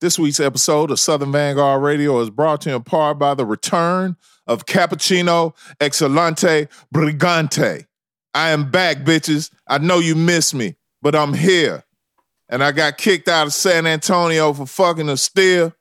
This 0.00 0.18
week's 0.18 0.40
episode 0.40 0.90
of 0.90 0.98
Southern 0.98 1.30
Vanguard 1.30 1.82
Radio 1.82 2.20
is 2.20 2.30
brought 2.30 2.62
to 2.62 2.70
you 2.70 2.76
in 2.76 2.82
part 2.82 3.18
by 3.18 3.34
the 3.34 3.44
return 3.44 4.16
of 4.46 4.64
Cappuccino 4.64 5.54
Excelente 5.78 6.68
Brigante. 6.90 7.84
I 8.32 8.48
am 8.48 8.70
back, 8.70 8.98
bitches. 8.98 9.50
I 9.68 9.76
know 9.76 9.98
you 9.98 10.14
miss 10.14 10.54
me, 10.54 10.76
but 11.02 11.14
I'm 11.14 11.34
here. 11.34 11.84
And 12.48 12.64
I 12.64 12.72
got 12.72 12.96
kicked 12.96 13.28
out 13.28 13.48
of 13.48 13.52
San 13.52 13.86
Antonio 13.86 14.54
for 14.54 14.64
fucking 14.64 15.10
a 15.10 15.18
steer. 15.18 15.74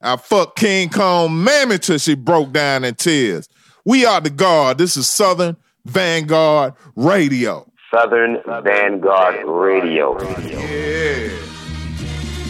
I 0.00 0.16
fucked 0.16 0.60
King 0.60 0.88
Kong 0.88 1.42
mammy 1.42 1.78
till 1.78 1.98
she 1.98 2.14
broke 2.14 2.52
down 2.52 2.84
in 2.84 2.94
tears. 2.94 3.48
We 3.84 4.06
are 4.06 4.20
the 4.20 4.30
guard. 4.30 4.78
This 4.78 4.96
is 4.96 5.08
Southern 5.08 5.56
Vanguard 5.84 6.74
Radio. 6.94 7.68
Southern 7.92 8.38
Vanguard 8.62 9.44
Radio. 9.44 10.16
Yeah. 10.40 11.45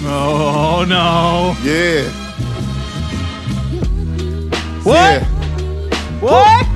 Oh 0.09 0.84
no! 0.88 1.57
Yeah. 1.62 2.09
What? 4.84 4.95
Yeah. 4.95 5.24
What? 6.20 6.66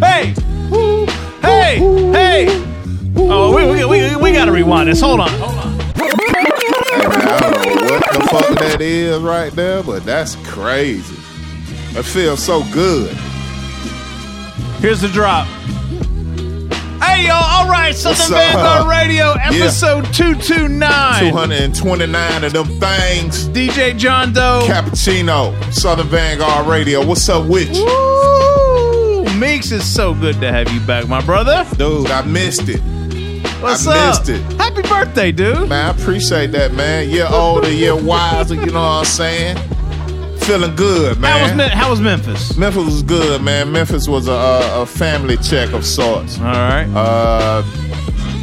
Hey! 0.00 0.34
Hey! 1.40 1.78
Hey! 2.12 2.46
Oh, 3.16 3.54
we, 3.56 3.64
we, 3.64 3.84
we, 3.84 4.16
we 4.16 4.32
gotta 4.32 4.52
rewind 4.52 4.90
this. 4.90 5.00
Hold 5.00 5.20
on. 5.20 5.28
Hold 5.30 5.56
on. 5.56 6.67
I 7.00 7.40
don't 7.40 7.52
know 7.52 7.84
what 7.92 8.12
the 8.12 8.28
fuck 8.30 8.58
that 8.60 8.80
is 8.80 9.18
right 9.20 9.52
there, 9.52 9.82
but 9.82 10.04
that's 10.04 10.36
crazy. 10.46 11.14
It 11.98 12.04
feels 12.04 12.42
so 12.42 12.62
good. 12.72 13.14
Here's 14.80 15.00
the 15.00 15.08
drop. 15.08 15.46
Hey, 17.02 17.26
y'all. 17.26 17.42
All 17.42 17.68
right. 17.68 17.94
Southern 17.94 18.36
Vanguard 18.38 18.88
Radio, 18.88 19.34
Yeah. 19.34 19.48
episode 19.62 20.04
229. 20.12 21.30
229 21.30 22.44
of 22.44 22.52
them 22.52 22.66
things. 22.78 23.48
DJ 23.48 23.96
John 23.96 24.32
Doe. 24.32 24.62
Cappuccino, 24.66 25.54
Southern 25.72 26.06
Vanguard 26.08 26.66
Radio. 26.66 27.04
What's 27.04 27.28
up 27.28 27.46
with 27.46 27.74
you? 27.74 27.84
Woo! 27.84 29.24
Meeks 29.38 29.70
is 29.72 29.84
so 29.84 30.14
good 30.14 30.40
to 30.40 30.50
have 30.52 30.70
you 30.72 30.80
back, 30.80 31.08
my 31.08 31.20
brother. 31.22 31.64
Dude, 31.76 32.10
I 32.10 32.22
missed 32.22 32.68
it. 32.68 32.80
What's 33.60 33.86
I 33.86 33.98
up? 33.98 34.26
missed 34.26 34.28
it. 34.30 34.40
Happy 34.60 34.82
birthday, 34.82 35.32
dude. 35.32 35.68
Man, 35.68 35.86
I 35.86 35.90
appreciate 35.90 36.52
that, 36.52 36.72
man. 36.74 37.10
You're 37.10 37.32
older, 37.32 37.70
you're 37.70 38.00
wiser, 38.00 38.54
you 38.54 38.66
know 38.66 38.72
what 38.80 38.98
I'm 39.00 39.04
saying? 39.04 39.56
Feeling 40.40 40.74
good, 40.76 41.18
How 41.18 41.42
was, 41.42 41.54
man. 41.54 41.70
How 41.70 41.90
was 41.90 42.00
Memphis? 42.00 42.56
Memphis 42.56 42.84
was 42.84 43.02
good, 43.02 43.42
man. 43.42 43.70
Memphis 43.72 44.08
was 44.08 44.28
a, 44.28 44.32
a, 44.32 44.82
a 44.82 44.86
family 44.86 45.36
check 45.38 45.72
of 45.72 45.84
sorts. 45.84 46.38
All 46.38 46.44
right. 46.44 46.86
Uh, 46.94 47.62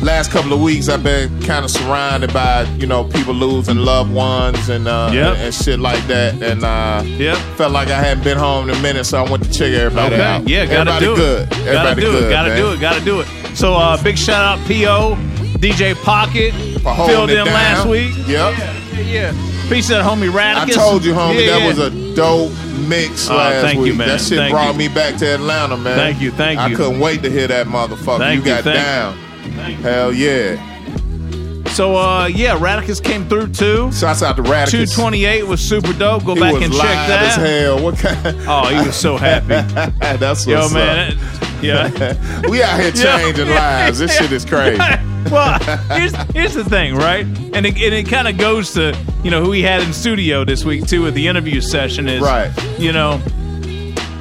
last 0.02 0.32
couple 0.32 0.54
of 0.54 0.62
weeks, 0.62 0.88
I've 0.90 1.04
been 1.04 1.30
kind 1.44 1.66
of 1.66 1.72
surrounded 1.72 2.32
by 2.34 2.64
you 2.78 2.86
know 2.88 3.04
people 3.04 3.34
losing 3.34 3.78
loved 3.78 4.12
ones 4.14 4.70
and 4.70 4.88
uh, 4.88 5.10
Yep. 5.14 5.34
and, 5.34 5.42
and 5.44 5.54
shit 5.54 5.80
like 5.80 6.06
that, 6.08 6.42
and 6.42 6.64
uh, 6.64 7.02
Yep. 7.06 7.38
felt 7.58 7.72
like 7.72 7.90
I 7.90 8.00
hadn't 8.02 8.24
been 8.24 8.38
home 8.38 8.70
in 8.70 8.76
a 8.76 8.82
minute, 8.82 9.06
so 9.06 9.24
I 9.24 9.30
went 9.30 9.44
to 9.44 9.50
check 9.52 9.74
everybody 9.74 10.16
Okay. 10.16 10.24
out. 10.24 10.48
Yeah, 10.48 10.66
gotta 10.66 10.92
everybody 10.92 11.06
do 11.06 11.14
it. 11.14 11.16
good. 11.18 11.50
Gotta 11.50 11.70
Everybody 11.90 12.02
do 12.02 12.12
good. 12.12 12.24
it. 12.24 12.30
Gotta 12.30 12.50
man. 12.50 12.58
do 12.58 12.72
it. 12.74 12.80
Gotta 12.80 13.02
do 13.06 13.20
it. 13.22 13.28
So, 13.56 13.74
uh, 13.74 14.02
big 14.04 14.18
shout 14.18 14.44
out, 14.60 14.68
PO, 14.68 15.16
DJ 15.60 15.96
Pocket, 16.04 16.54
filled 16.54 17.30
in 17.30 17.38
down. 17.38 17.46
last 17.48 17.88
week. 17.88 18.14
Yep. 18.28 18.28
Yeah, 18.28 18.74
yeah, 18.94 19.00
yeah. 19.32 19.34
Peace 19.70 19.88
the 19.88 19.96
homie 19.96 20.32
I 20.36 20.70
told 20.70 21.04
you, 21.04 21.14
homie, 21.14 21.44
Yeah, 21.46 21.54
that 21.54 21.62
yeah. 21.62 21.68
was 21.68 21.80
a 21.80 22.16
dope 22.16 22.52
mix 22.88 23.28
Oh, 23.30 23.36
last 23.36 23.62
thank 23.62 23.78
you, 23.78 23.82
week. 23.84 23.96
man. 23.96 24.10
That 24.10 24.22
shit 24.22 24.38
Thank 24.38 24.52
brought 24.52 24.74
you. 24.74 24.78
me 24.78 24.88
back 24.90 25.16
to 25.18 25.26
Atlanta, 25.34 25.76
man. 25.76 25.96
Thank 25.98 26.22
you, 26.22 26.30
thank 26.32 26.60
you. 26.60 26.66
I 26.66 26.74
couldn't 26.76 27.00
wait 27.00 27.24
to 27.24 27.32
hear 27.32 27.48
that 27.48 27.66
motherfucker. 27.68 28.20
Thank 28.20 28.46
you 28.46 28.52
you, 28.52 28.62
got 28.62 28.66
you. 28.66 28.74
down. 28.74 29.18
Hell 29.56 30.14
yeah. 30.14 30.62
So, 31.74 31.96
uh, 31.98 32.28
yeah, 32.28 32.58
Radicus 32.58 33.04
came 33.04 33.28
through 33.28 33.48
too. 33.52 33.92
Shouts 33.92 34.24
out 34.24 34.38
to 34.38 34.44
Radicus. 34.44 34.96
228 34.96 35.44
was 35.46 35.60
super 35.60 35.92
dope. 35.94 36.24
Go 36.24 36.34
He 36.36 36.40
back 36.40 36.54
and 36.62 36.72
check 36.74 36.86
as 36.86 37.36
that. 37.36 37.40
hell. 37.46 37.84
What 37.84 37.98
kind? 37.98 38.26
Of 38.26 38.36
Oh, 38.48 38.68
he 38.70 38.86
was 38.88 38.96
so 38.96 39.18
happy. 39.18 39.48
That's 40.18 40.46
what's 40.46 40.48
Yo, 40.48 40.60
up. 40.60 40.72
man. 40.72 41.18
that- 41.18 41.62
yeah. 41.62 42.42
we 42.50 42.62
out 42.64 42.80
here 42.80 42.92
changing 42.92 43.50
lives. 43.50 44.00
This 44.00 44.16
shit 44.18 44.32
is 44.32 44.46
crazy. 44.46 44.78
well, 45.32 45.58
here's 45.90 46.14
here's 46.34 46.54
the 46.54 46.64
thing, 46.64 46.96
right? 46.96 47.26
And 47.26 47.66
it, 47.66 47.76
and 47.76 47.94
it 47.94 48.08
kind 48.08 48.28
of 48.28 48.38
goes 48.38 48.74
to 48.74 48.96
you 49.24 49.32
know 49.32 49.44
who 49.44 49.50
we 49.50 49.62
had 49.64 49.82
in 49.82 49.92
studio 49.92 50.46
this 50.46 50.64
week 50.64 50.86
too 50.88 51.08
at 51.08 51.14
the 51.16 51.28
interview 51.28 51.62
session 51.62 52.08
is 52.08 52.22
Right. 52.22 52.52
You 52.78 52.92
know, 52.92 53.20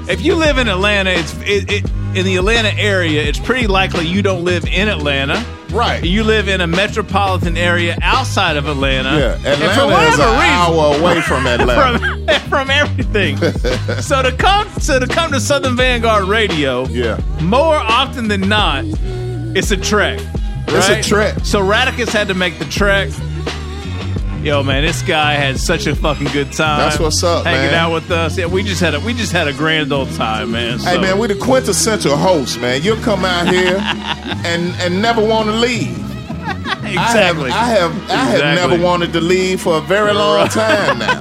if 0.09 0.23
you 0.23 0.35
live 0.37 0.59
in 0.59 0.69
Atlanta, 0.69 1.11
it's 1.11 1.35
it, 1.43 1.71
it 1.71 1.91
in 2.17 2.25
the 2.25 2.37
Atlanta 2.37 2.73
area. 2.79 3.23
It's 3.23 3.39
pretty 3.39 3.67
likely 3.67 4.07
you 4.07 4.23
don't 4.23 4.45
live 4.45 4.65
in 4.67 4.89
Atlanta. 4.89 5.45
Right. 5.71 6.05
You 6.05 6.23
live 6.23 6.49
in 6.49 6.61
a 6.61 6.67
metropolitan 6.67 7.57
area 7.57 7.97
outside 8.01 8.57
of 8.57 8.69
Atlanta. 8.69 9.19
Yeah, 9.19 9.35
And 9.53 9.59
for 9.75 9.81
Atlanta 9.83 10.13
is 10.13 10.19
an 10.19 10.25
hour 10.25 10.97
away 10.99 11.21
from 11.23 11.47
Atlanta. 11.49 11.99
from 11.99 12.41
from 12.49 12.71
everything. 12.71 13.37
so 14.01 14.23
to 14.23 14.33
come 14.37 14.69
so 14.81 14.99
to 15.01 15.07
come 15.07 15.33
to 15.33 15.41
Southern 15.41 15.77
Vanguard 15.77 16.25
Radio, 16.25 16.87
yeah. 16.87 17.21
more 17.43 17.75
often 17.77 18.29
than 18.29 18.49
not, 18.49 18.85
it's 19.57 19.71
a 19.73 19.77
trek. 19.77 20.21
It's 20.69 20.89
a 20.89 20.93
right? 20.95 21.05
trek. 21.05 21.39
So 21.45 21.61
Radicus 21.61 22.09
had 22.13 22.29
to 22.29 22.35
make 22.35 22.59
the 22.59 22.65
trek. 22.67 23.11
Yo, 24.45 24.63
man, 24.63 24.83
this 24.85 25.01
guy 25.01 25.33
had 25.33 25.59
such 25.59 25.87
a 25.87 25.97
fucking 25.97 26.27
good 26.29 26.53
time. 26.53 26.79
That's 26.79 26.99
what's 26.99 27.23
up, 27.25 27.47
hanging 27.47 27.71
man. 27.71 27.75
out 27.75 27.93
with 27.95 28.11
us. 28.11 28.37
Yeah, 28.37 28.45
we 28.45 28.63
just 28.63 28.79
had 28.81 28.95
a 28.95 29.01
we 29.01 29.15
just 29.15 29.33
had 29.33 29.49
a 29.49 29.55
grand 29.55 29.91
old 29.91 30.11
time, 30.13 30.51
man. 30.53 30.79
Hey 30.81 30.97
So- 30.97 31.01
man, 31.01 31.19
we 31.19 31.29
the 31.29 31.35
quintessential 31.35 32.15
host, 32.15 32.61
man. 32.61 32.83
You'll 32.83 32.99
come 32.99 33.25
out 33.25 33.49
here 33.49 33.79
and 34.45 34.75
and 34.83 35.01
never 35.01 35.25
want 35.25 35.47
to 35.47 35.55
leave. 35.55 35.97
exactly. 36.85 37.51
I 37.51 37.65
have 37.65 38.11
I 38.11 38.17
have 38.17 38.41
I 38.43 38.45
have 38.45 38.55
never 38.71 38.83
wanted 38.85 39.15
to 39.15 39.21
leave 39.23 39.63
for 39.63 39.79
a 39.79 39.81
very 39.81 40.13
long 40.13 40.47
time 40.49 40.99
now. 40.99 41.21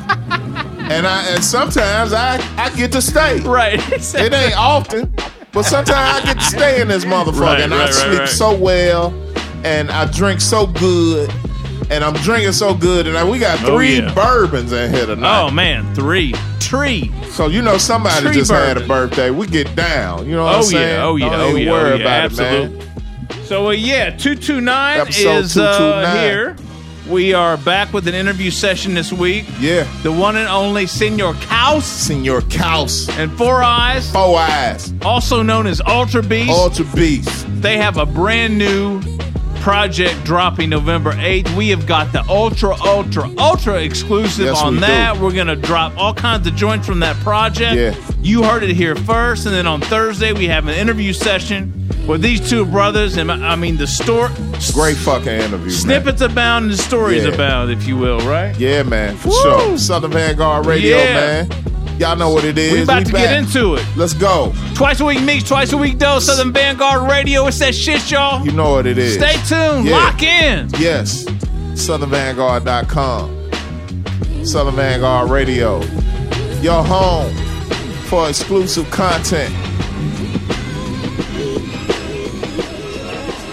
And 0.92 1.08
I 1.08 1.24
and 1.30 1.42
sometimes 1.42 2.12
I 2.12 2.44
I 2.58 2.72
get 2.76 2.92
to 2.92 3.02
stay. 3.02 3.40
right. 3.40 3.80
It 3.90 4.34
ain't 4.34 4.58
often, 4.58 5.14
but 5.54 5.64
sometimes 5.64 6.24
I 6.24 6.26
get 6.26 6.40
to 6.40 6.46
stay 6.46 6.82
in 6.82 6.90
this 6.90 7.06
motherfucker 7.06 7.40
Right, 7.40 7.62
and 7.62 7.74
I 7.74 7.78
right, 7.78 7.86
right, 7.86 7.94
sleep 7.94 8.20
right. 8.20 8.28
so 8.30 8.54
well 8.54 9.14
and 9.64 9.90
I 9.92 10.12
drink 10.12 10.42
so 10.42 10.68
good 10.68 11.32
and 11.94 12.04
I'm 12.04 12.14
drinking 12.24 12.52
so 12.54 12.74
good 12.74 13.08
and 13.08 13.18
I, 13.18 13.24
we 13.30 13.40
got 13.40 13.62
Oh, 13.64 13.76
three 13.76 13.98
yeah. 14.00 14.14
bourbons 14.14 14.72
in 14.72 14.94
here 14.94 15.06
tonight. 15.06 15.42
Oh 15.48 15.52
man, 15.52 15.94
three 15.96 16.34
tree. 16.60 17.12
So 17.30 17.48
you 17.48 17.62
know 17.62 17.78
somebody 17.78 18.26
Tree 18.26 18.34
just 18.34 18.52
had 18.52 18.78
a 18.78 18.88
birthday. 18.88 19.30
We 19.30 19.48
get 19.48 19.76
down. 19.76 20.26
You 20.26 20.36
know 20.36 20.44
what 20.46 20.56
Oh 20.56 20.58
I'm 20.58 20.64
saying? 20.64 20.90
yeah, 20.98 21.04
oh 21.06 21.16
yeah, 21.16 21.30
Don't 21.30 21.40
oh 21.42 21.56
yeah, 21.56 21.72
worry 21.72 21.92
oh, 21.92 21.96
yeah, 21.96 22.02
about 22.02 22.24
absolutely. 22.26 22.78
it, 22.78 23.30
man. 23.30 23.46
So 23.46 23.68
uh, 23.68 23.72
yeah, 23.72 24.10
two 24.12 24.36
two 24.36 24.60
nine 24.62 25.08
is 25.08 25.58
uh, 25.58 26.14
here. 26.22 26.56
We 27.10 27.34
are 27.34 27.58
back 27.58 27.92
with 27.92 28.08
an 28.08 28.16
interview 28.16 28.50
session 28.50 28.94
this 28.94 29.12
week. 29.12 29.44
Yeah. 29.60 29.86
The 30.04 30.12
one 30.12 30.38
and 30.38 30.48
only 30.48 30.88
Senor 30.88 31.34
Kaus 31.34 31.82
Senor 31.84 32.40
Kaus. 32.44 33.10
and 33.18 33.30
Four 33.38 33.62
Eyes, 33.62 34.10
Four 34.10 34.40
eyes. 34.40 34.94
also 35.02 35.42
known 35.44 35.68
as 35.68 35.82
Ultra 35.86 36.24
Beast. 36.24 36.50
Ultra 36.50 36.86
Beast. 36.96 37.46
They 37.62 37.78
have 37.78 37.98
a 37.98 38.06
brand 38.06 38.58
new 38.58 39.02
project 39.64 40.26
dropping 40.26 40.70
November 40.70 41.14
8th. 41.14 41.56
We 41.56 41.70
have 41.70 41.88
got 41.88 42.12
the 42.12 42.22
ultra, 42.28 42.76
ultra, 42.84 43.30
ultra 43.38 43.82
exclusive 43.82 44.48
Yes, 44.48 44.62
on 44.62 44.74
we 44.74 44.80
that. 44.82 45.16
do. 45.16 45.24
We're 45.24 45.32
going 45.32 45.48
to 45.48 45.56
drop 45.56 45.98
all 45.98 46.14
kinds 46.14 46.46
of 46.46 46.54
joints 46.56 46.86
from 46.86 47.00
that 47.00 47.16
project. 47.24 47.76
Yeah. 47.78 48.14
You 48.22 48.44
heard 48.44 48.64
it 48.64 48.74
here 48.76 48.94
first. 48.94 49.46
And 49.46 49.56
then 49.56 49.66
on 49.66 49.80
Thursday, 49.80 50.34
we 50.34 50.48
have 50.50 50.68
an 50.68 50.76
interview 50.76 51.14
session 51.14 51.72
with 52.06 52.22
these 52.22 52.48
two 52.50 52.66
brothers. 52.66 53.16
And 53.16 53.32
I 53.32 53.56
mean, 53.56 53.78
the 53.78 53.88
store. 53.88 54.28
Great 54.74 54.98
fucking 54.98 55.28
interview. 55.30 55.70
Snippets 55.70 56.20
abound 56.20 56.66
and 56.66 56.78
stories 56.78 57.24
Yeah. 57.24 57.30
abound, 57.32 57.72
if 57.72 57.88
you 57.88 57.96
will, 57.96 58.20
right? 58.20 58.54
Yeah, 58.60 58.84
man. 58.84 59.16
For 59.16 59.30
Woo! 59.30 59.42
sure. 59.44 59.78
Southern 59.78 60.12
Vanguard 60.12 60.66
Radio, 60.66 60.98
Yeah. 60.98 61.14
man. 61.14 61.50
Y'all 62.00 62.16
know 62.16 62.32
what 62.32 62.44
it 62.44 62.58
is. 62.58 62.74
We 62.74 62.82
about 62.84 63.06
to 63.06 63.14
back. 63.14 63.30
get 63.30 63.38
into 63.38 63.76
it. 63.76 63.86
Let's 63.96 64.14
go. 64.14 64.52
Twice 64.76 65.00
a 65.00 65.06
week 65.06 65.22
mix, 65.22 65.44
twice 65.44 65.72
a 65.74 65.78
week 65.78 66.00
dose, 66.00 66.26
Southern 66.26 66.52
Vanguard 66.52 67.10
Radio. 67.10 67.46
It's 67.48 67.60
that 67.60 67.76
shit, 67.76 68.10
y'all. 68.10 68.44
You 68.46 68.52
know 68.52 68.72
what 68.72 68.88
it 68.88 68.98
is. 68.98 69.14
Stay 69.16 69.34
tuned. 69.48 69.86
Yeah. 69.86 69.98
Lock 69.98 70.24
in. 70.24 70.70
Yes. 70.80 71.26
SouthernVanguard.com. 71.74 74.46
Southern 74.46 74.76
Vanguard 74.76 75.30
Radio. 75.30 75.82
Your 76.62 76.84
home 76.84 77.34
for 78.06 78.28
exclusive 78.30 78.90
content 78.90 79.54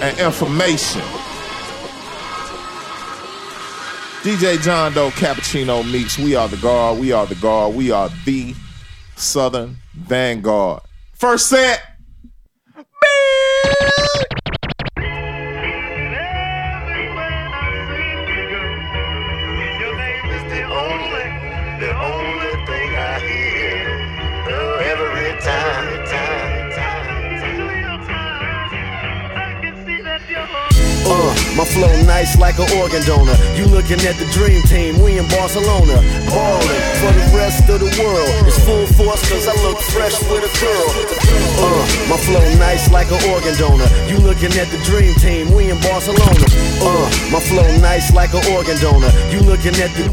and 0.03 0.19
information. 0.19 1.03
DJ 4.22 4.61
John 4.61 4.93
Doe 4.93 5.08
Cappuccino 5.12 5.82
Meeks. 5.90 6.19
We 6.19 6.37
are 6.37 6.46
the 6.46 6.58
guard. 6.58 6.99
We 6.99 7.11
are 7.11 7.25
the 7.25 7.37
guard. 7.37 7.75
We 7.75 7.90
are 7.90 8.11
the 8.26 8.55
Southern 9.17 9.78
Vanguard. 9.94 10.82
First 11.14 11.49
set. 11.49 11.89
My 31.56 31.64
flow 31.64 31.91
nice 32.06 32.38
like 32.38 32.58
an 32.58 32.69
organ 32.79 33.02
donor. 33.02 33.35
You 33.56 33.67
looking 33.67 34.00
at 34.06 34.17
the 34.17 34.26
dream 34.31 34.62
team, 34.62 35.00
we 35.02 35.19
in 35.19 35.26
Barcelona. 35.29 35.99
Ballin' 36.31 36.82
for 37.00 37.12
the 37.14 37.26
rest 37.35 37.69
of 37.69 37.81
the 37.81 37.91
world. 37.99 38.31
It's 38.47 38.58
full 38.64 38.87
force 38.94 39.23
cause 39.29 39.47
I 39.49 39.55
look 39.67 39.79
fresh 39.91 40.14
with 40.31 40.47
a 40.47 40.52
girl. 40.61 40.88
Uh, 41.61 41.82
my 42.08 42.19
flow 42.19 42.44
nice 42.58 42.91
like 42.91 43.11
an 43.11 43.20
organ 43.31 43.55
donor. 43.58 43.88
You 44.06 44.19
looking 44.19 44.52
at 44.58 44.69
the 44.70 44.79
dream 44.85 45.14
team, 45.19 45.55
we 45.55 45.70
in 45.70 45.81
Barcelona. 45.81 46.47
Uh, 46.81 47.06
my 47.32 47.41
flow 47.41 47.67
nice 47.81 48.12
like 48.12 48.32
an 48.35 48.44
organ 48.52 48.79
donor. 48.79 49.11
You 49.31 49.41
looking 49.41 49.75
at 49.81 49.91
the 49.97 50.06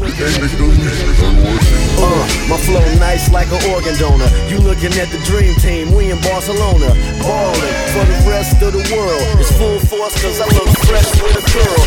uh, 1.98 2.24
my 2.48 2.58
flow 2.62 2.84
nice 2.98 3.30
like 3.30 3.50
an 3.50 3.62
organ 3.70 3.94
donor. 3.98 4.28
You 4.48 4.58
looking 4.58 4.94
at 4.98 5.08
the 5.10 5.20
dream 5.24 5.54
team, 5.56 5.92
we 5.94 6.10
in 6.10 6.20
Barcelona. 6.22 6.94
Ballin' 7.22 7.74
for 7.94 8.04
the 8.06 8.18
rest 8.26 8.60
of 8.62 8.72
the 8.72 8.82
world. 8.94 9.22
It's 9.38 9.52
full 9.56 9.78
force 9.80 10.14
cause 10.22 10.40
I 10.40 10.46
look 10.54 10.67
fresh 10.88 11.12
with 11.20 11.36
a 11.36 11.44
girl. 11.52 11.80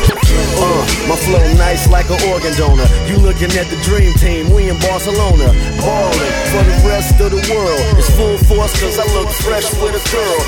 Uh, 0.62 0.86
my 1.09 1.18
flow 1.18 1.42
nice 1.57 1.89
like 1.89 2.09
an 2.09 2.21
organ 2.30 2.53
donor. 2.56 2.86
You 3.09 3.18
looking 3.18 3.51
at 3.57 3.68
the 3.74 3.77
dream 3.81 4.13
team, 4.21 4.53
we 4.53 4.69
in 4.69 4.77
Barcelona. 4.80 5.50
Ballin' 5.81 6.33
for 6.53 6.63
the 6.63 6.77
rest 6.86 7.19
of 7.19 7.31
the 7.33 7.42
world. 7.50 7.98
It's 7.98 8.13
full 8.15 8.38
force 8.45 8.74
cause 8.80 9.00
I 9.00 9.06
look 9.18 9.30
fresh 9.42 9.74
with 9.81 9.98
a 9.98 10.03
girl. 10.13 10.42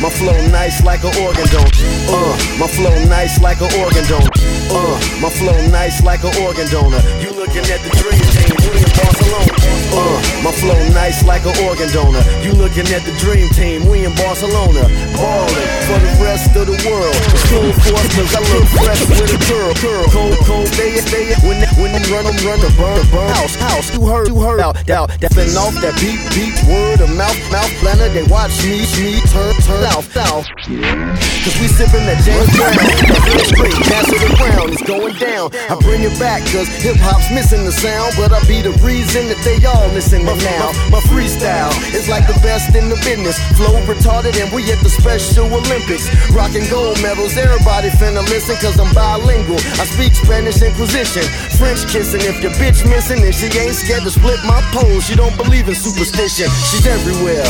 My 0.00 0.10
flow 0.10 0.36
nice 0.48 0.82
like 0.84 1.02
an 1.02 1.14
organ 1.22 1.46
donor. 1.48 1.70
Uh, 2.08 2.36
my 2.58 2.68
flow 2.68 2.94
nice 3.06 3.40
like 3.40 3.60
an 3.60 3.70
organ 3.80 4.04
donor. 4.06 4.30
Uh, 4.70 4.96
my 5.20 5.30
flow 5.30 5.58
nice 5.68 6.02
like 6.04 6.22
an 6.22 6.34
organ 6.42 6.68
donor. 6.68 7.02
You 7.20 7.30
looking 7.30 7.66
at 7.66 7.80
the 7.82 7.90
dream 7.98 8.26
team, 8.34 8.56
we 8.70 8.78
in 8.78 8.90
Barcelona. 8.94 9.57
Uh, 9.92 10.20
my 10.44 10.52
flow 10.52 10.78
nice 10.92 11.24
like 11.24 11.44
an 11.48 11.56
organ 11.64 11.88
donor. 11.92 12.22
You 12.44 12.52
looking 12.52 12.86
at 12.92 13.02
the 13.08 13.14
dream 13.18 13.48
team, 13.56 13.88
we 13.88 14.04
in 14.04 14.14
Barcelona. 14.14 14.84
Ballin' 15.16 15.68
for 15.88 15.98
the 15.98 16.12
rest 16.20 16.52
of 16.56 16.68
the 16.68 16.78
world. 16.84 17.16
It's 17.32 17.44
full 17.48 17.72
force 17.88 18.08
cause 18.12 18.32
I 18.36 18.40
look 18.52 18.68
fresh 18.76 19.02
with 19.08 19.32
a 19.32 19.40
girl. 19.48 19.72
girl. 19.80 20.04
Cold, 20.12 20.38
cold, 20.44 20.70
day, 20.76 21.00
day, 21.08 21.32
when 21.46 21.58
when 21.80 21.90
they 21.96 22.04
run 22.12 22.24
them, 22.28 22.36
run 22.44 22.60
the 22.60 22.70
burn, 22.76 23.00
burn 23.08 23.28
house, 23.32 23.56
house. 23.56 23.88
You 23.94 24.04
heard, 24.06 24.28
you 24.28 24.36
heard 24.40 24.60
out, 24.60 24.76
out, 24.90 25.08
that 25.20 25.32
fin 25.32 25.48
off 25.56 25.74
that 25.80 25.96
beat, 25.96 26.20
beat, 26.36 26.54
word 26.68 27.00
of 27.00 27.10
mouth, 27.16 27.38
mouth 27.50 27.72
planner. 27.80 28.08
They 28.12 28.24
watch 28.28 28.52
me, 28.64 28.84
me 29.00 29.20
turn, 29.32 29.54
turn 29.64 29.84
out, 29.88 30.04
south. 30.12 30.46
Cause 30.68 31.56
we 31.62 31.66
sippin' 31.72 32.04
that 32.04 32.20
James 32.26 32.50
Brown. 32.52 32.76
Straight, 33.48 33.78
castle 33.88 34.20
the 34.20 34.30
ground, 34.36 34.68
it's 34.74 34.84
going 34.84 35.16
down. 35.16 35.48
I 35.70 35.74
bring 35.80 36.02
it 36.02 36.12
back 36.18 36.44
cause 36.52 36.68
hip 36.84 36.96
hop's 37.00 37.30
missing 37.32 37.64
the 37.64 37.72
sound, 37.72 38.14
but 38.18 38.32
I 38.32 38.40
be 38.44 38.60
the 38.60 38.74
reason 38.84 39.28
that 39.32 39.40
they 39.44 39.56
all 39.64 39.77
listen 39.94 40.24
to 40.26 40.34
now. 40.42 40.72
My 40.90 41.00
freestyle 41.06 41.70
is 41.94 42.08
like 42.08 42.26
the 42.26 42.38
best 42.40 42.74
in 42.74 42.88
the 42.88 42.96
business. 43.06 43.38
Flow 43.56 43.78
retarded 43.86 44.34
and 44.40 44.50
we 44.52 44.66
at 44.72 44.80
the 44.82 44.90
Special 44.90 45.46
Olympics. 45.46 46.08
Rockin' 46.30 46.66
gold 46.70 47.00
medals, 47.02 47.36
everybody 47.36 47.90
finna 48.00 48.22
listen 48.28 48.56
cause 48.56 48.78
I'm 48.78 48.92
bilingual. 48.94 49.60
I 49.78 49.84
speak 49.86 50.14
Spanish 50.14 50.62
Inquisition, 50.62 51.22
French 51.58 51.86
kissing. 51.86 52.22
If 52.22 52.42
your 52.42 52.52
bitch 52.58 52.82
missing 52.88 53.22
and 53.22 53.34
she 53.34 53.46
ain't 53.58 53.74
scared 53.74 54.02
to 54.02 54.10
split 54.10 54.40
my 54.44 54.60
pole, 54.74 55.00
she 55.00 55.14
don't 55.14 55.36
believe 55.36 55.68
in 55.68 55.74
superstition. 55.74 56.50
She's 56.70 56.86
everywhere. 56.86 57.46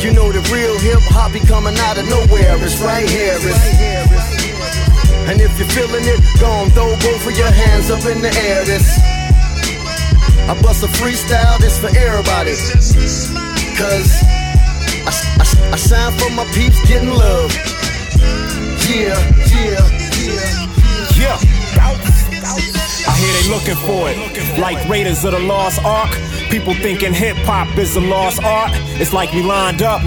You 0.00 0.12
know 0.12 0.30
the 0.30 0.44
real 0.52 0.78
hip 0.78 1.02
hop 1.10 1.32
be 1.32 1.40
coming 1.40 1.74
out 1.88 1.98
of 1.98 2.06
nowhere. 2.08 2.54
It's 2.62 2.78
right 2.80 3.08
here. 3.08 3.34
It's, 3.40 4.06
and 5.26 5.40
if 5.40 5.58
you're 5.58 5.68
feeling 5.74 6.04
it, 6.06 6.22
go 6.38 6.46
on, 6.46 6.70
throw 6.70 6.94
both 7.02 7.26
of 7.26 7.36
your 7.36 7.50
hands 7.50 7.90
up 7.90 8.04
in 8.06 8.22
the 8.22 8.30
air. 8.46 8.64
This 8.64 8.86
I 10.48 10.54
bust 10.62 10.84
a 10.84 10.86
freestyle, 10.86 11.58
this 11.58 11.78
for 11.78 11.88
everybody. 11.88 12.54
Cause 13.76 14.10
I, 15.04 15.12
I, 15.42 15.72
I 15.72 15.76
shine 15.76 16.12
for 16.18 16.30
my 16.30 16.44
peeps 16.54 16.80
getting 16.86 17.10
love. 17.10 17.52
Yeah, 18.86 19.18
yeah, 19.50 19.82
yeah, 20.22 21.18
Yeah. 21.18 21.38
I 23.08 23.12
hear 23.18 23.32
they 23.32 23.48
looking 23.50 23.76
for 23.86 24.08
it. 24.08 24.58
Like 24.58 24.88
Raiders 24.88 25.24
of 25.24 25.32
the 25.32 25.40
Lost 25.40 25.82
Ark. 25.84 26.10
People 26.56 26.72
thinking 26.80 27.12
hip 27.12 27.36
hop 27.44 27.68
is 27.76 27.96
a 27.96 28.00
lost 28.00 28.42
art. 28.42 28.72
It's 28.96 29.12
like 29.12 29.30
we 29.36 29.42
lined 29.42 29.82
up. 29.82 30.00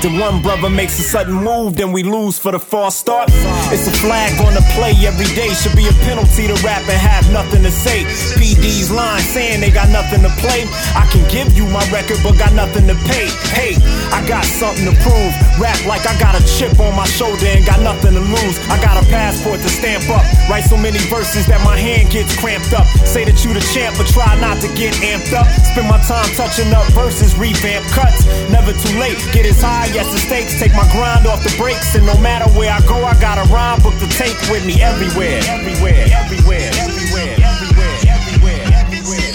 Then 0.00 0.20
one 0.22 0.40
brother 0.40 0.70
makes 0.70 1.00
a 1.00 1.02
sudden 1.02 1.34
move, 1.34 1.74
then 1.74 1.90
we 1.90 2.04
lose 2.04 2.38
for 2.38 2.52
the 2.52 2.60
false 2.60 2.94
start. 2.94 3.26
It's 3.74 3.90
a 3.90 3.94
flag 3.98 4.30
on 4.46 4.54
the 4.54 4.62
play 4.78 4.94
every 5.02 5.26
day. 5.34 5.50
Should 5.50 5.74
be 5.74 5.90
a 5.90 5.96
penalty 6.06 6.46
to 6.46 6.54
rap 6.62 6.86
and 6.86 6.94
have 6.94 7.26
nothing 7.32 7.66
to 7.66 7.72
say. 7.72 8.06
PD's 8.38 8.92
line 8.94 9.18
saying 9.34 9.58
they 9.58 9.74
got 9.74 9.90
nothing 9.90 10.22
to 10.22 10.30
play. 10.38 10.62
I 10.94 11.10
can 11.10 11.26
give 11.26 11.58
you 11.58 11.66
my 11.66 11.82
record, 11.90 12.22
but 12.22 12.38
got 12.38 12.54
nothing 12.54 12.86
to 12.86 12.94
pay. 13.10 13.26
Hey, 13.50 13.74
I 14.14 14.22
got 14.30 14.46
something 14.46 14.86
to 14.86 14.94
prove. 15.02 15.34
Rap 15.58 15.74
like 15.90 16.06
I 16.06 16.14
got 16.22 16.38
a 16.38 16.42
chip 16.46 16.78
on 16.78 16.94
my 16.94 17.06
shoulder 17.18 17.50
and 17.50 17.66
got 17.66 17.82
nothing 17.82 18.14
to 18.14 18.22
lose. 18.22 18.56
I 18.70 18.78
got 18.78 18.94
a 18.94 19.04
passport 19.10 19.58
to 19.58 19.68
stamp 19.68 20.06
up. 20.06 20.22
Write 20.46 20.70
so 20.70 20.76
many 20.78 21.02
verses 21.10 21.50
that 21.50 21.58
my 21.66 21.74
hand 21.74 22.14
gets 22.14 22.30
cramped 22.38 22.70
up. 22.78 22.86
Say 23.02 23.26
that 23.26 23.42
you 23.42 23.50
the 23.58 23.64
champ, 23.74 23.98
but 23.98 24.06
try 24.06 24.38
not 24.38 24.62
to 24.62 24.70
get 24.78 24.94
amped 25.02 25.34
up. 25.34 25.50
Spend 25.66 25.79
my 25.86 25.98
time 26.04 26.26
touching 26.34 26.72
up 26.72 26.84
verses, 26.92 27.36
revamp 27.38 27.86
cuts. 27.94 28.26
Never 28.50 28.72
too 28.72 28.98
late. 28.98 29.16
Get 29.32 29.46
as 29.46 29.60
high 29.60 29.86
as 29.94 30.08
the 30.10 30.18
stakes. 30.18 30.58
Take 30.58 30.74
my 30.74 30.88
grind 30.92 31.26
off 31.26 31.42
the 31.42 31.54
brakes. 31.56 31.94
And 31.94 32.04
no 32.04 32.18
matter 32.20 32.48
where 32.58 32.72
I 32.72 32.80
go, 32.86 33.04
I 33.04 33.14
got 33.20 33.38
a 33.38 33.46
rhyme 33.52 33.80
book 33.80 33.94
to 34.00 34.08
take 34.18 34.36
with 34.50 34.66
me 34.66 34.82
everywhere. 34.82 35.40
Everywhere, 35.46 36.10
everywhere, 36.10 36.70
everywhere, 36.74 37.36
everywhere, 37.38 37.96
everywhere, 38.08 38.64
everywhere. 38.82 39.30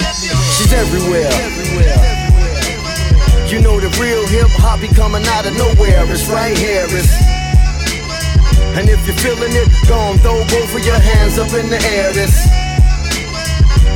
she's 0.53 0.73
everywhere. 0.73 1.31
You 3.47 3.61
know 3.61 3.79
the 3.79 3.89
real 4.01 4.25
hip 4.27 4.49
hop 4.59 4.81
be 4.81 4.89
coming 4.89 5.23
out 5.37 5.45
of 5.45 5.55
nowhere. 5.55 6.03
It's 6.11 6.27
right 6.27 6.57
here. 6.57 6.85
It's 6.89 7.13
and 8.75 8.89
if 8.89 9.07
you're 9.07 9.15
feeling 9.15 9.55
it, 9.55 9.71
go 9.87 9.95
on, 9.95 10.17
throw 10.19 10.35
both 10.51 10.75
of 10.75 10.85
your 10.85 10.99
hands 10.99 11.39
up 11.39 11.53
in 11.53 11.69
the 11.69 11.79
air. 11.95 12.11
This 12.11 12.43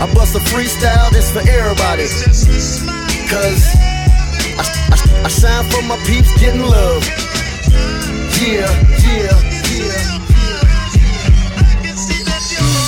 I 0.02 0.14
bust 0.14 0.36
a 0.36 0.40
freestyle, 0.40 1.12
this 1.12 1.32
for 1.32 1.40
everybody. 1.40 2.08
Cause 3.30 3.64
I, 4.58 4.64
I, 4.92 5.24
I 5.26 5.28
shine 5.28 5.66
for 5.72 5.82
my 5.84 5.98
peeps 6.08 6.32
getting 6.40 6.62
love. 6.62 7.04
Yeah, 8.40 8.72
yeah, 9.04 9.36
yeah, 9.76 10.29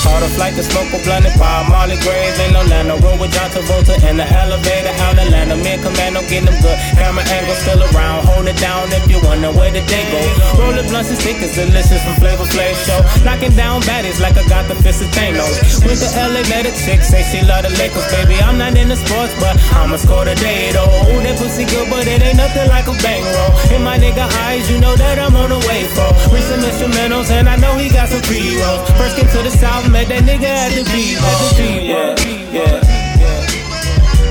Caught 0.01 0.23
a 0.23 0.29
flight 0.33 0.55
to 0.57 0.63
smoke 0.63 0.89
a 0.93 0.99
blunt 1.05 1.29
and 1.29 1.37
Bob 1.37 1.69
Marley 1.69 1.97
grave 2.01 2.33
in 2.41 2.55
Orlando. 2.57 2.97
Roll 3.05 3.21
with 3.21 3.31
John 3.31 3.49
Travolta 3.53 3.93
in 4.09 4.17
the 4.17 4.25
elevator 4.25 4.89
out 5.05 5.17
Atlanta. 5.17 5.55
Me 5.55 5.77
and 5.77 5.81
Commando 5.85 6.21
getting 6.25 6.49
them 6.49 6.57
good. 6.61 6.77
Camera 6.97 7.21
angle 7.29 7.53
still 7.61 7.81
around. 7.93 8.25
Hold 8.25 8.49
it 8.49 8.57
down 8.57 8.89
if 8.89 9.05
you 9.05 9.21
wonder 9.21 9.53
where 9.53 9.69
the 9.69 9.85
day 9.85 10.05
go. 10.09 10.21
Rolling 10.57 10.89
blunts 10.89 11.13
and 11.13 11.19
stickers, 11.21 11.53
delicious 11.53 12.01
from 12.01 12.17
Flavor 12.17 12.49
Flav 12.49 12.73
show. 12.81 12.99
Knocking 13.21 13.53
down 13.53 13.85
baddies 13.85 14.17
like 14.17 14.37
I 14.41 14.45
got 14.49 14.65
the 14.65 14.75
fist 14.81 15.05
of 15.05 15.09
Thanos. 15.13 15.53
Went 15.85 16.01
to 16.01 16.09
LA, 16.17 16.41
met 16.49 16.65
chick, 16.81 17.05
say 17.05 17.21
she 17.29 17.45
love 17.45 17.61
the 17.61 17.71
Lakers, 17.77 18.09
baby. 18.09 18.41
I'm 18.41 18.57
not 18.57 18.73
in 18.73 18.89
the 18.89 18.97
sports, 18.97 19.37
but 19.37 19.53
I'ma 19.77 20.01
score 20.01 20.25
today 20.25 20.73
though. 20.73 20.89
Ooh, 21.13 21.21
that 21.21 21.37
pussy 21.37 21.69
good, 21.69 21.85
but 21.93 22.09
it 22.09 22.25
ain't 22.25 22.41
nothing 22.41 22.65
like 22.73 22.89
a 22.89 22.95
bang 23.05 23.21
roll. 23.21 23.53
In 23.69 23.85
my 23.85 24.01
nigga 24.01 24.25
eyes, 24.49 24.65
you 24.65 24.81
know 24.81 24.95
that 24.97 25.21
I'm 25.21 25.35
on 25.37 25.53
the 25.53 25.61
way 25.69 25.85
for. 25.93 26.09
Read 26.33 26.41
some 26.49 26.65
instrumentals, 26.65 27.29
and 27.29 27.45
I 27.45 27.55
know 27.61 27.77
he 27.77 27.89
got 27.89 28.09
some 28.09 28.21
pre-rolls. 28.25 28.81
First 28.97 29.13
came 29.17 29.29
to 29.29 29.41
the 29.45 29.53
south, 29.53 29.90
met 29.91 30.07
that 30.07 30.23
nigga 30.23 30.47
at 30.47 30.71
the 30.71 30.83
beat, 30.87 31.19
at 31.19 31.37
the 31.43 31.49
beat, 31.59 31.83
yeah, 31.91 32.15
yeah. 32.55 33.01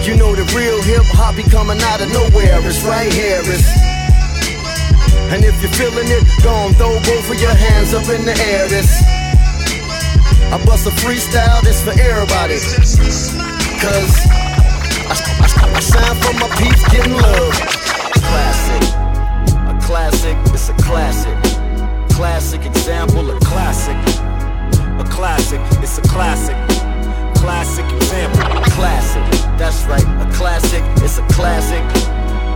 You 0.00 0.16
know 0.16 0.34
the 0.34 0.48
real 0.56 0.80
hip 0.82 1.04
hop 1.12 1.36
be 1.36 1.44
coming 1.44 1.76
out 1.92 2.00
of 2.00 2.08
nowhere. 2.08 2.56
It's 2.64 2.82
right 2.82 3.12
here. 3.12 3.44
It's 3.44 3.68
and 5.30 5.44
if 5.44 5.54
you're 5.62 5.70
feeling 5.76 6.08
it, 6.08 6.24
go 6.42 6.50
on, 6.50 6.74
throw 6.74 6.96
both 7.06 7.30
of 7.30 7.38
your 7.38 7.54
hands 7.54 7.94
up 7.94 8.08
in 8.08 8.24
the 8.24 8.34
air. 8.50 8.66
This 8.66 8.88
I 10.50 10.58
bust 10.64 10.88
a 10.88 10.90
freestyle, 11.04 11.60
this 11.62 11.84
for 11.84 11.92
everybody. 11.92 12.58
Cause 13.78 14.12
I, 15.06 15.14
I, 15.14 15.76
I 15.76 15.80
shine 15.84 16.16
for 16.24 16.34
my 16.40 16.48
peeps 16.56 16.82
getting 16.88 17.12
love. 17.12 17.54
Classic, 18.24 18.82
a 19.68 19.74
classic, 19.84 20.36
it's 20.50 20.68
a 20.70 20.74
classic. 20.80 21.36
Classic 22.16 22.64
example, 22.64 23.30
a 23.30 23.38
classic. 23.40 24.39
Classic, 25.20 25.60
it's 25.82 25.98
a 25.98 26.00
classic. 26.08 26.56
Classic 27.34 27.84
example, 27.92 28.40
classic. 28.72 29.22
That's 29.58 29.84
right, 29.84 30.02
a 30.02 30.32
classic, 30.32 30.82
it's 31.04 31.18
a 31.18 31.22
classic. 31.28 31.84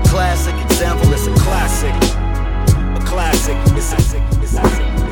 Classic 0.08 0.54
example, 0.64 1.12
it's 1.12 1.26
a 1.26 1.34
classic. 1.34 1.92
A 1.92 3.04
classic, 3.04 3.58
it's 3.76 3.92
a, 3.92 3.96
it's 4.42 5.03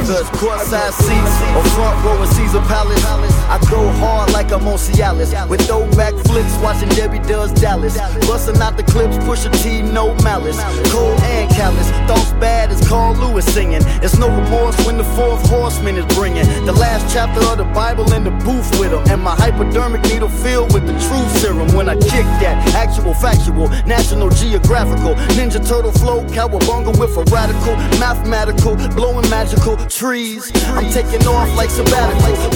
it's 0.00 0.30
courtside 0.30 0.92
seats 0.92 1.34
or 1.56 1.64
front 1.74 2.04
row 2.04 2.22
in 2.22 2.28
Caesar 2.28 2.60
Palace, 2.62 3.04
I 3.04 3.58
go 3.70 3.90
hard 4.00 4.32
like 4.32 4.50
I'm 4.50 4.66
on 4.66 4.78
Cialis. 4.78 5.32
With 5.48 5.66
throwback 5.66 6.14
flicks, 6.26 6.56
watching 6.62 6.88
Debbie 6.90 7.18
does 7.18 7.52
Dallas. 7.52 7.96
Busting 8.26 8.60
out 8.62 8.76
the 8.76 8.82
clips, 8.84 9.18
push 9.24 9.44
a 9.44 9.50
T, 9.50 9.82
no 9.82 10.14
malice. 10.22 10.56
Cold 10.90 11.20
and 11.20 11.50
callous, 11.50 11.90
thoughts 12.08 12.32
bad 12.40 12.70
as 12.70 12.86
Carl 12.88 13.14
Lewis 13.16 13.44
singing. 13.52 13.82
It's 14.02 14.16
no 14.16 14.28
remorse 14.28 14.76
when 14.86 14.96
the 14.96 15.04
fourth 15.04 15.46
horseman 15.48 15.96
is 15.96 16.06
bringing 16.14 16.46
the 16.64 16.72
last 16.72 17.12
chapter 17.12 17.40
of 17.46 17.58
the 17.58 17.64
Bible 17.64 18.12
in 18.14 18.24
the 18.24 18.30
booth 18.30 18.68
with 18.78 18.92
him. 18.92 19.02
And 19.10 19.22
my 19.22 19.34
hypodermic 19.34 20.02
needle 20.04 20.28
filled 20.28 20.72
with 20.72 20.86
the 20.86 20.92
truth 20.92 21.30
serum. 21.38 21.74
When 21.74 21.88
I 21.88 21.94
kick 21.96 22.24
that 22.40 22.74
actual, 22.74 23.14
factual, 23.14 23.68
National 23.84 24.30
Geographical, 24.30 25.14
Ninja 25.36 25.60
Turtle 25.66 25.92
flow, 25.92 26.24
cowabunga 26.28 26.98
with 26.98 27.16
a 27.16 27.24
radical, 27.30 27.76
mathematical, 28.00 28.76
blowing 28.94 29.28
magical 29.28 29.76
trees. 29.88 30.50
I'm 30.66 30.90
taking 30.90 31.26
off 31.26 31.54
like 31.56 31.70
sabbatical. 31.70 32.50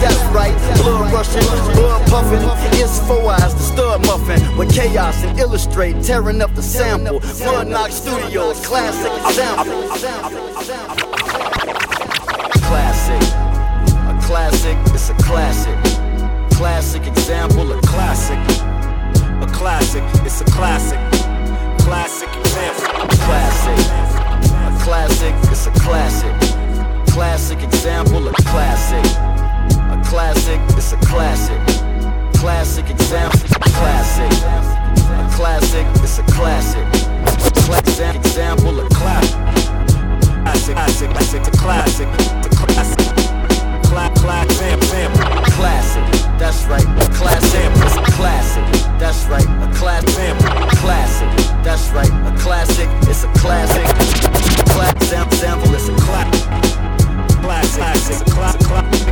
That's 0.00 0.22
right, 0.34 0.54
blood 0.78 1.12
rushing, 1.12 1.42
blood 1.74 2.08
puffing. 2.08 2.40
It's 2.78 2.98
four 3.06 3.30
eyes, 3.30 3.54
the 3.54 3.60
stud 3.60 4.06
muffin 4.06 4.56
with 4.56 4.72
chaos 4.74 5.22
and 5.24 5.38
illustrate, 5.38 6.02
tearing 6.02 6.40
up 6.42 6.54
the 6.54 6.62
sample. 6.62 7.20
Mud 7.40 7.68
Knock 7.68 7.90
Studios, 7.90 8.64
classic 8.66 9.12
example. 9.26 9.88
Classic, 12.68 13.22
a 14.08 14.20
classic, 14.22 14.76
it's 14.94 15.10
a 15.10 15.14
classic. 15.14 15.78
Classic 16.52 17.06
example, 17.06 17.72
a 17.72 17.80
classic. 17.82 18.38
A 19.42 19.46
classic, 19.52 20.04
it's 20.24 20.40
a 20.40 20.44
classic. 20.44 20.98
Classic 21.80 22.28
example, 22.36 23.08
classic. 23.24 23.78
A 24.54 24.84
classic, 24.84 25.34
it's 25.50 25.66
a 25.66 25.70
classic. 25.72 26.53
Classic 27.14 27.62
example, 27.62 28.26
a 28.26 28.32
classic. 28.42 29.04
A 29.88 30.02
classic, 30.04 30.60
it's 30.76 30.92
a 30.92 30.96
classic. 30.96 31.60
Classic 32.34 32.90
example, 32.90 33.38
classic. 33.70 34.32
A 34.42 35.30
classic, 35.30 35.86
it's 36.02 36.18
a 36.18 36.24
classic. 36.24 36.84
Classic 37.66 38.16
example, 38.16 38.80
a 38.80 38.88
classic. 38.88 39.30
Classic, 40.42 40.74
classic, 40.74 41.10
classic, 41.10 41.44
classic. 41.54 42.08
Classic. 43.84 44.74
Classic, 45.54 46.04
that's 46.36 46.64
right. 46.64 46.82
Classic, 47.14 47.70
classic. 48.18 48.64
That's 48.98 49.24
right. 49.26 49.46
A 49.62 49.72
classic. 49.72 50.36
Classic, 50.82 51.30
that's 51.62 51.90
right. 51.90 52.10
A 52.10 52.36
classic, 52.40 52.88
it's 53.08 53.22
a 53.22 53.28
classic. 53.38 53.86
Cla- 54.74 55.00
sam- 55.04 55.30
sample, 55.30 55.74
it's 55.74 55.88
a 55.88 55.94
classic. 55.94 56.83
Classic, 57.44 58.24
classic. 58.32 59.04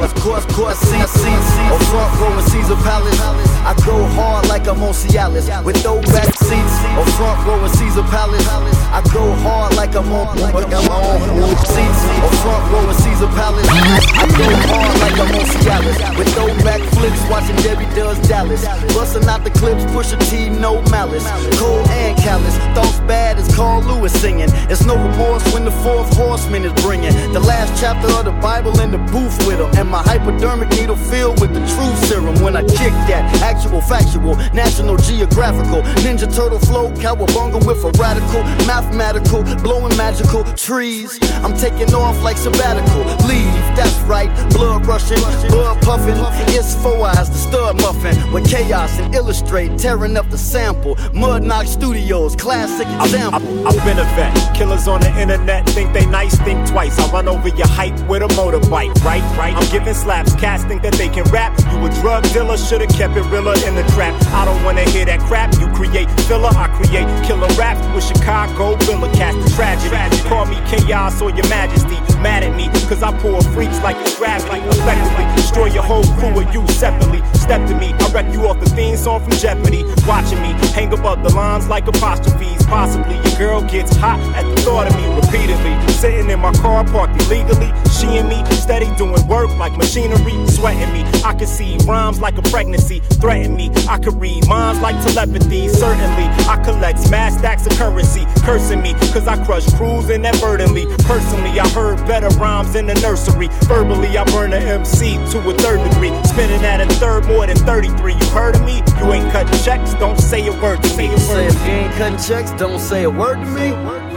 Of 0.00 0.14
course, 0.22 0.44
or 0.46 1.80
front 1.90 2.20
row 2.20 2.38
in 2.38 2.44
Caesar 2.48 2.76
Palace. 2.76 3.20
I 3.60 3.74
go 3.84 4.06
hard 4.16 4.48
like 4.48 4.66
I'm 4.68 4.82
on 4.82 4.94
Cialis. 4.94 5.48
With 5.64 5.76
throwback 5.82 6.32
seats, 6.38 6.76
or 6.96 7.04
front 7.18 7.46
row 7.46 7.64
in 7.64 7.70
Caesar 7.76 8.04
Palace. 8.08 8.46
I 8.48 9.02
go 9.12 9.34
hard 9.42 9.74
like 9.76 9.94
I'm 9.96 10.10
on, 10.12 10.38
like 10.38 10.54
I'm 10.54 10.88
on 10.88 11.56
seats, 11.66 12.00
or 12.24 12.32
front 12.40 12.64
row 12.72 12.88
in 12.88 12.94
Caesar 12.94 13.28
Palace. 13.36 13.68
I 13.68 14.24
go 14.38 14.48
hard 14.70 14.96
like 15.04 15.18
I'm 15.18 15.34
on 15.34 15.46
Cialis. 15.60 15.98
With 16.16 16.30
throwback 16.32 16.80
flicks, 16.94 17.20
watching 17.28 17.56
Debbie 17.56 17.90
does 17.96 18.18
Dallas. 18.28 18.64
Busting 18.94 19.28
out 19.28 19.42
the 19.44 19.50
clips, 19.50 19.84
push 19.92 20.12
a 20.12 20.16
T, 20.30 20.48
no 20.48 20.80
malice. 20.94 21.26
Cold 21.58 21.88
and 21.90 22.16
callous, 22.18 22.56
thoughts 22.72 23.00
bad 23.00 23.25
Carl 23.56 23.82
Lewis 23.82 24.12
singing. 24.20 24.50
It's 24.68 24.84
no 24.84 24.94
remorse 24.94 25.42
when 25.54 25.64
the 25.64 25.70
fourth 25.70 26.14
horseman 26.14 26.66
is 26.66 26.74
bringing 26.82 27.12
the 27.32 27.40
last 27.40 27.80
chapter 27.80 28.06
of 28.12 28.26
the 28.26 28.32
Bible 28.32 28.78
in 28.80 28.90
the 28.90 28.98
booth 28.98 29.34
with 29.46 29.58
him. 29.58 29.70
And 29.80 29.88
my 29.88 30.02
hypodermic 30.02 30.68
needle 30.76 30.94
filled 30.94 31.40
with 31.40 31.54
the 31.54 31.60
truth 31.60 31.98
serum 32.04 32.36
when 32.42 32.54
I 32.54 32.60
kick 32.62 32.92
that 33.08 33.24
actual, 33.40 33.80
factual, 33.80 34.36
National 34.52 34.98
Geographical, 34.98 35.80
Ninja 36.04 36.28
Turtle 36.28 36.58
flow, 36.58 36.90
cowabunga 37.00 37.64
with 37.66 37.82
a 37.82 37.90
radical, 37.98 38.42
mathematical, 38.66 39.42
blowing 39.62 39.96
magical 39.96 40.44
trees. 40.52 41.18
I'm 41.42 41.56
taking 41.56 41.94
off 41.94 42.22
like 42.22 42.36
sabbatical. 42.36 43.04
Leave, 43.26 43.65
that's 43.76 44.00
right, 44.02 44.30
blood 44.50 44.86
rushing, 44.86 45.20
blood 45.48 45.80
puffing. 45.82 46.16
It's 46.54 46.74
four 46.82 47.06
eyes, 47.06 47.28
the 47.28 47.36
stud 47.36 47.80
muffin 47.80 48.32
with 48.32 48.48
chaos 48.48 48.98
and 48.98 49.14
illustrate, 49.14 49.78
tearing 49.78 50.16
up 50.16 50.28
the 50.30 50.38
sample. 50.38 50.96
Mud 51.12 51.42
Knock 51.42 51.66
Studios, 51.66 52.34
classic 52.34 52.88
example. 53.02 53.68
I've 53.68 53.84
been 53.84 53.98
a 53.98 54.04
vet. 54.16 54.56
Killers 54.56 54.88
on 54.88 55.00
the 55.00 55.20
internet 55.20 55.68
think 55.70 55.92
they 55.92 56.06
nice, 56.06 56.36
think 56.40 56.66
twice. 56.68 56.98
I 56.98 57.10
run 57.12 57.28
over 57.28 57.48
your 57.48 57.68
hype 57.68 57.98
with 58.08 58.22
a 58.22 58.28
motorbike, 58.28 58.94
right? 59.04 59.22
Right. 59.36 59.54
I'm 59.54 59.70
giving 59.70 59.94
slaps. 59.94 60.34
Cats 60.36 60.64
think 60.64 60.82
that 60.82 60.94
they 60.94 61.08
can 61.08 61.24
rap. 61.30 61.52
You 61.70 61.84
a 61.84 61.90
drug 62.00 62.24
dealer, 62.32 62.56
should've 62.56 62.88
kept 62.88 63.16
it 63.16 63.26
realer 63.26 63.54
in 63.66 63.74
the 63.74 63.84
trap. 63.94 64.14
I 64.32 64.44
don't 64.44 64.62
wanna 64.64 64.88
hear 64.90 65.04
that 65.04 65.20
crap. 65.20 65.52
You 65.60 65.68
create 65.74 66.08
filler, 66.22 66.50
I 66.56 66.68
create 66.78 67.06
killer 67.26 67.48
rap. 67.58 67.76
with 67.94 68.04
Chicago 68.04 68.76
Villa 68.86 69.12
cast 69.12 69.36
the 69.44 69.50
tragedy. 69.54 69.96
Call 70.28 70.46
me 70.46 70.56
chaos 70.66 71.20
or 71.20 71.30
your 71.30 71.48
majesty. 71.48 71.96
Mad 72.22 72.42
at 72.42 72.56
me, 72.56 72.68
cause 72.88 73.02
I 73.02 73.12
pull 73.18 73.42
freaks 73.66 73.82
like 73.82 73.96
it's 73.96 74.16
gravity. 74.16 74.60
Effectively, 74.68 75.24
destroy 75.34 75.66
your 75.66 75.82
whole 75.82 76.04
crew 76.18 76.34
or 76.34 76.42
you 76.52 76.66
separately. 76.68 77.22
Step 77.34 77.66
to 77.68 77.74
me, 77.76 77.92
I 78.00 78.08
wreck 78.12 78.32
you 78.32 78.46
off 78.48 78.60
the 78.60 78.68
theme 78.70 78.96
song 78.96 79.22
from 79.22 79.32
Jeopardy. 79.32 79.84
Watching 80.06 80.40
me 80.42 80.52
hang 80.74 80.92
above 80.92 81.22
the 81.22 81.34
lines 81.34 81.68
like 81.68 81.86
apostrophes. 81.86 82.64
Possibly 82.66 83.14
your 83.14 83.38
girl 83.38 83.62
gets 83.62 83.94
hot 83.96 84.20
at 84.34 84.42
the 84.42 84.60
thought 84.62 84.86
of 84.88 84.96
me 84.96 85.06
repeatedly. 85.14 85.74
Sitting 85.92 86.30
in 86.30 86.40
my 86.40 86.52
car 86.54 86.84
parked 86.84 87.20
illegally. 87.22 87.72
She 87.90 88.18
and 88.18 88.28
me 88.28 88.44
steady 88.56 88.94
doing 88.96 89.26
work 89.26 89.48
like 89.58 89.76
machinery, 89.76 90.34
sweating 90.48 90.92
me. 90.92 91.02
I 91.24 91.34
can 91.34 91.46
see 91.46 91.78
rhymes 91.86 92.20
like 92.20 92.36
a 92.36 92.42
pregnancy, 92.42 93.00
threaten 93.20 93.54
me. 93.56 93.70
I 93.88 93.98
could 93.98 94.20
read 94.20 94.46
minds 94.48 94.80
like 94.80 94.96
telepathy, 95.06 95.68
certainly. 95.68 96.26
I 96.46 96.60
collect 96.64 97.10
mass 97.10 97.38
stacks 97.38 97.66
of 97.66 97.72
currency, 97.78 98.26
cursing 98.44 98.82
me, 98.82 98.92
cause 99.14 99.26
I 99.26 99.42
crush 99.44 99.66
crews 99.74 100.10
inadvertently. 100.10 100.86
Personally, 101.04 101.58
I 101.58 101.68
heard 101.68 101.98
better 102.06 102.28
rhymes 102.38 102.74
in 102.74 102.86
the 102.86 102.94
nursery. 102.94 103.48
Verbally, 103.64 104.16
I 104.16 104.24
burn 104.24 104.52
a 104.52 104.56
MC 104.56 105.16
to 105.32 105.38
a 105.48 105.54
third 105.54 105.82
degree. 105.88 106.12
Spinning 106.24 106.64
at 106.64 106.80
a 106.80 106.86
third 106.94 107.26
more 107.26 107.46
than 107.46 107.56
33. 107.56 108.14
You 108.14 108.26
heard 108.26 108.56
of 108.56 108.64
me? 108.64 108.82
You 108.98 109.12
ain't 109.12 109.32
cutting 109.32 109.58
checks, 109.64 109.94
don't 109.94 110.18
say 110.18 110.46
a 110.46 110.52
word 110.62 110.82
to 110.82 110.96
me. 110.96 111.16
Say 111.16 111.46
if 111.46 111.54
you 111.66 111.72
ain't 111.72 111.94
cutting 111.94 112.18
checks, 112.18 112.52
don't 112.52 112.78
say 112.78 113.04
a 113.04 113.10
word 113.10 113.36
to 113.36 113.46
me. 113.46 113.68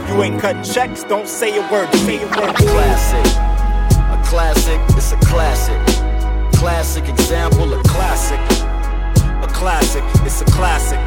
You 0.08 0.22
ain't 0.22 0.40
cutting 0.40 0.62
checks, 0.62 1.02
don't 1.04 1.26
say 1.26 1.56
a 1.56 1.62
word. 1.72 1.92
Say 1.94 2.22
a 2.22 2.26
word. 2.26 2.54
Classic, 2.56 3.26
a 4.10 4.22
classic, 4.24 4.80
it's 4.96 5.12
a 5.12 5.16
classic. 5.18 5.80
Classic 6.54 7.08
example, 7.08 7.72
a 7.74 7.82
classic. 7.84 8.40
A 9.42 9.48
classic, 9.52 10.04
it's 10.26 10.40
a 10.42 10.44
classic. 10.46 10.98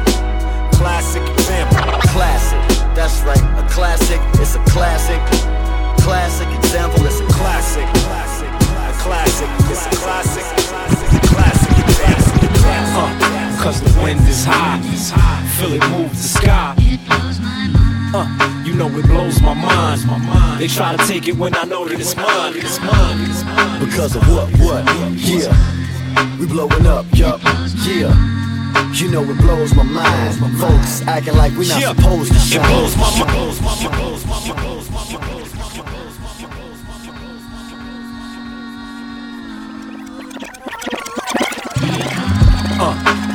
Classic 0.74 1.22
example. 1.22 1.78
Classic, 2.10 2.58
that's 2.94 3.22
right, 3.22 3.42
a 3.62 3.68
classic, 3.68 4.20
it's 4.40 4.54
a 4.54 4.64
classic. 4.64 5.20
Classic 6.04 6.48
example, 6.58 7.04
it's 7.06 7.20
a 7.20 7.24
Classic, 7.34 7.86
classic, 8.04 8.48
a 8.48 8.92
classic, 9.00 9.48
it's 9.70 9.86
a 9.86 9.90
classic. 10.04 10.44
Classic 11.32 11.78
example. 11.80 13.08
Uh, 13.08 13.62
cause 13.62 13.80
the 13.80 14.00
wind 14.02 14.20
is 14.28 14.44
high, 14.44 14.80
feel 15.56 15.72
it 15.74 15.82
move 15.90 16.10
the 16.10 16.16
sky. 16.16 16.74
Uh, 18.14 18.62
you 18.66 18.74
know 18.74 18.86
it 18.88 19.06
blows 19.06 19.40
my 19.40 19.54
mind. 19.54 20.60
They 20.60 20.68
try 20.68 20.94
to 20.96 21.06
take 21.06 21.26
it 21.26 21.36
when 21.36 21.54
I 21.56 21.64
know 21.64 21.86
that 21.88 21.98
it's 21.98 22.14
mine. 22.16 22.52
It's 22.56 22.78
mine. 22.80 23.20
It's 23.30 23.42
mine. 23.44 23.84
Because 23.84 24.14
of 24.14 24.22
what, 24.28 24.48
what, 24.58 24.84
yeah. 25.16 26.36
We 26.38 26.46
blowing 26.46 26.86
up, 26.86 27.06
yup, 27.14 27.40
yeah. 27.86 28.12
You 28.92 29.10
know 29.10 29.22
it 29.24 29.38
blows 29.38 29.74
my 29.74 29.82
mind. 29.82 30.36
Folks 30.60 31.02
acting 31.08 31.34
like 31.36 31.52
we 31.56 31.66
not 31.68 31.80
Yeah. 31.80 31.94
supposed 31.94 32.30
to 32.32 32.36
It 32.38 32.42
shine. 32.42 32.68
blows 32.70 32.96
my 32.96 33.10
mind. 33.18 33.32
Blows. 33.32 33.58
Blows 33.60 33.80
my 33.80 33.88
mind. 33.88 34.62
Blows. 34.62 34.88
Blows 34.88 35.10
my 35.12 35.18
mind. 35.18 35.33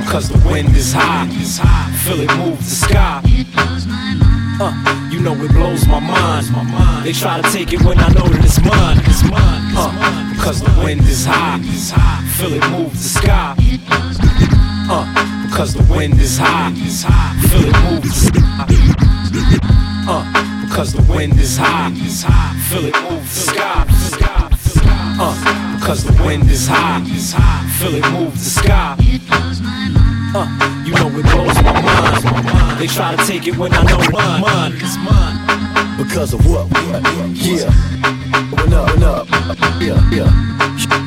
Cause 0.09 0.27
the 0.29 0.47
wind 0.49 0.75
is 0.75 0.93
high, 0.93 1.27
feel 2.03 2.19
it 2.21 2.35
move 2.37 2.57
the 2.57 2.63
sky. 2.63 3.21
Uh, 4.59 5.09
you 5.11 5.19
know 5.21 5.33
it 5.35 5.51
blows 5.51 5.87
my 5.87 5.99
mind. 5.99 6.47
They 7.05 7.13
try 7.13 7.39
to 7.39 7.51
take 7.51 7.73
it 7.73 7.81
when 7.83 7.99
I 7.99 8.07
know 8.09 8.25
that 8.27 8.43
it's 8.43 8.59
mine. 8.59 8.97
Uh, 9.77 10.43
cause 10.43 10.61
the 10.61 10.73
wind 10.83 11.01
is 11.01 11.25
high, 11.25 11.59
feel 12.37 12.53
it 12.53 12.67
move 12.71 12.91
the 12.91 12.97
sky. 12.97 13.55
Uh, 14.89 15.05
because 15.47 15.75
the 15.75 15.83
wind 15.93 16.19
is 16.19 16.39
high, 16.39 16.73
feel 17.47 17.65
it 17.69 17.77
move 17.83 18.01
the 18.01 18.09
sky. 18.09 18.65
Uh, 20.09 20.67
because 20.67 20.93
the 20.93 21.03
wind 21.03 21.39
is 21.39 21.57
high, 21.57 21.91
feel 22.67 22.85
it 22.85 22.95
move 23.03 23.21
the 23.21 23.39
sky. 23.51 23.85
Uh, 25.21 25.68
because 25.89 26.03
the 26.03 26.23
wind 26.23 26.47
is 26.51 26.67
high, 26.67 27.01
feel 27.79 27.95
it 27.95 28.11
move 28.11 28.31
the 28.33 28.37
sky. 28.37 28.95
Uh, 30.35 30.83
you 30.85 30.93
know 30.93 31.07
it 31.17 31.23
blows 31.23 31.63
my 31.63 31.81
mind. 31.81 32.79
They 32.79 32.85
try 32.85 33.15
to 33.15 33.25
take 33.25 33.47
it 33.47 33.57
when 33.57 33.73
I 33.73 33.81
know 33.81 33.97
mine, 34.11 34.77
mine. 35.03 35.48
Because 35.99 36.33
of 36.33 36.45
what? 36.47 36.65
Yeah. 37.35 37.69
When 38.55 38.73
up, 38.73 38.89
when 38.89 39.03
up. 39.03 39.27
Yeah, 39.81 39.99
yeah. 40.15 40.49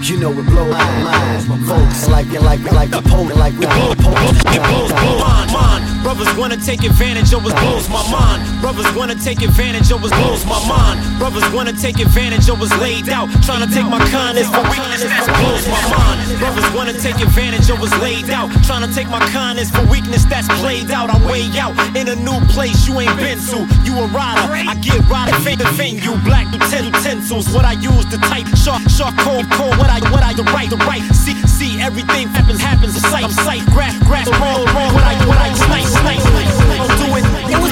You 0.02 0.18
know 0.18 0.30
it 0.32 0.44
blows 0.44 0.68
my 0.68 1.02
mind. 1.02 1.66
Folks 1.66 2.08
like 2.08 2.26
it, 2.28 2.42
like 2.42 2.60
it, 2.60 2.72
like 2.72 2.90
the 2.90 3.00
pole, 3.08 3.24
like 3.38 3.54
we 3.56 3.64
blow, 3.64 3.94
blow, 3.94 4.12
It 4.52 4.60
blows 4.60 4.92
my 4.92 5.16
mind, 5.16 5.52
mind. 5.52 5.82
Brothers 6.02 6.28
wanna 6.36 6.56
take 6.56 6.82
advantage 6.82 7.32
of 7.32 7.46
us, 7.46 7.54
blows 7.54 7.88
my 7.88 8.02
mind. 8.10 8.42
Brothers 8.60 8.92
wanna 8.94 9.14
take 9.14 9.40
advantage 9.40 9.90
of 9.92 10.04
us, 10.04 10.10
blows 10.10 10.44
my 10.44 10.58
mind. 10.68 10.98
Brothers 11.18 11.48
wanna 11.54 11.72
take 11.72 12.00
advantage 12.00 12.50
of 12.50 12.60
us, 12.60 12.74
laid 12.82 13.08
out. 13.08 13.30
Trying 13.46 13.66
to 13.66 13.72
take 13.72 13.86
my 13.86 14.02
kindness 14.10 14.50
for 14.50 14.60
weakness, 14.66 15.06
that 15.06 15.24
blows 15.40 15.64
my 15.70 15.82
mind. 15.94 16.38
Brothers 16.38 16.68
wanna 16.74 16.92
take 16.92 17.16
advantage 17.22 17.70
of 17.70 17.80
us, 17.80 17.94
laid 18.02 18.28
out. 18.28 18.50
Trying 18.66 18.82
to 18.86 18.92
take 18.92 19.08
my 19.08 19.20
kindness 19.30 19.70
for 19.70 19.86
weakness 19.86 20.24
that's 20.26 20.48
played 20.60 20.90
out. 20.90 21.08
I'm 21.14 21.22
way 21.24 21.46
out 21.56 21.78
in 21.96 22.08
a 22.08 22.16
new 22.16 22.40
place 22.50 22.88
you 22.88 22.98
ain't 22.98 23.16
been 23.16 23.38
to. 23.54 23.64
You 23.86 24.02
a 24.02 24.06
rider, 24.10 24.50
I 24.68 24.74
get 24.82 24.98
rider, 25.08 25.32
fake 25.40 25.58
the 25.58 25.70
venue. 25.78 26.12
Black 26.24 26.50
utensils, 26.52 27.48
what 27.54 27.64
I 27.64 27.72
use 27.72 28.04
to 28.10 28.18
type. 28.18 28.46
Sharp, 28.58 28.82
sharp, 28.90 29.16
cold, 29.18 29.48
cold. 29.52 29.78
What 29.78 29.88
I, 29.88 30.00
what 30.10 30.22
I, 30.22 30.34
the 30.34 30.42
right, 30.52 30.68
the 30.68 30.76
right. 30.76 31.02
See, 31.14 31.38
see, 31.46 31.80
everything 31.80 32.28
happens, 32.28 32.60
happens. 32.60 33.00
Sight, 33.00 33.24
I'm 33.24 33.30
sight. 33.30 33.64
Grass, 33.70 33.96
grass, 34.04 34.28
roll, 34.28 34.66
roll. 34.74 34.90
What 34.92 35.04
I, 35.04 35.14
what 35.26 35.38
I, 35.38 35.54
snipe, 35.54 35.86
snipe, 35.86 36.20
snipe. 36.20 36.50
I'm 36.82 36.90
doing. 36.98 37.24
It 37.48 37.58
was 37.62 37.70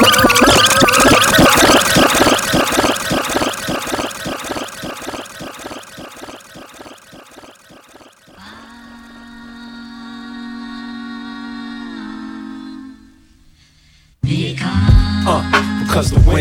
nothing. 0.00 0.09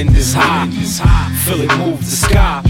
Wind 0.06 0.16
is 0.16 0.34
high. 0.34 0.68
Feel 1.44 1.62
it 1.62 1.78
move 1.78 2.00
the 2.00 2.16
sky. 2.16 2.62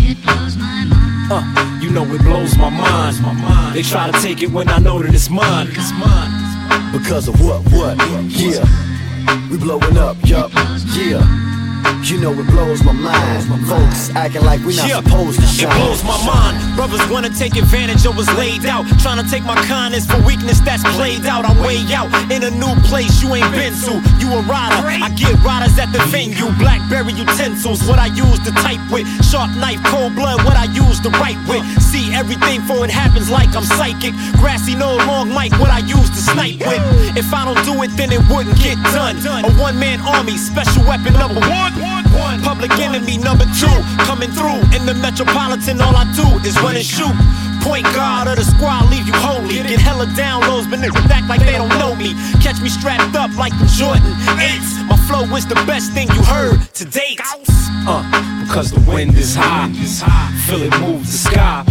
Uh, 1.31 1.79
you 1.81 1.91
know 1.91 2.03
it 2.05 2.21
blows 2.23 2.57
my 2.57 2.69
mind. 2.69 3.75
They 3.75 3.83
try 3.83 4.09
to 4.09 4.19
take 4.19 4.41
it 4.41 4.49
when 4.49 4.67
I 4.67 4.79
know 4.79 4.99
that 5.01 5.13
it's 5.13 5.29
mine. 5.29 5.67
Because 6.91 7.27
of 7.27 7.39
what? 7.41 7.61
What? 7.71 7.97
Yeah. 8.29 8.65
We 9.51 9.57
blowing 9.57 9.97
up, 9.97 10.17
yup. 10.23 10.51
Yeah. 10.95 11.21
You 12.03 12.17
know 12.19 12.31
it 12.31 12.47
blows 12.47 12.83
my 12.83 12.91
mind. 12.93 13.49
My 13.49 13.57
folks 13.67 14.09
acting 14.15 14.43
like 14.43 14.63
we 14.63 14.75
not 14.75 14.87
Yeah. 14.87 15.01
supposed 15.01 15.39
to 15.41 15.47
shine. 15.47 15.69
It 15.69 15.75
blows 15.75 16.03
my 16.03 16.17
mind. 16.25 16.75
Brothers 16.75 17.05
wanna 17.09 17.29
take 17.29 17.55
advantage 17.55 18.05
of 18.05 18.15
what's 18.15 18.31
laid 18.33 18.65
out. 18.65 18.85
Trying 18.99 19.23
to 19.23 19.29
take 19.29 19.43
my 19.43 19.55
kindness 19.65 20.05
for 20.05 20.17
weakness 20.21 20.59
that's 20.59 20.83
played 20.95 21.25
out. 21.25 21.45
I'm 21.49 21.57
way 21.61 21.77
out 21.93 22.09
in 22.31 22.43
a 22.43 22.51
new 22.51 22.73
place 22.89 23.21
you 23.21 23.33
ain't 23.35 23.51
been 23.51 23.73
to. 23.85 24.01
You 24.19 24.33
a 24.33 24.41
rider, 24.43 24.87
I 24.87 25.09
get 25.09 25.33
riders 25.43 25.77
at 25.77 25.91
the 25.91 25.99
venue. 26.13 26.49
Blackberry 26.57 27.13
utensils, 27.13 27.83
what 27.83 27.99
I 27.99 28.07
use 28.07 28.39
to 28.45 28.51
type 28.51 28.79
with. 28.91 29.05
Sharp 29.25 29.51
knife, 29.57 29.83
cold 29.85 30.15
blood, 30.15 30.43
what 30.45 30.55
I 30.55 30.65
use 30.65 30.99
to 31.01 31.09
write 31.21 31.37
with. 31.47 31.63
See 31.81 32.13
everything 32.13 32.61
for 32.61 32.85
it 32.85 32.91
happens 32.91 33.29
like 33.29 33.55
I'm 33.55 33.63
psychic. 33.65 34.13
Grassy 34.39 34.75
no 34.75 34.95
long 35.09 35.29
mic, 35.33 35.51
what 35.59 35.69
I 35.69 35.79
use 35.79 36.09
to 36.09 36.21
snipe 36.21 36.59
with. 36.59 36.81
If 37.17 37.33
I 37.33 37.45
don't 37.45 37.63
do 37.65 37.81
it, 37.83 37.91
then 37.97 38.11
it 38.11 38.21
wouldn't 38.29 38.57
get 38.61 38.77
done. 38.93 39.17
A 39.45 39.51
one 39.61 39.77
man 39.79 39.99
army, 40.01 40.37
special 40.37 40.83
weapon 40.85 41.13
number 41.13 41.41
one. 41.41 41.73
Public 42.43 42.71
enemy 42.79 43.17
number 43.17 43.45
two, 43.59 43.71
coming 44.03 44.31
through 44.31 44.59
in 44.75 44.85
the 44.85 44.93
metropolitan. 44.93 45.79
All 45.81 45.95
I 45.95 46.05
do 46.15 46.25
is 46.47 46.59
run 46.59 46.75
and 46.75 46.85
shoot. 46.85 47.13
Point 47.61 47.85
guard 47.93 48.27
of 48.27 48.37
the 48.37 48.43
squad, 48.43 48.89
leave 48.89 49.05
you 49.05 49.13
holy. 49.13 49.55
Get 49.63 49.79
hella 49.79 50.05
downloads, 50.17 50.69
but 50.69 50.79
niggas 50.79 51.09
act 51.09 51.29
like 51.29 51.41
they 51.41 51.53
don't 51.53 51.69
know 51.79 51.95
me. 51.95 52.13
Catch 52.41 52.61
me 52.61 52.69
strapped 52.69 53.15
up 53.15 53.31
like 53.37 53.53
the 53.59 53.67
Jordan 53.77 54.13
8s. 54.39 54.87
My 54.87 54.97
flow 55.07 55.23
is 55.35 55.45
the 55.45 55.55
best 55.67 55.91
thing 55.93 56.07
you 56.09 56.23
heard 56.23 56.59
to 56.75 56.85
date. 56.85 57.19
Uh, 57.87 58.03
because 58.45 58.71
the 58.71 58.81
wind 58.89 59.15
is 59.17 59.35
high. 59.35 59.69
Feel 60.47 60.63
it 60.63 60.73
move 60.79 61.05
the 61.05 61.17
sky. 61.17 61.63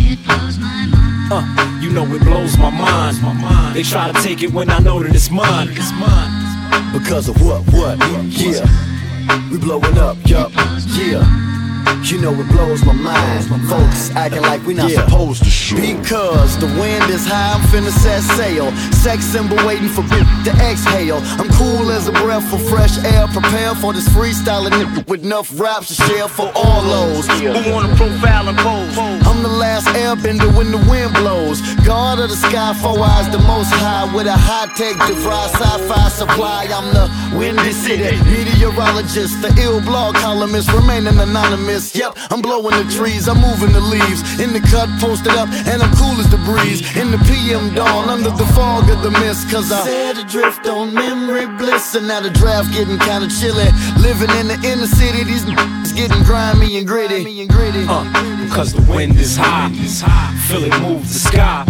Uh, 1.30 1.44
you 1.82 1.90
know 1.90 2.04
it 2.06 2.22
blows 2.22 2.56
my 2.56 2.70
mind. 2.70 3.16
They 3.74 3.82
try 3.82 4.12
to 4.12 4.22
take 4.22 4.42
it 4.42 4.52
when 4.52 4.70
I 4.70 4.78
know 4.78 5.02
that 5.02 5.14
it's 5.14 5.30
mine. 5.30 5.68
It's 5.72 5.92
mine. 5.92 6.92
Because 6.92 7.28
of 7.28 7.42
what? 7.42 7.62
What? 7.72 7.98
Yeah. 8.30 8.64
We 9.50 9.58
blowing 9.58 9.98
up, 9.98 10.16
yup. 10.26 10.52
Yeah. 10.96 11.24
You 12.04 12.20
know 12.20 12.32
it 12.32 12.48
blows 12.48 12.84
my 12.84 12.92
mind. 12.92 13.50
My 13.50 13.58
folks 13.68 14.10
acting 14.10 14.42
like 14.42 14.64
we 14.64 14.74
not 14.74 14.90
supposed 14.90 15.42
to 15.44 15.50
shoot. 15.50 15.80
Because 15.80 16.56
the 16.58 16.66
wind 16.80 17.10
is 17.10 17.26
high, 17.26 17.54
I'm 17.54 17.60
finna 17.68 17.90
set 17.90 18.22
sail. 18.36 18.72
Sex 18.92 19.24
symbol 19.24 19.56
waiting 19.66 19.88
for 19.88 20.02
bitch 20.02 20.44
to 20.44 20.50
exhale. 20.64 21.18
I'm 21.40 21.48
cool 21.50 21.90
as 21.90 22.08
a 22.08 22.12
breath 22.12 22.48
for 22.50 22.58
fresh 22.58 22.96
air. 23.04 23.26
Prepare 23.28 23.74
for 23.74 23.92
this 23.92 24.08
freestyling 24.08 25.06
with 25.08 25.24
enough 25.24 25.48
raps 25.58 25.88
to 25.88 25.94
share 25.94 26.28
for 26.28 26.50
all 26.54 26.82
those 26.82 27.26
who 27.40 27.72
wanna 27.72 27.94
profile 27.96 28.48
and 28.48 28.58
pose. 28.58 28.96
I'm 29.38 29.44
the 29.44 29.56
last 29.56 29.86
airbender 29.94 30.50
when 30.58 30.72
the 30.72 30.82
wind 30.90 31.14
blows. 31.14 31.62
God 31.86 32.18
of 32.18 32.28
the 32.28 32.34
sky, 32.34 32.74
four 32.82 32.98
eyes, 32.98 33.30
the 33.30 33.38
most 33.46 33.70
high. 33.70 34.12
With 34.12 34.26
a 34.26 34.34
high 34.34 34.66
tech 34.74 34.98
device, 35.06 35.54
sci 35.54 35.78
fi 35.86 36.08
supply. 36.08 36.66
I'm 36.66 36.90
the 36.90 37.06
windy 37.38 37.70
city 37.70 38.18
meteorologist, 38.26 39.40
the 39.40 39.54
ill 39.62 39.80
blog 39.80 40.16
columnist, 40.16 40.72
remaining 40.72 41.20
anonymous. 41.20 41.94
Yep, 41.94 42.18
I'm 42.32 42.42
blowing 42.42 42.74
the 42.82 42.90
trees, 42.90 43.28
I'm 43.28 43.38
moving 43.38 43.70
the 43.70 43.80
leaves. 43.80 44.40
In 44.40 44.52
the 44.52 44.58
cut, 44.58 44.90
posted 44.98 45.38
up, 45.38 45.48
and 45.70 45.84
I'm 45.86 45.94
cool 45.94 46.18
as 46.18 46.28
the 46.34 46.42
breeze. 46.42 46.82
In 46.96 47.12
the 47.12 47.18
PM 47.30 47.72
dawn, 47.78 48.08
under 48.08 48.30
the 48.30 48.46
fog 48.58 48.90
of 48.90 49.02
the 49.06 49.12
mist. 49.22 49.48
Cause 49.52 49.70
I 49.70 49.86
set 49.86 50.18
adrift 50.18 50.66
on 50.66 50.92
memory 50.92 51.46
bliss. 51.46 51.94
And 51.94 52.08
now 52.08 52.18
the 52.20 52.30
draft 52.30 52.72
getting 52.72 52.98
kinda 52.98 53.30
chilly. 53.38 53.70
Living 54.02 54.34
in 54.42 54.48
the 54.48 54.58
inner 54.66 54.90
city, 54.90 55.22
these 55.22 55.46
is 55.46 55.92
getting 55.92 56.24
grimy 56.24 56.78
and 56.78 56.88
gritty. 56.88 57.22
Uh, 57.88 58.02
because 58.48 58.72
the 58.72 58.82
wind 58.90 59.16
is 59.16 59.27
high. 59.36 59.70
Feel 60.48 60.64
it 60.64 60.80
move 60.80 61.02
the 61.02 61.14
sky. 61.14 61.64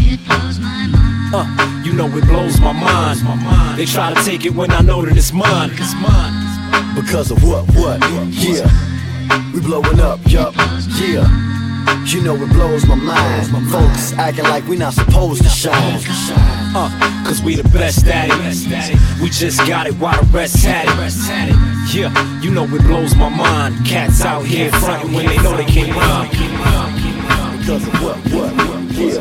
Uh, 1.35 1.83
you 1.85 1.93
know 1.93 2.07
it 2.17 2.25
blows 2.27 2.61
my 2.61 2.73
mind. 2.73 3.79
They 3.79 3.85
try 3.85 4.15
to 4.15 4.23
take 4.25 4.45
it 4.45 4.55
when 4.55 4.71
I 4.71 4.81
know 4.81 5.05
that 5.05 5.17
it's 5.17 5.33
mine. 5.33 5.71
It's 5.73 5.95
mine. 5.95 6.95
Because 6.95 7.31
of 7.31 7.43
what? 7.43 7.67
What? 7.75 8.01
Yeah. 8.31 8.69
We 9.53 9.61
blowing 9.61 10.01
up, 10.01 10.21
yup. 10.27 10.55
Yeah. 11.01 11.27
You 12.07 12.23
know 12.23 12.35
it 12.37 12.51
blows 12.51 12.87
my 12.87 12.95
mind. 12.95 13.71
Folks 13.71 14.13
acting 14.15 14.45
like 14.45 14.67
we 14.67 14.77
not 14.77 14.95
supposed 14.95 15.43
to 15.43 15.49
shine. 15.49 16.01
Uh, 16.75 17.25
cause 17.27 17.43
we 17.43 17.57
the 17.57 17.65
best 17.71 18.07
at 18.07 18.29
it. 18.31 19.23
We 19.23 19.31
just 19.31 19.59
got 19.67 19.87
it 19.87 19.95
while 19.95 20.21
the 20.23 20.27
rest 20.29 20.65
had 20.65 20.87
it. 20.87 21.95
Yeah, 21.95 22.41
you 22.41 22.51
know 22.51 22.65
it 22.65 22.83
blows 22.83 23.15
my 23.15 23.29
mind. 23.29 23.87
Cats 23.87 24.23
out 24.23 24.45
here 24.45 24.71
frontin' 24.73 25.13
when 25.13 25.27
they 25.27 25.37
know 25.39 25.57
they 25.57 25.65
can't 25.65 25.95
run. 25.95 27.08
Because 27.69 27.87
of 27.87 28.03
what? 28.03 28.17
What? 28.33 28.53
Yeah. 28.97 29.21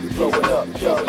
We 0.00 0.08
blowing 0.14 0.44
up, 0.46 0.66
yup. 0.80 1.04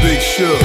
Big 0.00 0.20
Shug. 0.22 0.62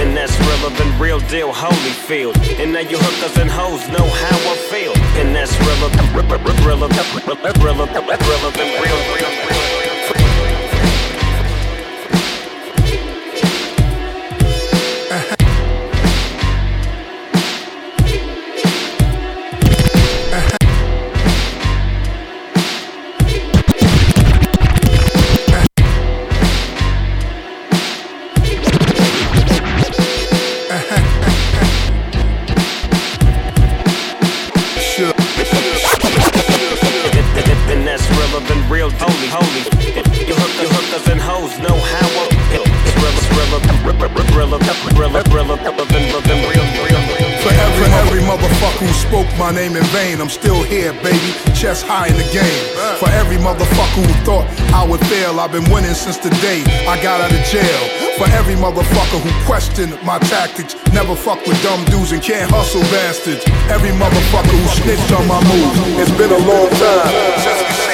And 0.00 0.16
that's 0.16 0.36
relevant, 0.40 1.00
real 1.00 1.20
deal, 1.20 1.52
Holyfield. 1.52 2.36
And 2.58 2.72
now 2.72 2.80
you 2.80 2.98
hookers 2.98 3.38
and 3.38 3.48
hoes 3.48 3.86
know 3.90 4.04
how 4.04 4.50
I 4.50 4.56
feel. 4.72 4.92
And 5.22 5.36
that's 5.36 5.56
relevant, 5.60 6.12
relevant, 6.16 6.66
relevant, 6.66 7.14
relevant, 7.62 7.62
relevant, 7.62 8.56
real, 8.58 8.98
real, 9.14 9.46
real. 9.46 9.71
I've 55.42 55.50
been 55.50 55.68
winning 55.72 55.94
since 55.94 56.18
the 56.18 56.30
day 56.38 56.62
I 56.86 57.02
got 57.02 57.20
out 57.20 57.32
of 57.34 57.42
jail. 57.50 57.82
For 58.16 58.30
every 58.30 58.54
motherfucker 58.54 59.18
who 59.18 59.44
questioned 59.44 59.90
my 60.04 60.20
tactics, 60.20 60.76
never 60.92 61.16
fuck 61.16 61.44
with 61.44 61.60
dumb 61.64 61.84
dudes 61.86 62.12
and 62.12 62.22
can't 62.22 62.48
hustle 62.48 62.80
bastards. 62.94 63.42
Every 63.66 63.90
motherfucker 63.90 64.54
who 64.54 64.68
snitched 64.70 65.10
on 65.10 65.26
my 65.26 65.42
moves, 65.42 65.98
it's 65.98 66.14
been 66.16 66.30
a 66.30 66.38
long 66.38 66.70
time 66.70 67.10
since 67.42 67.58
we 67.58 67.91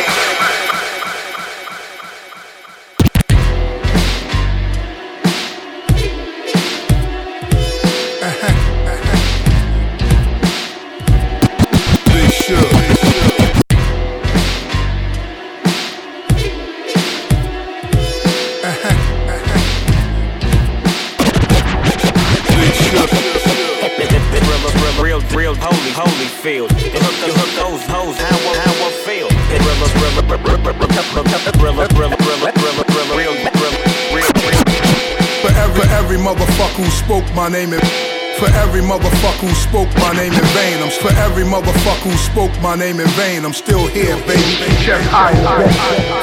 motherfucker 41.49 42.11
who 42.11 42.17
spoke 42.17 42.53
my 42.63 42.77
name 42.77 43.01
in 43.01 43.09
vain, 43.09 43.45
I'm 43.45 43.55
still 43.55 43.87
here, 43.89 44.17
baby. 44.27 44.43
Chest 44.85 45.09
high. 45.09 45.35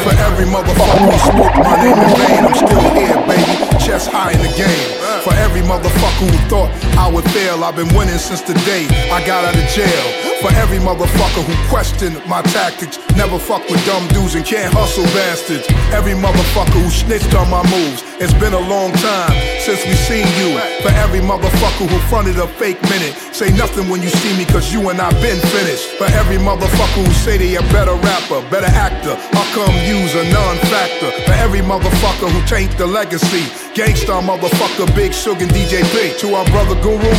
For 0.04 0.14
every 0.22 0.46
motherfucker 0.46 1.10
who 1.10 1.18
spoke 1.20 1.56
my 1.66 1.76
name 1.82 1.98
in 1.98 2.16
vain, 2.16 2.46
I'm 2.46 2.54
still 2.54 2.86
here, 2.94 3.18
baby. 3.28 3.84
Chest 3.84 4.12
high 4.12 4.32
in 4.32 4.40
the 4.40 4.54
game. 4.56 5.15
For 5.26 5.34
every 5.42 5.62
motherfucker 5.62 6.30
who 6.30 6.38
thought 6.46 6.70
I 7.02 7.10
would 7.10 7.26
fail, 7.34 7.64
I've 7.64 7.76
been 7.76 7.90
winning 7.98 8.22
since 8.22 8.42
the 8.42 8.54
day 8.62 8.86
I 9.10 9.26
got 9.26 9.42
out 9.42 9.58
of 9.58 9.66
jail. 9.74 10.06
For 10.38 10.54
every 10.54 10.78
motherfucker 10.78 11.42
who 11.42 11.56
questioned 11.66 12.22
my 12.30 12.44
tactics, 12.54 13.02
never 13.18 13.40
fuck 13.40 13.66
with 13.66 13.84
dumb 13.90 14.06
dudes 14.14 14.36
and 14.36 14.46
can't 14.46 14.70
hustle 14.72 15.10
bastards. 15.18 15.66
Every 15.90 16.14
motherfucker 16.14 16.78
who 16.78 16.92
snitched 16.94 17.34
on 17.34 17.50
my 17.50 17.66
moves. 17.74 18.06
It's 18.22 18.38
been 18.38 18.54
a 18.54 18.62
long 18.70 18.94
time 19.02 19.34
since 19.66 19.82
we 19.90 19.98
seen 20.06 20.30
you. 20.38 20.62
For 20.86 20.94
every 20.94 21.26
motherfucker 21.26 21.90
who 21.90 21.98
fronted 22.06 22.38
a 22.38 22.46
fake 22.62 22.78
minute, 22.94 23.18
say 23.34 23.50
nothing 23.58 23.90
when 23.90 24.06
you 24.06 24.10
see 24.22 24.38
me, 24.38 24.46
cause 24.46 24.72
you 24.72 24.90
and 24.94 25.02
I 25.02 25.10
been 25.26 25.42
finished. 25.50 25.98
For 25.98 26.06
every 26.22 26.38
motherfucker 26.38 27.02
who 27.02 27.14
say 27.26 27.42
they 27.42 27.58
a 27.58 27.66
better 27.74 27.98
rapper, 27.98 28.46
better 28.54 28.70
actor, 28.70 29.18
how 29.34 29.46
come 29.58 29.74
you's 29.90 30.14
a 30.14 30.30
non-factor? 30.30 30.36
For 30.36 30.45
every 31.56 31.68
motherfucker 31.68 32.30
who 32.30 32.46
taint 32.48 32.78
the 32.78 32.86
legacy, 32.86 33.44
gangsta 33.74 34.22
motherfucker, 34.22 34.94
Big 34.96 35.14
Shug 35.14 35.42
and 35.42 35.52
DJ 35.52 35.84
Big. 35.94 36.18
To 36.20 36.34
our 36.34 36.46
brother 36.46 36.76
Guru, 36.82 37.14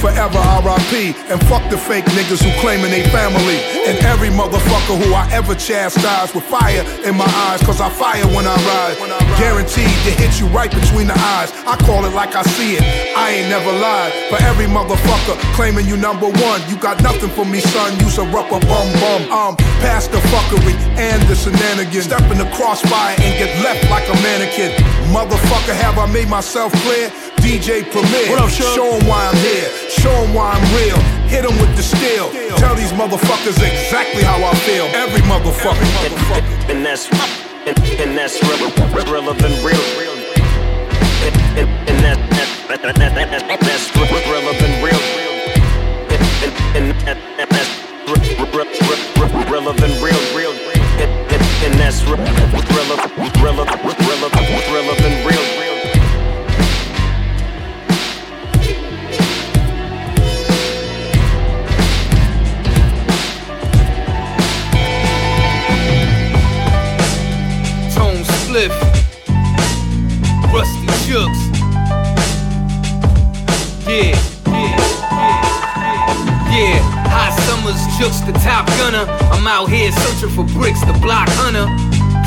forever 0.00 0.38
RIP. 0.62 1.14
And 1.30 1.38
fuck 1.46 1.62
the 1.70 1.76
fake 1.76 2.04
niggas 2.16 2.42
who 2.42 2.50
claiming 2.60 2.90
they 2.90 3.02
family. 3.10 3.58
And 3.86 3.98
every 4.04 4.30
motherfucker 4.30 4.96
who 4.96 5.12
I 5.14 5.28
ever 5.32 5.54
chastised 5.54 6.34
with 6.34 6.44
fire 6.44 6.82
in 7.04 7.16
my 7.16 7.28
eyes, 7.50 7.60
cause 7.62 7.80
I 7.80 7.90
fire 7.90 8.24
when 8.34 8.46
I 8.46 8.56
ride. 8.70 8.96
Guaranteed 9.38 9.96
to 10.06 10.12
hit 10.14 10.38
you 10.38 10.46
right 10.48 10.70
between 10.70 11.06
the 11.06 11.18
eyes. 11.36 11.50
I 11.66 11.76
call 11.86 12.04
it 12.04 12.14
like 12.14 12.34
I 12.36 12.42
see 12.42 12.76
it. 12.76 12.82
I 13.16 13.30
ain't 13.40 13.48
never 13.48 13.72
lied. 13.72 14.12
For 14.30 14.38
every 14.42 14.66
motherfucker 14.66 15.36
claiming 15.54 15.86
you 15.86 15.96
number 15.96 16.26
one, 16.26 16.60
you 16.68 16.76
got 16.76 17.02
nothing 17.02 17.30
for 17.30 17.44
me, 17.44 17.60
son. 17.60 17.98
You's 18.00 18.18
a 18.18 18.24
rubber 18.24 18.60
bum 18.66 18.88
bum. 19.02 19.22
Um, 19.30 19.56
past 19.82 20.12
the 20.12 20.18
fuckery 20.32 20.74
and 20.96 21.20
the 21.28 21.34
shenanigans. 21.34 22.04
Step 22.04 22.22
in 22.30 22.38
the 22.38 22.50
crossfire 22.56 23.16
and 23.20 23.32
get 23.38 23.50
left 23.62 23.79
like 23.88 24.06
a 24.08 24.16
mannequin. 24.20 24.72
Motherfucker, 25.14 25.74
have 25.74 25.98
I 25.98 26.06
made 26.06 26.28
myself 26.28 26.72
clear? 26.84 27.08
DJ 27.40 27.82
Premier. 27.90 28.28
What 28.30 28.40
up, 28.42 28.50
Suge? 28.50 28.74
Show 28.74 28.98
'em 28.98 29.06
why 29.06 29.26
I'm 29.26 29.36
here. 29.36 29.70
Show 29.88 30.02
Show 30.02 30.16
'em 30.24 30.34
why 30.34 30.52
I'm 30.52 30.66
real. 30.76 30.98
Hit 31.28 31.44
Hit 31.44 31.44
'em 31.44 31.56
with 31.58 31.74
the 31.76 31.82
steel. 31.82 32.30
Tell 32.58 32.74
these 32.74 32.92
motherfuckers 32.92 33.56
exactly 33.62 34.22
how 34.22 34.42
I 34.44 34.54
feel. 34.66 34.86
Every 34.94 35.22
motherfucker. 35.22 35.86
motherfucker. 35.96 36.70
And 36.70 36.84
that's 36.84 37.08
and, 37.66 37.78
and 38.00 38.16
that's 38.16 38.42
real, 38.42 38.70
realer 39.04 39.34
than 39.34 39.52
real. 39.64 39.80
And, 41.22 41.36
and, 41.58 41.68
and 41.88 41.98
that, 42.04 42.18
that, 42.30 42.82
that, 42.82 42.94
that, 42.96 43.14
that, 43.14 43.48
that, 43.48 43.60
that's 43.60 43.96
realer 43.96 44.54
than 44.58 44.72
real. 44.82 45.02
And, 46.08 46.22
and, 46.44 46.52
and 46.76 46.84
that, 47.06 47.18
that, 47.36 47.48
that's 47.50 47.72
realer 49.50 49.72
than 49.74 49.92
real, 50.00 50.00
real. 50.00 50.16
And, 50.16 50.19
ass. 51.90 52.02
Rilla, 52.04 52.24
rilla, 52.24 53.64
rilla, 53.98 54.28
rilla. 54.28 54.49
Summers, 77.50 77.82
Jooks 77.98 78.20
the 78.20 78.32
top 78.38 78.66
gunner. 78.78 79.04
I'm 79.34 79.46
out 79.46 79.68
here 79.68 79.90
searching 79.90 80.30
for 80.30 80.44
bricks, 80.54 80.80
the 80.84 80.92
block 81.02 81.28
hunter. 81.42 81.66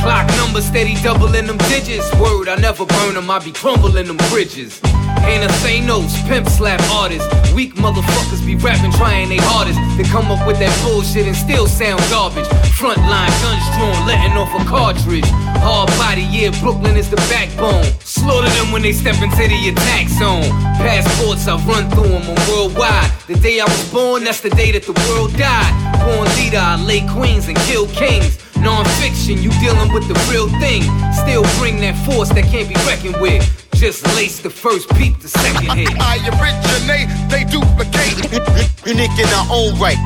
Clock 0.01 0.27
number 0.36 0.62
steady 0.62 0.95
doubling 1.01 1.47
them 1.47 1.57
digits. 1.71 2.13
Word, 2.15 2.49
I 2.49 2.55
never 2.55 2.86
burn 2.86 3.13
them, 3.15 3.29
I 3.29 3.39
be 3.39 3.53
crumbling 3.53 4.07
them 4.07 4.17
bridges. 4.29 4.81
Ain't 5.23 5.43
a 5.43 5.53
notes, 5.86 6.21
pimp 6.23 6.47
slap 6.47 6.81
artists. 6.91 7.27
Weak 7.53 7.75
motherfuckers 7.75 8.45
be 8.45 8.55
rapping, 8.55 8.91
trying 8.91 9.29
they 9.29 9.38
hardest 9.38 9.79
to 9.97 10.03
come 10.12 10.31
up 10.31 10.45
with 10.47 10.59
that 10.59 10.73
bullshit 10.83 11.27
and 11.27 11.36
still 11.36 11.67
sound 11.67 12.01
garbage. 12.09 12.47
Frontline 12.79 13.31
guns 13.41 13.65
drawn, 13.77 14.07
letting 14.07 14.36
off 14.38 14.51
a 14.59 14.63
cartridge. 14.65 15.27
Hard 15.62 15.89
body, 16.01 16.23
yeah, 16.31 16.49
Brooklyn 16.59 16.97
is 16.97 17.09
the 17.09 17.17
backbone. 17.29 17.86
Slaughter 17.99 18.49
them 18.49 18.71
when 18.71 18.81
they 18.81 18.91
step 18.91 19.21
into 19.21 19.47
the 19.47 19.69
attack 19.69 20.09
zone. 20.09 20.49
Passports, 20.81 21.47
I 21.47 21.55
run 21.65 21.89
through 21.91 22.09
them, 22.09 22.23
I'm 22.23 22.49
worldwide. 22.49 23.12
The 23.27 23.36
day 23.36 23.59
I 23.59 23.65
was 23.65 23.91
born, 23.91 24.23
that's 24.23 24.41
the 24.41 24.49
day 24.49 24.71
that 24.71 24.83
the 24.83 24.97
world 25.07 25.36
died. 25.38 25.71
Born 26.03 26.27
leader, 26.36 26.59
I 26.59 26.75
lay 26.83 27.05
queens 27.07 27.47
and 27.47 27.57
kill 27.69 27.88
kings. 27.88 28.39
Non-fiction, 28.63 29.43
you 29.43 29.52
dealing 29.60 29.91
with 29.93 30.08
the 30.08 30.15
real 30.32 30.47
thing. 30.60 30.84
Still 31.13 31.43
bring 31.60 31.80
that 31.82 31.95
force 32.06 32.30
that 32.30 32.45
can't 32.45 32.69
be 32.69 32.76
reckoned 32.88 33.19
with. 33.21 33.43
Just 33.76 34.06
lace 34.15 34.39
the 34.39 34.49
first 34.49 34.88
peep, 34.95 35.19
the 35.19 35.28
second 35.28 35.76
hit. 35.78 35.89
I 35.99 36.15
originate, 36.39 37.10
they 37.30 37.43
duplicate. 37.43 38.15
Unique 38.88 39.15
in 39.19 39.28
our 39.36 39.47
own 39.52 39.80
right, 39.80 39.97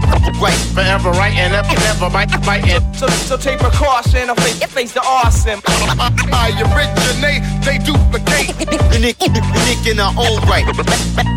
right. 0.42 0.58
Forever 0.74 1.12
right 1.12 1.34
and 1.34 1.54
ever, 1.54 1.74
never 1.86 2.10
bite, 2.10 2.30
biting. 2.46 2.82
So, 2.94 3.08
so 3.30 3.38
take 3.38 3.60
precaution, 3.60 4.30
I 4.30 4.36
face, 4.36 4.64
face 4.72 4.94
the 4.94 5.02
awesome. 5.02 5.62
I 5.68 6.54
originate, 6.74 7.42
they 7.66 7.78
duplicate. 7.78 8.54
Unique, 8.94 9.22
unique 9.22 9.86
in 9.86 10.00
our 10.00 10.14
own 10.18 10.42
right. 10.50 10.66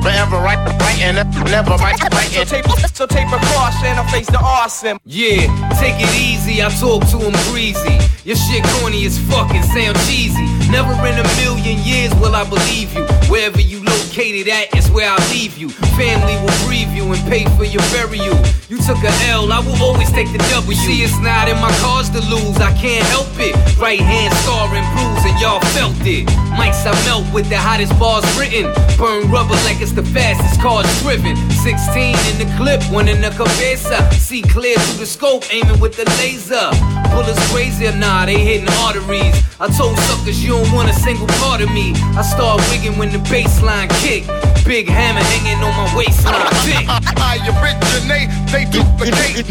Forever 0.00 0.36
right, 0.40 0.60
right 0.80 1.00
and 1.00 1.18
ever, 1.18 1.44
never 1.50 1.76
bite, 1.76 1.98
So 1.98 2.08
biting. 2.08 2.46
take, 2.46 2.64
so 2.94 3.06
take 3.06 3.28
precaution, 3.28 3.98
I 3.98 4.06
face 4.10 4.28
the 4.28 4.38
awesome. 4.40 4.98
Yeah, 5.04 5.44
take 5.80 5.96
it 6.00 6.12
easy, 6.16 6.62
I 6.62 6.68
talk 6.70 7.04
to 7.10 7.18
him 7.18 7.32
breezy. 7.50 8.09
Your 8.22 8.36
shit 8.36 8.62
corny 8.64 9.06
as 9.06 9.18
fucking 9.18 9.62
sound 9.62 9.96
cheesy. 10.04 10.44
Never 10.70 10.92
in 11.08 11.16
a 11.16 11.26
million 11.40 11.78
years 11.82 12.14
will 12.16 12.36
I 12.36 12.44
believe 12.44 12.92
you. 12.92 13.04
Wherever 13.32 13.60
you 13.60 13.82
located 13.82 14.46
at 14.48 14.76
is 14.76 14.90
where 14.90 15.08
I'll 15.08 15.30
leave 15.30 15.56
you. 15.56 15.70
Family 15.96 16.36
will 16.44 16.68
grieve 16.68 16.92
you 16.92 17.04
and 17.12 17.22
pay 17.32 17.46
for 17.56 17.64
your 17.64 17.82
burial. 17.90 18.36
You 18.68 18.76
took 18.76 19.02
a 19.02 19.12
L, 19.32 19.50
I 19.50 19.60
will 19.60 19.82
always 19.82 20.12
take 20.12 20.30
the 20.32 20.38
W. 20.52 20.76
See, 20.76 21.02
it's 21.02 21.18
not 21.18 21.48
in 21.48 21.56
my 21.64 21.72
cars 21.80 22.10
to 22.10 22.20
lose, 22.28 22.58
I 22.58 22.76
can't 22.76 23.04
help 23.08 23.26
it. 23.38 23.56
Right 23.78 23.98
hand 23.98 24.34
scarring 24.44 24.84
bruise, 24.92 25.24
and 25.24 25.40
y'all 25.40 25.60
felt 25.72 25.96
it. 26.04 26.28
Mics 26.54 26.84
I 26.86 26.92
melt 27.06 27.26
with 27.32 27.48
the 27.48 27.56
hottest 27.56 27.98
bars 27.98 28.22
written. 28.38 28.70
Burn 28.98 29.30
rubber 29.30 29.56
like 29.64 29.80
it's 29.80 29.92
the 29.92 30.04
fastest 30.04 30.60
cars 30.60 30.86
driven. 31.00 31.34
16 31.50 32.14
in 32.30 32.36
the 32.38 32.48
clip, 32.56 32.82
one 32.92 33.08
in 33.08 33.20
the 33.20 33.30
cabeza. 33.30 33.98
See 34.12 34.42
clear 34.42 34.76
through 34.76 35.00
the 35.00 35.06
scope, 35.06 35.42
aiming 35.52 35.80
with 35.80 35.96
the 35.96 36.04
laser. 36.20 36.70
Bullets 37.10 37.40
crazy 37.50 37.86
or 37.86 37.96
nah, 38.10 38.26
they 38.26 38.38
hitting 38.38 38.68
arteries. 38.84 39.36
I 39.60 39.68
told 39.68 39.96
suckers 39.98 40.42
you 40.42 40.50
don't 40.50 40.72
want 40.72 40.90
a 40.90 40.92
single 40.92 41.28
part 41.42 41.60
of 41.60 41.70
me. 41.70 41.92
I 42.18 42.22
start 42.22 42.60
wigging 42.70 42.98
when 42.98 43.10
the 43.12 43.18
baseline 43.30 43.90
kick. 44.02 44.49
Big 44.70 44.86
hammer 44.86 45.18
hanging 45.18 45.58
on 45.66 45.74
my 45.74 45.96
waistline. 45.98 46.46
Thick. 46.62 46.86
I 46.86 47.42
originate, 47.58 48.30
they 48.54 48.62
duplicate. 48.70 49.42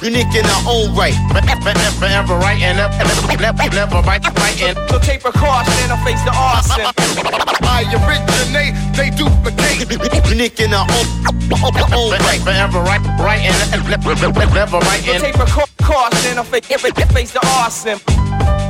Unique 0.00 0.32
in 0.32 0.46
our 0.48 0.64
own 0.64 0.96
right. 0.96 1.12
Forever 2.00 2.40
right 2.40 2.56
and 2.56 2.80
ever, 2.80 3.36
never, 3.36 3.68
never 3.68 4.00
bite, 4.00 4.24
biting. 4.32 4.72
So 4.88 4.98
take 4.98 5.20
precaution, 5.20 5.92
I 5.92 6.00
face 6.00 6.24
the 6.24 6.32
arson. 6.32 6.88
I 7.68 7.84
originate, 8.00 8.72
they 8.96 9.10
duplicate. 9.12 9.92
Unique 10.30 10.58
in 10.58 10.72
our 10.72 10.88
own, 10.88 11.06
own 11.92 12.10
right. 12.24 12.40
Forever 12.40 12.80
right, 12.80 13.04
right 13.20 13.44
and 13.44 13.84
never, 13.90 14.14
never 14.16 14.80
So 14.80 14.88
biting. 14.88 15.20
take 15.20 15.34
precaution, 15.34 16.38
I 16.38 16.44
face, 16.48 16.66
face 17.12 17.32
the 17.34 17.44
arson. 17.60 18.61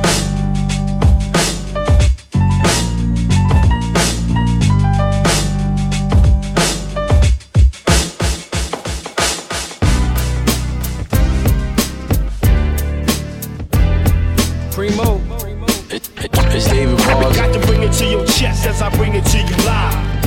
Your 18.63 18.73
as 18.73 18.81
I 18.81 18.89
bring 18.97 19.13
it 19.15 19.25
to 19.25 19.37
you 19.37 19.55
live. 19.65 20.23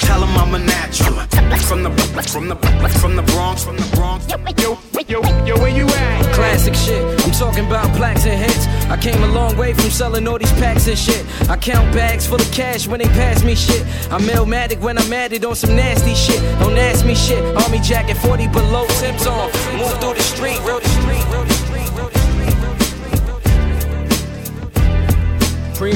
Tell 0.00 0.22
'em 0.22 0.36
I'm 0.36 0.54
a 0.54 0.58
natural. 0.58 1.20
From 1.68 1.82
the 1.82 1.90
From 2.32 2.48
the 2.48 2.56
from 3.00 3.16
the 3.16 3.22
Bronx, 3.32 3.64
from 3.64 3.76
the 3.76 3.96
Bronx. 3.96 4.26
Yo, 4.58 4.78
yo, 5.08 5.20
yo, 5.46 5.56
where 5.58 5.70
you 5.70 5.86
at? 5.86 6.34
Classic 6.34 6.74
shit. 6.74 7.02
I'm 7.24 7.30
talking 7.32 7.66
about 7.66 7.94
plaques 7.96 8.26
and 8.26 8.38
hits. 8.38 8.66
I 8.90 8.96
came 8.96 9.22
a 9.22 9.26
long 9.26 9.56
way 9.56 9.72
from 9.74 9.90
selling 9.90 10.26
all 10.28 10.38
these 10.38 10.52
packs 10.52 10.86
and 10.88 10.98
shit. 10.98 11.24
I 11.48 11.56
count 11.56 11.92
bags 11.92 12.26
full 12.26 12.40
of 12.40 12.50
cash 12.52 12.86
when 12.86 13.00
they 13.00 13.08
pass 13.08 13.42
me 13.42 13.54
shit. 13.54 13.82
I'm 14.10 14.22
mailmatic 14.22 14.80
when 14.80 14.98
I'm 14.98 15.12
at 15.12 15.32
it 15.32 15.44
on 15.44 15.54
some 15.54 15.74
nasty 15.76 16.14
shit. 16.14 16.40
Don't 16.60 16.78
ask 16.78 17.04
me 17.04 17.14
shit. 17.14 17.42
Army 17.62 17.80
jacket 17.80 18.16
40 18.16 18.48
below 18.48 18.86
Tim's 19.00 19.26
on. 19.26 19.50
Move 19.78 19.98
through 20.00 20.14
the 20.14 20.22
street, 20.22 20.60
real 20.66 20.80
the 20.80 20.88
street, 20.88 21.24
real 21.32 21.44
the 21.44 21.54
street, 21.64 21.90
real 21.96 22.08
the 22.08 22.18
street, 22.18 22.52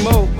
real 0.02 0.36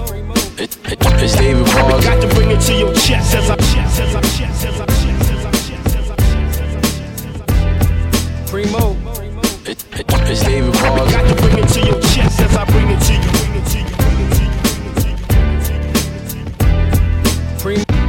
It's 0.59 1.35
David 1.37 1.67
Ball. 1.67 2.01
Got 2.01 2.23
to 2.23 2.29
bring 2.35 2.51
it 2.51 2.61
to 2.63 2.73
your 2.73 2.95
chest 2.95 3.35
as 3.35 3.51
I 3.51 3.57
chest 3.57 4.01
as 4.01 4.15
I 4.15 4.21
chest 4.23 4.65
as 4.65 4.81
I 4.81 4.87
chest 4.87 5.31
as 5.31 5.45
I 5.45 5.51
chest 5.51 5.97
as 5.97 6.11
I 6.11 6.17
chest. 6.17 7.47
Primo. 8.51 8.97
It's 9.67 10.43
David 10.45 10.73
Ball. 10.73 11.11
Got 11.11 11.29
to 11.29 11.35
bring 11.43 11.59
it 11.59 11.69
to 11.69 11.81
your 11.85 12.01
chest 12.01 12.41
as 12.41 12.57
I 12.57 12.65
bring 12.65 12.89
it 12.89 13.01
to 13.01 13.13
you. 13.13 13.21
Bring 13.37 13.55
it 13.55 13.67
to 13.67 13.79
you. 13.79 13.85
Bring 13.97 14.21
it 14.21 14.33
to 14.33 14.43
you. 14.45 14.51
Bring 14.63 15.01
it 15.01 15.65
to 15.67 15.75
you. 15.75 15.85
Bring 15.99 16.21
it 16.21 16.29
to 16.29 16.37
you. 16.39 16.45
Primo. 17.59 17.85
Primo. 17.85 18.06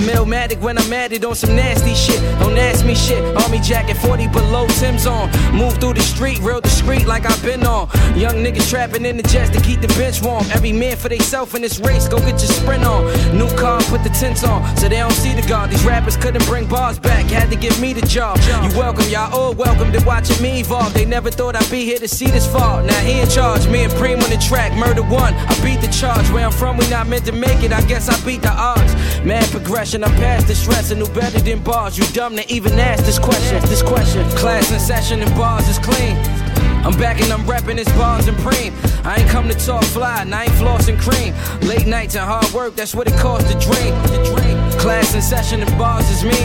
I'm 0.00 0.08
when 0.62 0.78
I'm 0.78 0.92
at 0.92 1.12
it 1.12 1.24
on 1.24 1.34
some 1.34 1.54
nasty 1.54 1.94
shit. 1.94 2.20
Don't 2.40 2.49
ask 2.60 2.84
me 2.84 2.94
shit. 2.94 3.22
Army 3.36 3.58
jacket 3.60 3.96
40 3.96 4.28
below 4.28 4.66
Tim's 4.78 5.06
on. 5.06 5.30
Move 5.54 5.78
through 5.78 5.94
the 5.94 6.02
street, 6.02 6.38
real 6.40 6.60
discreet 6.60 7.06
like 7.06 7.24
I've 7.26 7.42
been 7.42 7.64
on. 7.64 7.88
Young 8.16 8.36
niggas 8.44 8.68
trapping 8.68 9.04
in 9.04 9.16
the 9.16 9.22
jets 9.22 9.50
to 9.50 9.60
keep 9.60 9.80
the 9.80 9.88
bench 9.98 10.22
warm. 10.22 10.44
Every 10.52 10.72
man 10.72 10.96
for 10.96 11.08
theyself 11.08 11.54
in 11.54 11.62
this 11.62 11.78
race, 11.80 12.08
go 12.08 12.18
get 12.18 12.40
your 12.42 12.52
sprint 12.52 12.84
on. 12.84 13.04
New 13.36 13.48
car, 13.56 13.80
put 13.84 14.02
the 14.02 14.10
tents 14.10 14.44
on, 14.44 14.60
so 14.76 14.88
they 14.88 14.98
don't 14.98 15.12
see 15.12 15.34
the 15.34 15.46
guard. 15.48 15.70
These 15.70 15.84
rappers 15.84 16.16
couldn't 16.16 16.44
bring 16.46 16.66
bars 16.66 16.98
back, 16.98 17.26
had 17.26 17.50
to 17.50 17.56
give 17.56 17.80
me 17.80 17.92
the 17.92 18.06
job. 18.06 18.38
You 18.64 18.76
welcome, 18.78 19.08
y'all 19.08 19.32
all 19.34 19.54
welcome 19.54 19.92
to 19.92 20.00
watching 20.04 20.40
me 20.42 20.60
evolve. 20.60 20.92
They 20.94 21.04
never 21.04 21.30
thought 21.30 21.56
I'd 21.56 21.70
be 21.70 21.84
here 21.84 21.98
to 21.98 22.08
see 22.08 22.26
this 22.26 22.46
fall. 22.46 22.82
Now 22.82 23.00
he 23.00 23.20
in 23.20 23.28
charge, 23.28 23.66
me 23.68 23.84
and 23.84 23.92
Preem 23.92 24.22
on 24.22 24.30
the 24.30 24.38
track, 24.38 24.72
murder 24.74 25.02
one. 25.02 25.34
I 25.34 25.54
beat 25.62 25.80
the 25.80 25.92
charge. 25.92 26.28
Where 26.30 26.46
I'm 26.46 26.52
from, 26.52 26.76
we 26.76 26.88
not 26.88 27.06
meant 27.06 27.26
to 27.26 27.32
make 27.32 27.62
it. 27.62 27.72
I 27.72 27.82
guess 27.82 28.08
I 28.08 28.16
beat 28.24 28.42
the 28.42 28.52
odds. 28.52 28.94
Mad 29.24 29.44
progression, 29.50 30.02
I'm 30.04 30.14
past 30.16 30.48
the 30.48 30.54
stress. 30.54 30.90
and 30.90 31.00
knew 31.00 31.08
better 31.08 31.38
than 31.40 31.62
bars. 31.62 31.98
You 31.98 32.04
dumb 32.14 32.36
to 32.36 32.49
even 32.50 32.78
ask 32.78 33.04
this 33.04 33.18
question. 33.18 33.60
This 33.62 33.82
question. 33.82 34.28
Class 34.30 34.70
in 34.72 34.80
session 34.80 35.22
and 35.22 35.34
bars 35.36 35.68
is 35.68 35.78
clean. 35.78 36.16
I'm 36.84 36.96
back 36.98 37.20
and 37.20 37.30
I'm 37.32 37.42
repping 37.42 37.76
his 37.76 37.88
bars 37.88 38.26
and 38.26 38.36
preem. 38.38 38.72
I 39.04 39.16
ain't 39.16 39.28
come 39.28 39.48
to 39.48 39.54
talk 39.54 39.84
fly, 39.84 40.22
and 40.22 40.34
I 40.34 40.44
ain't 40.44 40.52
flossing 40.52 40.98
cream. 40.98 41.34
Late 41.68 41.86
nights 41.86 42.16
and 42.16 42.24
hard 42.24 42.50
work, 42.52 42.74
that's 42.74 42.94
what 42.94 43.06
it 43.06 43.16
costs 43.18 43.52
to 43.52 43.58
dream. 43.58 43.94
To 44.04 44.24
dream. 44.24 44.58
Class 44.80 45.14
in 45.14 45.22
session 45.22 45.60
and 45.62 45.78
bars 45.78 46.08
is 46.10 46.24
me. 46.24 46.40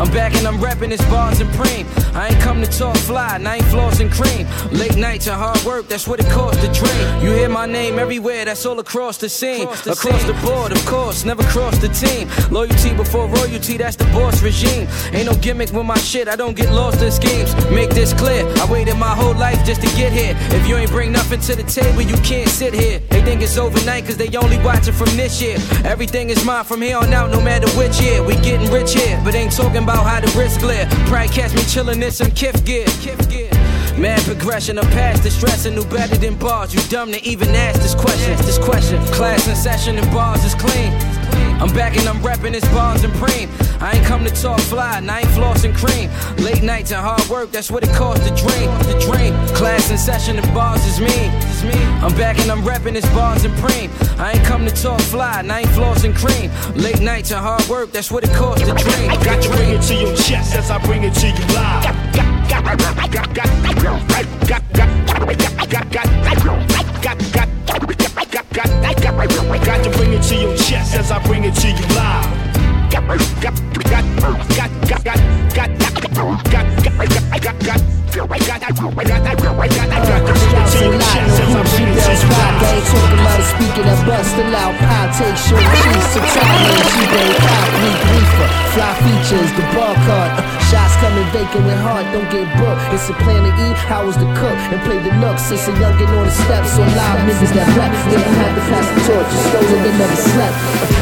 I'm 0.00 0.10
back 0.10 0.34
and 0.34 0.48
I'm 0.48 0.58
repping 0.58 0.90
his 0.90 1.02
bars 1.02 1.40
and 1.40 1.50
preem. 1.50 1.84
I 2.14 2.28
ain't 2.28 2.40
come 2.40 2.60
to 2.62 2.66
talk 2.66 2.96
fly, 2.96 3.36
and 3.36 3.48
I 3.48 3.56
ain't 3.56 3.64
flossing 3.66 4.10
cream. 4.10 4.46
Late 4.70 4.96
nights 4.96 5.28
and 5.28 5.36
hard 5.36 5.62
work, 5.64 5.88
that's 5.88 6.06
what 6.06 6.20
it 6.20 6.26
costs 6.30 6.60
to 6.62 6.70
dream. 6.72 7.24
You 7.24 7.30
hear 7.30 7.48
my 7.48 7.66
name 7.66 7.98
everywhere, 7.98 8.44
that's 8.44 8.66
all 8.66 8.78
across 8.78 9.16
the 9.16 9.28
scene. 9.28 9.66
Across 9.66 10.24
the 10.24 10.36
board, 10.44 10.72
of 10.72 10.84
course, 10.84 11.24
never 11.24 11.42
cross 11.44 11.78
the 11.78 11.88
team. 11.88 12.28
Loyalty 12.50 12.92
before 12.94 13.26
royalty, 13.28 13.78
that's 13.78 13.96
the 13.96 14.04
boss 14.06 14.42
regime. 14.42 14.86
Ain't 15.12 15.26
no 15.26 15.34
gimmick 15.36 15.72
with 15.72 15.86
my 15.86 15.98
shit, 15.98 16.28
I 16.28 16.36
don't 16.36 16.54
get 16.54 16.70
lost 16.72 17.00
in 17.02 17.10
schemes. 17.10 17.54
Make 17.70 17.90
this 17.90 18.12
clear, 18.12 18.44
I 18.58 18.70
waited 18.70 18.98
my 18.98 19.14
whole 19.14 19.34
life 19.34 19.64
just 19.64 19.80
to 19.80 19.88
get 19.96 20.12
here. 20.12 20.36
If 20.50 20.68
you 20.68 20.76
ain't 20.76 20.90
bring 20.90 21.12
nothing 21.12 21.40
to 21.40 21.56
the 21.56 21.62
table, 21.62 22.02
you 22.02 22.16
can't 22.18 22.48
sit 22.48 22.74
here. 22.74 23.00
They 23.10 23.22
think 23.22 23.40
it's 23.40 23.56
overnight 23.56 24.04
cause 24.04 24.18
they 24.18 24.28
only 24.36 24.58
watching 24.58 24.92
from 24.92 25.08
this 25.16 25.40
year. 25.40 25.56
Everything 25.84 26.28
is 26.28 26.44
mine 26.44 26.64
from 26.64 26.82
here 26.82 26.98
on 26.98 27.12
out, 27.14 27.30
no 27.30 27.40
matter 27.40 27.68
which 27.78 28.00
year. 28.00 28.22
We 28.22 28.34
getting 28.36 28.70
rich 28.70 28.92
here, 28.92 29.18
but 29.24 29.34
ain't 29.34 29.52
talking 29.52 29.82
about 29.82 30.04
how 30.04 30.20
the 30.20 30.30
risk 30.38 30.60
clear. 30.60 30.86
Probably 31.06 31.28
catch 31.28 31.54
me 31.54 31.62
chillin' 31.62 32.01
in 32.02 32.10
some 32.10 32.28
kiff 32.28 32.64
gear. 32.64 32.86
Mad 33.98 34.20
progression, 34.22 34.78
I'm 34.78 34.86
past 34.90 35.22
the 35.22 35.30
stress 35.30 35.66
and 35.66 35.76
knew 35.76 35.84
better 35.84 36.16
than 36.16 36.36
bars. 36.36 36.74
You 36.74 36.80
dumb 36.88 37.12
to 37.12 37.22
even 37.22 37.50
ask 37.50 37.80
this 37.80 37.94
question. 37.94 38.36
This 38.38 38.58
question. 38.58 39.00
Class 39.06 39.46
and 39.46 39.56
session 39.56 39.98
and 39.98 40.10
bars 40.10 40.44
is 40.44 40.54
clean. 40.54 41.11
I'm 41.62 41.72
back 41.74 41.96
and 41.96 42.08
I'm 42.08 42.18
repping 42.18 42.50
this 42.50 42.68
bars 42.70 43.04
and 43.04 43.12
preem. 43.14 43.48
I 43.80 43.92
ain't 43.92 44.04
come 44.04 44.24
to 44.24 44.30
talk 44.30 44.58
fly, 44.62 44.98
and 44.98 45.08
I 45.08 45.20
ain't 45.20 45.76
cream. 45.76 46.10
Late 46.38 46.60
nights 46.60 46.90
and 46.90 47.00
hard 47.00 47.24
work, 47.28 47.52
that's 47.52 47.70
what 47.70 47.84
it 47.84 47.94
costs 47.94 48.28
to 48.28 48.34
dream. 48.34 48.68
To 48.90 48.98
dream. 49.06 49.32
Class 49.54 49.88
in 49.88 49.96
session 49.96 50.38
and 50.38 50.54
bars 50.54 50.84
is 50.84 50.98
me. 50.98 51.14
I'm 52.02 52.12
back 52.16 52.40
and 52.40 52.50
I'm 52.50 52.62
repping 52.62 52.94
this 52.94 53.06
bars 53.14 53.44
and 53.44 53.54
preem. 53.62 53.90
I 54.18 54.32
ain't 54.32 54.44
come 54.44 54.66
to 54.66 54.74
talk 54.74 55.00
fly, 55.02 55.38
and 55.38 55.52
I 55.52 55.60
ain't 55.60 56.16
cream. 56.16 56.50
Late 56.74 57.00
nights 57.00 57.30
and 57.30 57.40
hard 57.40 57.64
work, 57.68 57.92
that's 57.92 58.10
what 58.10 58.24
it 58.24 58.30
costs 58.34 58.66
to 58.66 58.74
dream. 58.74 59.08
I 59.08 59.16
got 59.24 59.40
to 59.40 59.48
bring 59.50 59.70
it 59.70 59.82
to 59.82 59.94
your 59.94 60.16
chest 60.16 60.56
as 60.56 60.68
I 60.68 60.78
bring 60.84 61.04
it 61.04 61.14
to 61.14 61.28
you 61.28 61.46
live. 61.54 61.84
Got, 61.84 62.48
got, 62.48 62.64
got, 62.64 62.78
got, 62.78 63.12
got, 63.12 63.34
got, 63.34 63.52
got, 63.54 63.70
got, 63.78 64.22
got, 64.48 64.70
got, 64.72 64.72
got, 64.72 65.12
got, 65.70 65.92
got, 65.92 66.12
Got 69.72 69.84
to 69.84 69.90
bring 69.90 69.90
it 69.90 69.90
to 69.90 69.90
your 69.90 69.90
chest 69.90 69.90
as 69.90 69.90
I 69.90 69.96
bring 69.96 70.12
it 70.12 70.22
to 70.22 70.36
you 70.36 70.48
live. 70.48 70.50
Got, 70.50 70.50
got, 70.50 70.50
got, 70.50 70.50
got, 70.50 70.50
got, 70.50 70.50
got, 70.50 70.50
got, 70.50 70.50
got, 70.50 70.50
got, 70.50 70.50
got, 70.50 70.50
got, 70.50 70.50
got, 70.50 70.51
got, 70.51 70.51
as 71.02 71.10
I 71.10 71.18
bring 71.26 71.42
it 71.42 71.54
to 71.54 71.68
you 71.68 71.86
live. 71.96 72.42
Fly 88.72 88.94
features, 89.04 89.52
the 89.52 89.62
bar 89.74 89.94
card, 90.06 90.61
coming 91.02 91.26
vacant 91.34 91.66
with 91.66 91.80
heart, 91.82 92.06
don't 92.14 92.30
get 92.30 92.46
broke. 92.56 92.78
It's 92.94 93.10
a 93.10 93.14
plan 93.26 93.42
to 93.42 93.52
eat, 93.66 93.78
how 93.90 94.06
was 94.06 94.14
the 94.14 94.30
cook, 94.38 94.54
and 94.70 94.78
play 94.86 95.02
the 95.02 95.10
nooks. 95.18 95.42
Since 95.42 95.66
a 95.66 95.72
youngin' 95.82 96.06
on 96.14 96.24
the 96.30 96.30
steps, 96.30 96.78
so 96.78 96.82
live 96.82 97.20
niggas 97.26 97.52
that 97.58 97.68
rap, 97.74 97.90
yeah, 98.06 98.22
I 98.22 98.32
had 98.38 98.52
to 98.54 98.62
pass 98.70 98.86
the 98.94 99.00
torch, 99.10 99.30
stolen, 99.50 99.82
they 99.82 99.94
never 99.98 100.18
slept. 100.30 100.56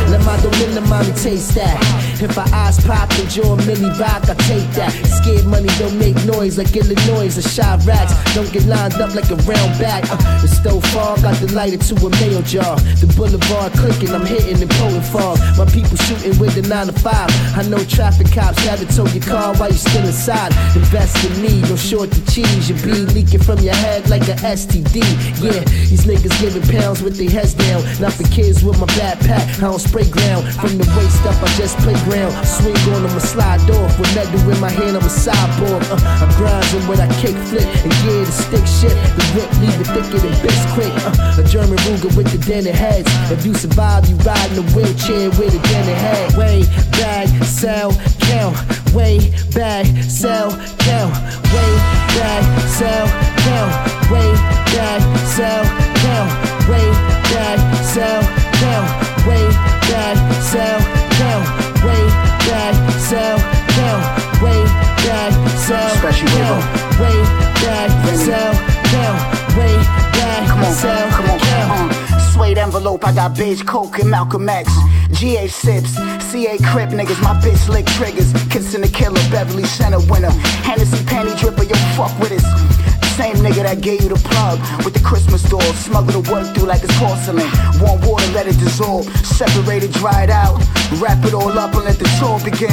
Let 0.08 0.24
my 0.24 0.40
dominion 0.40 0.88
mommy 0.88 1.12
taste 1.12 1.54
that. 1.54 2.10
If 2.22 2.37
our 2.37 2.44
eyes 2.52 2.76
pop 2.85 3.09
and 3.16 3.30
jaw 3.30 3.56
Millie 3.64 3.88
rock, 3.96 4.28
I 4.28 4.37
take 4.44 4.68
that. 4.76 4.92
Scared 5.09 5.46
money 5.46 5.72
don't 5.80 5.96
make 5.96 6.16
noise 6.28 6.59
like 6.59 6.68
Illinois 6.76 7.33
or 7.33 7.78
rats. 7.88 8.12
Don't 8.35 8.52
get 8.52 8.66
lined 8.66 9.00
up 9.00 9.14
like 9.14 9.30
a 9.30 9.37
round 9.48 9.72
bat. 9.80 10.04
Uh, 10.12 10.20
the 10.42 10.48
stove 10.48 10.85
got 10.92 11.33
the 11.40 11.48
lighter 11.56 11.78
to 11.78 11.94
a 11.96 12.11
mail 12.20 12.42
jar. 12.42 12.76
The 13.00 13.09
boulevard 13.16 13.72
clicking, 13.72 14.12
I'm 14.12 14.26
hitting 14.26 14.61
and 14.61 14.70
pulling 14.76 15.00
fog. 15.00 15.40
My 15.56 15.64
people 15.64 15.96
shooting 15.96 16.37
with 16.38 16.52
the 16.61 16.68
9 16.68 16.88
to 16.88 16.92
5. 16.92 17.09
I 17.56 17.62
know 17.72 17.80
traffic 17.88 18.30
cops 18.33 18.61
had 18.68 18.85
to 18.85 18.87
tow 18.92 19.09
your 19.16 19.24
car 19.24 19.56
while 19.56 19.72
you 19.72 19.80
still 19.80 20.04
inside. 20.04 20.52
Invest 20.76 21.24
in 21.24 21.40
me, 21.40 21.62
don't 21.64 21.80
short 21.80 22.11
the 22.11 22.20
cheese. 22.28 22.68
Your 22.68 22.76
be 22.85 23.00
leaking 23.16 23.40
from 23.40 23.61
your 23.61 23.74
head 23.80 24.11
like 24.11 24.28
a 24.28 24.37
STD. 24.44 25.00
Yeah, 25.40 25.64
these 25.88 26.04
niggas 26.04 26.37
giving 26.37 26.68
pounds 26.68 27.00
with 27.00 27.16
their 27.16 27.30
heads 27.30 27.54
down. 27.54 27.80
Not 27.96 28.12
for 28.12 28.28
kids 28.28 28.62
with 28.62 28.78
my 28.78 28.87
backpack. 29.00 29.56
I 29.56 29.72
don't 29.72 29.80
spray 29.80 30.04
ground. 30.04 30.44
From 30.61 30.76
the 30.76 30.85
waist 31.00 31.24
up, 31.24 31.40
I 31.40 31.48
just 31.56 31.78
play 31.78 31.94
ground. 32.04 32.10
Swing 32.11 32.75
on 32.90 33.07
them, 33.07 33.14
I 33.14 33.18
slide 33.18 33.70
off. 33.70 33.99
With 33.99 34.12
metal 34.16 34.51
in 34.51 34.59
my 34.59 34.68
hand, 34.68 34.96
I'm 34.96 35.07
a 35.07 35.12
cyborg. 35.12 35.79
Uh, 35.94 35.96
I 36.18 36.27
grind 36.37 36.66
and 36.75 36.88
when 36.88 36.99
I 37.01 37.07
kick 37.23 37.37
flip 37.46 37.62
and 37.62 37.94
yeah, 38.03 38.27
the 38.27 38.33
stick 38.35 38.66
shit. 38.66 38.96
The 39.14 39.25
whip 39.38 39.51
leave 39.62 39.79
it 39.79 39.87
thicker 39.87 40.18
than 40.18 40.35
Bisquick. 40.42 40.90
Uh, 41.07 41.40
a 41.40 41.44
German 41.46 41.79
Ruger 41.87 42.11
with 42.16 42.27
the 42.33 42.38
dented 42.38 42.75
heads. 42.75 43.07
If 43.31 43.46
you 43.46 43.55
survive, 43.55 44.09
you 44.11 44.16
ride 44.27 44.51
in 44.51 44.59
a 44.59 44.66
wheelchair 44.75 45.31
with 45.38 45.55
a 45.55 45.62
dented 45.70 45.96
head. 45.96 46.35
Way 46.37 46.66
back, 46.99 47.29
sell, 47.46 47.94
count. 48.27 48.59
Way 48.92 49.31
back, 49.55 49.87
sell, 50.11 50.51
count. 50.83 51.14
Way 51.55 51.70
back, 52.18 52.42
sell, 52.75 53.07
count. 53.46 53.70
Way 54.11 54.27
back, 54.75 55.01
sell, 55.31 55.62
count. 56.03 56.31
Way 56.66 56.90
back, 57.31 57.59
sell, 57.87 58.23
count. 58.59 58.90
Way 59.31 59.46
back, 59.87 60.18
sell, 60.42 60.81
count. 61.14 61.69
Way 61.84 62.06
back, 62.48 62.74
sell, 63.00 63.38
count. 63.76 64.42
Way 64.42 64.60
back, 65.04 65.32
sell, 65.58 65.90
count. 66.00 66.64
Way 67.00 67.16
back, 67.62 67.90
sell, 68.16 68.52
count. 68.92 69.18
Way 69.56 69.74
back, 70.12 70.72
sell, 70.74 71.10
count. 71.10 72.10
Suede 72.32 72.58
envelope 72.58 73.06
I 73.06 73.12
got 73.12 73.36
beige 73.36 73.62
coke 73.62 73.98
and 73.98 74.10
Malcolm 74.10 74.48
X. 74.48 74.72
GA 75.12 75.48
sips, 75.48 75.94
CA 76.30 76.56
crip 76.58 76.90
niggas, 76.90 77.20
my 77.22 77.34
bitch 77.40 77.68
lick 77.68 77.86
triggers. 77.86 78.32
Kissing 78.48 78.82
the 78.82 78.88
killer, 78.88 79.20
Beverly 79.30 79.64
Center 79.64 80.00
winner. 80.10 80.30
Hennessy 80.62 80.98
panty 81.04 81.32
dripper, 81.36 81.68
yo, 81.68 81.76
fuck 81.96 82.16
with 82.20 82.32
us. 82.32 82.79
Same 83.20 83.37
nigga 83.44 83.64
that 83.64 83.83
gave 83.83 84.00
you 84.00 84.09
the 84.09 84.16
plug 84.16 84.59
with 84.83 84.94
the 84.94 85.00
Christmas 85.00 85.42
doll. 85.42 85.61
Smuggle 85.76 86.22
the 86.22 86.33
work 86.33 86.54
through 86.54 86.68
like 86.68 86.83
it's 86.83 86.96
porcelain. 86.98 87.44
Warm 87.76 88.00
water, 88.00 88.24
let 88.33 88.46
it 88.46 88.56
dissolve. 88.59 89.04
Separate 89.26 89.85
it, 89.85 89.92
dry 89.92 90.22
it 90.24 90.30
out. 90.30 90.56
Wrap 90.96 91.22
it 91.26 91.35
all 91.35 91.52
up 91.52 91.74
and 91.74 91.85
let 91.85 91.98
the 91.98 92.09
tour 92.16 92.40
begin. 92.40 92.72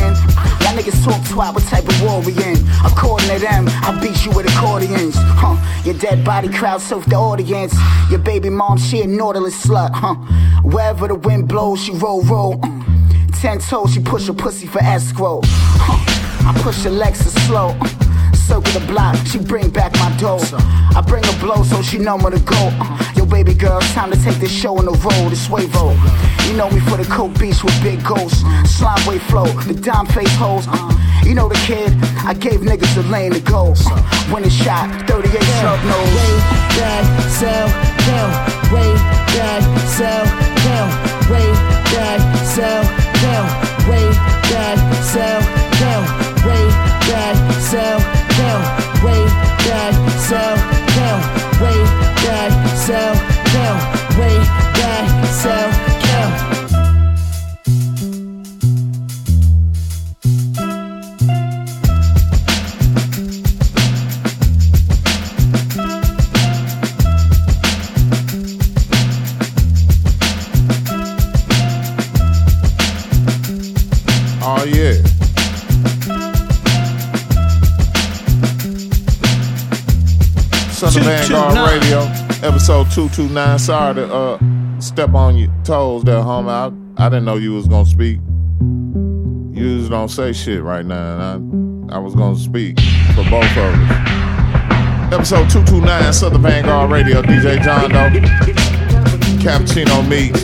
Y'all 0.64 0.72
niggas 0.72 1.04
talk 1.04 1.20
twat, 1.28 1.54
what 1.54 1.64
type 1.64 1.84
of 1.84 2.02
war 2.02 2.22
we 2.22 2.32
in? 2.48 2.56
According 2.86 3.28
to 3.28 3.40
them, 3.40 3.68
I 3.84 4.00
beat 4.02 4.24
you 4.24 4.32
with 4.32 4.48
accordions. 4.48 5.16
Huh? 5.18 5.60
Your 5.84 5.96
dead 5.96 6.24
body 6.24 6.48
crowd 6.48 6.80
surf 6.80 7.04
the 7.08 7.18
audience. 7.18 7.76
Your 8.10 8.20
baby 8.20 8.50
mom, 8.50 8.78
she 8.78 9.02
a 9.02 9.06
nautilus 9.06 9.66
slut. 9.66 9.92
Huh? 9.94 10.16
Wherever 10.64 11.10
the 11.10 11.16
wind 11.16 11.50
blows, 11.50 11.84
she 11.84 11.92
roll, 11.92 12.24
roll. 12.24 12.58
Uh. 12.64 12.72
Ten 13.42 13.60
toes, 13.60 13.94
she 13.94 14.00
push 14.00 14.28
her 14.28 14.34
pussy 14.34 14.66
for 14.66 14.82
escrow. 14.82 15.42
Huh? 15.44 16.50
I 16.50 16.58
push 16.62 16.86
her 16.86 16.90
Lexus 16.90 17.36
slow. 17.48 17.76
Circle 18.68 18.82
the 18.82 18.88
block, 18.88 19.16
she 19.28 19.40
bring 19.40 19.70
back 19.70 19.94
my 19.94 20.16
dough. 20.18 20.40
I 20.96 21.02
bring 21.06 21.24
a 21.26 21.34
blow 21.40 21.64
so 21.64 21.82
she 21.82 21.98
know 21.98 22.18
where 22.18 22.32
to 22.32 22.40
go. 22.40 22.72
Yo, 23.16 23.26
baby 23.26 23.54
girl, 23.54 23.78
it's 23.78 23.94
time 23.94 24.12
to 24.12 24.22
take 24.22 24.38
this 24.38 24.52
show 24.52 24.78
on 24.78 24.86
the 24.86 24.92
road, 24.92 25.32
it's 25.32 25.48
Wavo. 25.48 25.96
You 26.48 26.58
know 26.58 26.70
me 26.70 26.80
for 26.82 26.98
the 26.98 27.06
coke 27.06 27.38
beats 27.40 27.64
with 27.64 27.76
big 27.82 28.04
ghosts. 28.04 28.42
Slime 28.66 29.06
way 29.08 29.20
flow, 29.20 29.46
the 29.68 29.74
dime 29.74 30.06
face 30.08 30.34
hoes. 30.36 30.66
You 31.24 31.34
know 31.34 31.48
the 31.48 31.60
kid, 31.66 31.94
I 32.26 32.34
gave 32.34 32.62
niggas 32.62 32.98
a 32.98 33.04
lane 33.10 33.34
to 33.34 33.40
go. 33.40 33.74
When 34.32 34.44
it's 34.44 34.56
shot, 34.56 34.90
38 35.08 35.32
sharp 35.62 35.80
nose. 35.86 36.12
Way 36.18 36.34
back, 36.80 37.04
sell, 37.30 37.68
down. 38.08 38.30
Way 38.74 38.92
back, 39.38 39.62
sell, 39.88 40.26
down. 40.66 40.88
Way 41.32 41.48
back, 41.94 42.20
sell, 42.48 42.84
down. 43.22 43.46
Way 43.88 44.08
back, 44.52 44.78
sell, 45.04 45.42
down. 45.80 46.04
Way 46.44 46.68
back, 47.08 47.36
sell, 47.62 48.00
down 48.00 48.27
down, 48.38 48.62
way 49.04 49.24
down, 49.68 49.94
sound 50.30 50.60
down, 50.96 51.20
way 51.62 51.80
down, 52.24 52.52
sound 52.78 53.20
down, 53.54 53.78
way 54.20 54.36
down, 54.80 55.26
sound 55.26 55.74
down. 56.04 56.67
Vanguard 81.04 81.54
229. 81.54 81.80
Radio, 81.82 82.48
episode 82.48 82.92
two 82.92 83.10
two 83.10 83.28
nine. 83.30 83.60
Sorry 83.60 83.96
to 83.96 84.14
uh 84.14 84.40
step 84.80 85.14
on 85.14 85.38
your 85.38 85.52
toes 85.64 86.04
there, 86.04 86.18
homie. 86.22 86.50
I, 86.98 87.06
I 87.06 87.10
didn't 87.10 87.26
know 87.26 87.36
you 87.36 87.54
was 87.54 87.68
gonna 87.68 87.86
speak. 87.86 88.20
You 88.62 89.80
just 89.80 89.90
don't 89.90 90.10
say 90.10 90.34
shit 90.34 90.62
right 90.62 90.86
now, 90.86 91.14
and 91.36 91.92
I 91.92 91.96
I 91.96 92.00
was 92.00 92.16
gonna 92.16 92.38
speak 92.38 92.80
for 93.16 93.24
both 93.30 93.46
of 93.58 93.74
us. 93.74 95.14
Episode 95.14 95.50
two 95.50 95.64
two 95.66 95.82
nine, 95.82 96.12
Southern 96.14 96.42
Vanguard 96.42 96.92
Radio, 96.92 97.22
DJ 97.22 97.64
John 97.64 97.90
Doe, 97.90 98.20
Cappuccino 99.42 100.08
Meeks. 100.08 100.44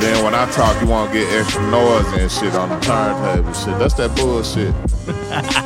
Then 0.00 0.24
when 0.24 0.34
I 0.34 0.48
talk, 0.52 0.80
you 0.80 0.86
want 0.88 1.12
to 1.12 1.18
get 1.18 1.32
extra 1.32 1.62
noise 1.70 2.06
and 2.12 2.30
shit 2.30 2.54
on 2.54 2.68
the 2.68 2.78
turntable. 2.80 3.52
Shit, 3.52 3.78
that's 3.78 3.94
that 3.94 4.14
bullshit. 4.14 4.74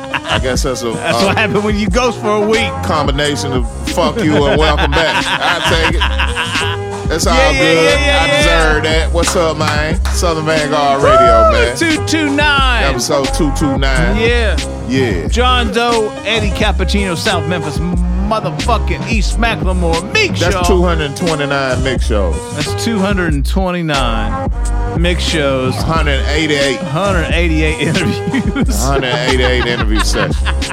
I 0.31 0.39
guess 0.41 0.63
that's 0.63 0.81
a 0.83 0.91
That's 0.91 1.21
uh, 1.21 1.25
what 1.27 1.37
happened 1.37 1.63
when 1.63 1.77
you 1.77 1.89
ghost 1.89 2.19
for 2.21 2.29
a 2.43 2.47
week. 2.47 2.69
combination 2.85 3.51
of 3.53 3.65
fuck 3.89 4.17
you 4.23 4.33
and 4.45 4.59
welcome 4.59 4.91
back. 4.91 5.23
I 5.27 5.59
take 5.69 5.95
it. 5.95 7.09
That's 7.09 7.27
all 7.27 7.35
Yeah, 7.35 7.51
good. 7.51 7.83
yeah, 7.83 8.05
yeah, 8.05 8.19
I 8.23 8.27
deserve 8.37 8.83
that. 8.83 9.11
What's 9.11 9.35
up, 9.35 9.57
man? 9.57 10.03
Southern 10.05 10.45
Vanguard 10.45 11.03
Radio, 11.03 11.51
man. 11.51 11.75
229. 11.77 12.83
Episode 12.83 13.25
229. 13.35 14.15
Yeah. 14.17 14.55
Yeah. 14.87 15.27
John 15.27 15.73
Doe, 15.73 16.09
Eddie 16.23 16.51
Cappuccino, 16.51 17.17
South 17.17 17.47
Memphis, 17.49 17.77
motherfucking 17.79 19.11
East 19.11 19.37
Macklemore, 19.37 20.01
Meek 20.13 20.35
Show. 20.37 20.45
That's 20.51 20.67
Show. 20.67 20.75
229 20.75 21.83
mix 21.83 22.05
shows. 22.07 22.55
That's 22.55 22.85
229 22.85 24.49
mix 24.99 25.23
shows. 25.23 25.73
188. 25.75 26.77
188 26.77 27.79
interviews. 27.87 28.83
188 28.85 29.65
interview 29.65 29.99
sessions. 29.99 30.69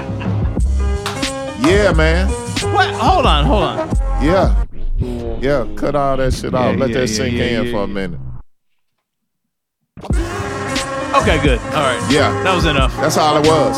Yeah, 1.67 1.93
man. 1.93 2.29
What? 2.73 2.95
Hold 2.95 3.27
on, 3.27 3.45
hold 3.45 3.63
on. 3.63 3.89
Yeah. 4.23 4.65
Yeah, 5.41 5.67
cut 5.77 5.95
all 5.95 6.17
that 6.17 6.35
shit 6.35 6.55
off. 6.55 6.75
Yeah, 6.75 6.81
Let 6.81 6.91
yeah, 6.91 6.95
that 7.01 7.09
yeah, 7.09 7.17
sink 7.17 7.35
in 7.35 7.71
for 7.73 7.85
a 7.85 7.87
minute. 7.87 8.21
Okay, 11.15 11.43
good. 11.43 11.59
All 11.59 11.83
right. 11.83 12.09
Yeah. 12.11 12.31
That 12.43 12.55
was 12.55 12.65
enough. 12.67 12.95
That's 12.97 13.17
all 13.17 13.37
it 13.43 13.47
was. 13.47 13.77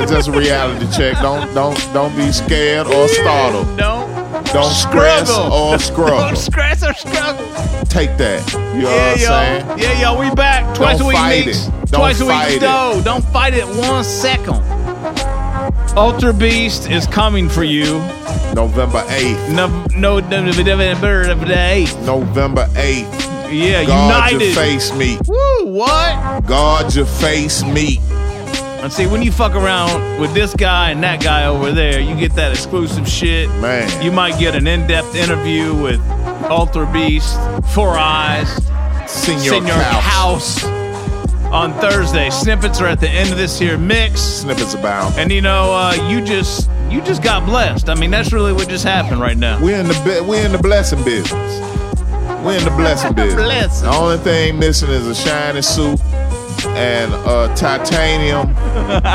It's 0.00 0.10
just 0.10 0.28
a 0.28 0.32
reality 0.32 0.86
check. 0.92 1.20
Don't 1.22 1.52
don't 1.54 1.76
don't 1.92 2.14
be 2.16 2.30
scared 2.32 2.86
or 2.86 3.08
startled. 3.08 3.66
No. 3.76 4.06
Don't 4.54 4.70
stress 4.72 5.28
Struggle. 5.28 5.52
or 5.72 5.78
struggle. 5.80 6.18
Don't 6.18 6.36
stress 6.36 6.82
or 6.84 6.94
struggle. 6.94 7.44
Take 7.86 8.16
that. 8.18 8.52
You 8.52 8.82
know 8.82 8.90
yeah, 8.90 9.10
what 9.10 9.12
I'm 9.12 9.18
saying? 9.18 9.66
yo. 9.68 9.76
Yeah, 9.76 10.12
yo, 10.12 10.20
we 10.20 10.34
back. 10.34 10.76
Twice 10.76 10.98
Don't 10.98 11.06
a 11.06 11.08
week, 11.08 11.16
fight 11.16 11.46
Meeks. 11.46 11.66
it. 11.66 11.70
Don't 11.90 12.00
Twice 12.00 12.20
a 12.20 12.24
fight 12.26 12.48
week, 12.52 12.62
it. 12.62 13.04
Don't 13.04 13.24
fight 13.26 13.54
it 13.54 13.66
one 13.66 14.04
second. 14.04 14.62
Ultra 15.96 16.32
Beast 16.32 16.88
is 16.88 17.06
coming 17.08 17.48
for 17.48 17.64
you. 17.64 17.84
November 18.54 19.02
8th. 19.02 19.52
No, 19.52 19.66
no, 19.96 20.20
November 20.20 20.94
8th. 20.94 22.04
November 22.06 22.66
8th. 22.74 23.52
Yeah, 23.52 23.84
Guard 23.84 24.32
United. 24.32 24.46
your 24.46 24.54
face 24.54 24.92
meat. 24.94 25.20
Woo, 25.26 25.66
what? 25.66 26.46
Guard 26.46 26.94
your 26.94 27.06
face 27.06 27.64
meat. 27.64 28.00
And 28.84 28.92
see, 28.92 29.06
when 29.06 29.22
you 29.22 29.32
fuck 29.32 29.54
around 29.54 30.20
with 30.20 30.34
this 30.34 30.54
guy 30.54 30.90
and 30.90 31.02
that 31.04 31.22
guy 31.22 31.46
over 31.46 31.72
there, 31.72 32.00
you 32.00 32.14
get 32.14 32.34
that 32.34 32.52
exclusive 32.52 33.08
shit. 33.08 33.48
Man. 33.48 34.02
You 34.02 34.12
might 34.12 34.38
get 34.38 34.54
an 34.54 34.66
in-depth 34.66 35.14
interview 35.14 35.74
with 35.74 35.98
Ultra 36.50 36.84
Beast, 36.92 37.34
Four 37.72 37.96
Eyes, 37.96 38.46
Senior 39.06 39.72
House. 39.72 40.62
House. 40.62 40.64
on 41.46 41.72
Thursday. 41.80 42.28
Snippets 42.28 42.78
are 42.82 42.86
at 42.86 43.00
the 43.00 43.08
end 43.08 43.30
of 43.30 43.38
this 43.38 43.58
here 43.58 43.78
mix. 43.78 44.20
Snippets 44.20 44.74
abound. 44.74 45.14
And 45.16 45.32
you 45.32 45.40
know, 45.40 45.72
uh, 45.72 45.94
you 46.10 46.22
just 46.22 46.68
you 46.90 47.00
just 47.00 47.22
got 47.22 47.46
blessed. 47.46 47.88
I 47.88 47.94
mean, 47.94 48.10
that's 48.10 48.34
really 48.34 48.52
what 48.52 48.68
just 48.68 48.84
happened 48.84 49.18
right 49.18 49.38
now. 49.38 49.62
We're 49.62 49.80
in 49.80 49.88
the 49.88 49.94
be- 50.04 50.28
we're 50.28 50.44
in 50.44 50.52
the 50.52 50.58
blessing 50.58 51.02
business. 51.04 51.60
We're 52.44 52.58
in 52.58 52.64
the 52.64 52.70
blessing 52.76 53.14
business. 53.14 53.80
The 53.80 53.88
only 53.88 54.18
thing 54.18 54.58
missing 54.58 54.90
is 54.90 55.06
a 55.06 55.14
shiny 55.14 55.62
suit 55.62 55.98
and 56.66 57.12
a 57.14 57.52
titanium 57.56 58.46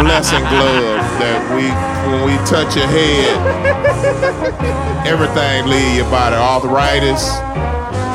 blessing 0.04 0.40
glove 0.40 1.02
that 1.20 1.40
we 1.56 1.64
when 2.10 2.26
we 2.26 2.36
touch 2.46 2.76
your 2.76 2.88
head, 2.88 3.38
everything 5.06 5.68
leave 5.68 5.98
your 5.98 6.10
body. 6.10 6.36
Arthritis. 6.36 7.30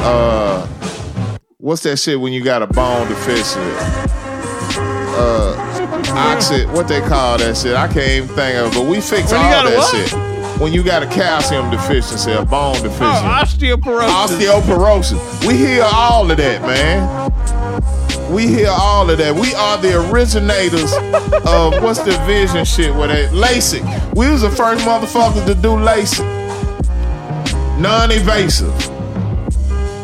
Uh, 0.07 0.66
what's 1.59 1.83
that 1.83 1.97
shit 1.99 2.20
when 2.20 2.33
you 2.33 2.42
got 2.42 2.62
a 2.62 2.66
bone 2.66 3.09
deficiency? 3.09 3.61
Uh, 5.16 5.55
oxid. 6.16 6.70
What 6.72 6.89
they 6.89 7.01
call 7.01 7.39
that 7.39 7.57
shit? 7.57 7.74
I 7.76 7.87
can't 7.87 8.11
even 8.24 8.28
think 8.35 8.57
of. 8.59 8.72
it, 8.72 8.74
But 8.74 8.87
we 8.87 9.01
fix 9.01 9.30
When 9.30 9.41
all 9.41 9.47
you 9.47 9.53
got 9.53 9.66
a 9.66 9.70
that 9.70 9.78
what? 9.78 10.09
shit. 10.11 10.61
When 10.61 10.72
you 10.72 10.82
got 10.85 11.03
a 11.03 11.07
calcium 11.07 11.70
deficiency, 11.70 12.30
a 12.30 12.45
bone 12.45 12.74
deficiency. 12.74 13.01
Oh, 13.03 13.41
osteoporosis. 13.43 14.09
Osteoporosis. 14.62 15.47
We 15.47 15.57
hear 15.57 15.82
all 15.85 16.30
of 16.30 16.37
that, 16.37 16.62
man. 16.62 17.32
We 18.31 18.47
hear 18.49 18.68
all 18.70 19.09
of 19.11 19.18
that. 19.18 19.35
We 19.35 19.55
are 19.55 19.79
the 19.79 20.11
originators 20.11 20.93
of 21.47 21.83
what's 21.83 22.01
the 22.01 22.16
vision 22.27 22.64
shit 22.64 22.95
with 22.95 23.11
that 23.11 23.33
LASIK. 23.33 24.14
We 24.14 24.31
was 24.31 24.43
the 24.43 24.51
first 24.51 24.85
motherfuckers 24.85 25.47
to 25.47 25.55
do 25.55 25.68
LASIK. 25.70 26.25
Non-invasive. 27.81 28.72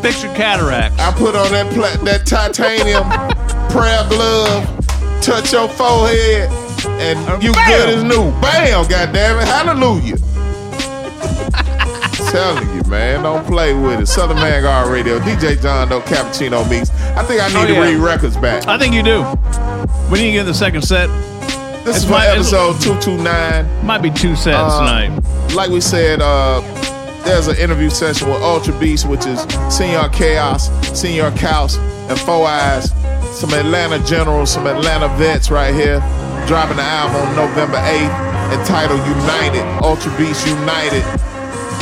Fix 0.01 0.23
your 0.23 0.33
cataracts. 0.35 0.99
I 0.99 1.11
put 1.11 1.35
on 1.35 1.51
that 1.51 1.71
pla- 1.73 2.03
that 2.05 2.25
titanium 2.25 3.03
prayer 3.71 4.03
glove, 4.09 4.65
touch 5.21 5.53
your 5.53 5.67
forehead, 5.69 6.49
and 6.99 7.43
you 7.43 7.53
bam! 7.53 7.67
good 7.69 7.89
as 7.89 8.03
new. 8.03 8.31
Bam, 8.41 8.87
goddamn 8.87 9.39
it, 9.39 9.47
hallelujah. 9.47 10.17
Telling 12.31 12.73
you, 12.75 12.81
man, 12.89 13.23
don't 13.23 13.45
play 13.45 13.73
with 13.73 13.99
it. 13.99 14.05
Southern 14.07 14.37
Vanguard 14.37 14.87
Radio, 14.89 15.19
DJ 15.19 15.61
John 15.61 15.89
Doe, 15.89 15.99
Cappuccino 16.01 16.67
Meeks. 16.69 16.89
I 17.17 17.23
think 17.23 17.41
I 17.41 17.47
need 17.49 17.71
Oh, 17.71 17.75
to 17.75 17.81
read 17.81 17.97
records 17.97 18.37
back. 18.37 18.65
I 18.67 18.77
think 18.77 18.93
you 18.93 19.03
do. 19.03 19.25
We 20.09 20.19
need 20.19 20.27
to 20.27 20.31
get 20.37 20.43
the 20.45 20.53
second 20.53 20.83
set. 20.83 21.09
This 21.83 21.97
It's 21.97 22.05
is 22.05 22.09
my- 22.09 22.27
episode 22.27 22.79
229. 22.79 23.85
Might 23.85 24.01
be 24.01 24.09
two 24.11 24.35
sets 24.37 24.55
Uh, 24.57 24.79
tonight. 24.79 25.11
Like 25.55 25.71
we 25.71 25.81
said, 25.81 26.21
uh, 26.21 26.61
there's 27.25 27.47
an 27.47 27.57
interview 27.57 27.89
session 27.89 28.29
with 28.29 28.41
Ultra 28.41 28.73
Beast, 28.75 29.07
which 29.07 29.25
is 29.25 29.45
Senior 29.69 30.07
Chaos, 30.09 30.69
Senior 30.93 31.31
Caos, 31.31 31.77
and 32.07 32.17
Four 32.19 32.47
Eyes. 32.47 32.93
Some 33.33 33.53
Atlanta 33.53 33.99
generals, 33.99 34.51
some 34.51 34.67
Atlanta 34.67 35.09
vets 35.17 35.51
right 35.51 35.73
here. 35.73 35.99
Dropping 36.47 36.77
the 36.77 36.83
album 36.83 37.35
November 37.35 37.77
8th 37.77 38.53
entitled 38.53 39.05
United, 39.05 39.65
Ultra 39.83 40.11
Beast 40.17 40.47
United. 40.47 41.03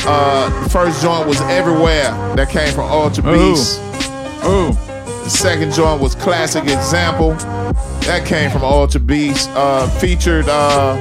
Uh, 0.05 0.63
the 0.63 0.69
first 0.69 1.01
joint 1.01 1.27
was 1.27 1.39
Everywhere 1.41 2.11
that 2.35 2.49
came 2.49 2.73
from 2.73 2.89
Ultra 2.89 3.27
Ooh. 3.27 3.51
Beast. 3.53 3.79
Ooh. 4.45 4.71
The 5.23 5.29
second 5.29 5.73
joint 5.73 6.01
was 6.01 6.15
Classic 6.15 6.63
Example. 6.63 7.33
That 8.05 8.25
came 8.25 8.49
from 8.49 8.63
Ultra 8.63 8.99
Beast. 8.99 9.49
Uh, 9.51 9.87
featured, 9.99 10.45
uh, 10.47 10.95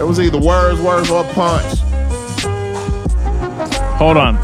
it 0.00 0.04
was 0.04 0.18
either 0.18 0.40
Words, 0.40 0.80
Words, 0.80 1.10
or 1.10 1.22
Punch. 1.32 1.78
Hold 3.98 4.16
on. 4.16 4.36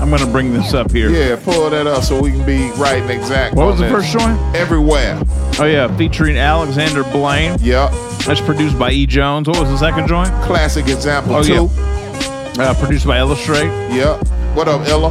I'm 0.00 0.10
going 0.10 0.22
to 0.22 0.30
bring 0.30 0.52
this 0.52 0.74
up 0.74 0.90
here. 0.90 1.08
Yeah, 1.08 1.36
pull 1.36 1.70
that 1.70 1.86
up 1.86 2.02
so 2.02 2.20
we 2.20 2.32
can 2.32 2.44
be 2.44 2.70
right 2.72 3.00
and 3.00 3.10
exact. 3.10 3.54
What 3.54 3.66
was 3.66 3.78
the 3.78 3.84
this. 3.84 3.92
first 3.92 4.12
joint? 4.12 4.38
Everywhere. 4.56 5.22
Oh, 5.60 5.66
yeah. 5.66 5.94
Featuring 5.96 6.36
Alexander 6.36 7.04
Blaine. 7.04 7.56
Yep. 7.60 7.92
That's 8.26 8.40
produced 8.40 8.78
by 8.78 8.90
E. 8.90 9.06
Jones. 9.06 9.48
What 9.48 9.60
was 9.60 9.68
the 9.68 9.76
second 9.76 10.08
joint? 10.08 10.28
Classic 10.44 10.86
Example 10.88 11.34
Oh, 11.36 11.42
2. 11.42 11.52
yeah. 11.52 12.70
Uh, 12.70 12.74
produced 12.74 13.06
by 13.06 13.18
Illustrate. 13.18 13.66
Yep. 13.94 14.26
What 14.54 14.66
up, 14.68 14.86
Illa? 14.88 15.10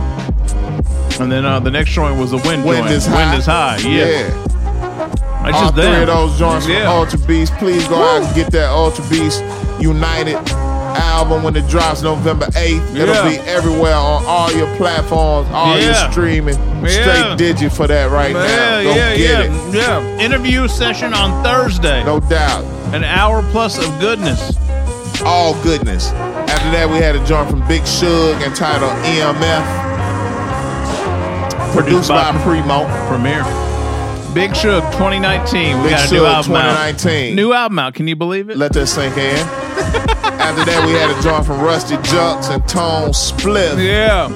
And 1.19 1.31
then 1.31 1.45
uh, 1.45 1.59
the 1.59 1.69
next 1.69 1.91
joint 1.91 2.17
was 2.19 2.31
the 2.31 2.37
Wind, 2.37 2.65
Wind 2.65 2.85
joint. 2.85 2.91
is 2.91 3.05
high. 3.05 3.25
Wind 3.29 3.39
is 3.39 3.45
high. 3.45 3.77
Yeah. 3.77 5.45
It's 5.45 5.57
All 5.57 5.61
just 5.63 5.73
three 5.75 5.83
them. 5.83 6.01
of 6.01 6.07
those 6.07 6.39
joints 6.39 6.65
from 6.65 6.73
Yeah. 6.75 6.89
Ultra 6.91 7.19
Beast. 7.19 7.53
Please 7.57 7.87
go 7.87 7.95
out 8.01 8.23
and 8.23 8.35
get 8.35 8.51
that 8.53 8.69
Ultra 8.69 9.07
Beast 9.09 9.41
United 9.79 10.37
album 10.95 11.43
when 11.43 11.55
it 11.55 11.67
drops 11.67 12.01
November 12.01 12.45
8th. 12.47 12.95
It'll 12.95 13.29
be 13.29 13.37
everywhere 13.47 13.93
on 13.95 14.25
all 14.25 14.51
your 14.53 14.73
platforms, 14.77 15.47
all 15.51 15.77
your 15.79 15.93
streaming. 16.11 16.55
Yeah. 16.83 16.87
Straight 16.87 17.37
digit 17.37 17.73
for 17.73 17.85
that 17.87 18.09
right 18.09 18.31
yeah, 18.31 18.41
now. 18.41 18.83
Go 18.83 18.89
yeah, 18.95 19.15
get 19.15 19.19
yeah, 19.19 19.41
it. 19.69 19.73
yeah. 19.75 20.19
Interview 20.25 20.67
session 20.67 21.13
on 21.13 21.43
Thursday. 21.43 22.03
No 22.05 22.19
doubt. 22.19 22.63
An 22.93 23.03
hour 23.03 23.41
plus 23.51 23.77
of 23.79 23.99
goodness. 23.99 24.55
All 25.25 25.53
goodness. 25.63 26.11
After 26.11 26.69
that, 26.71 26.87
we 26.87 26.97
had 26.97 27.15
a 27.15 27.25
joint 27.25 27.49
from 27.49 27.67
Big 27.67 27.87
Shug 27.87 28.39
entitled 28.43 28.91
EMF. 29.03 29.63
Produced 31.73 32.09
by, 32.09 32.31
Primo. 32.43 32.85
Premier. 33.07 33.43
Big 34.35 34.55
Shug 34.55 34.83
2019. 34.93 35.77
We 35.77 35.83
Big 35.83 35.91
got 35.91 36.07
a 36.07 36.11
new 36.11 36.19
Shug 36.19 36.27
album 36.27 36.53
out. 36.53 36.99
2019. 36.99 37.35
New 37.35 37.51
album 37.53 37.79
out. 37.79 37.95
Can 37.95 38.07
you 38.07 38.15
believe 38.15 38.51
it? 38.51 38.57
Let 38.57 38.73
that 38.73 38.85
sink 38.85 39.17
in. 39.17 39.37
After 40.43 40.63
that, 40.65 40.85
we 40.85 40.93
had 40.93 41.09
a 41.09 41.21
joint 41.23 41.47
from 41.47 41.61
Rusty 41.61 41.95
Jux 41.95 42.53
and 42.53 42.67
Tone 42.69 43.09
Spliff. 43.09 43.83
Yeah. 43.83 44.29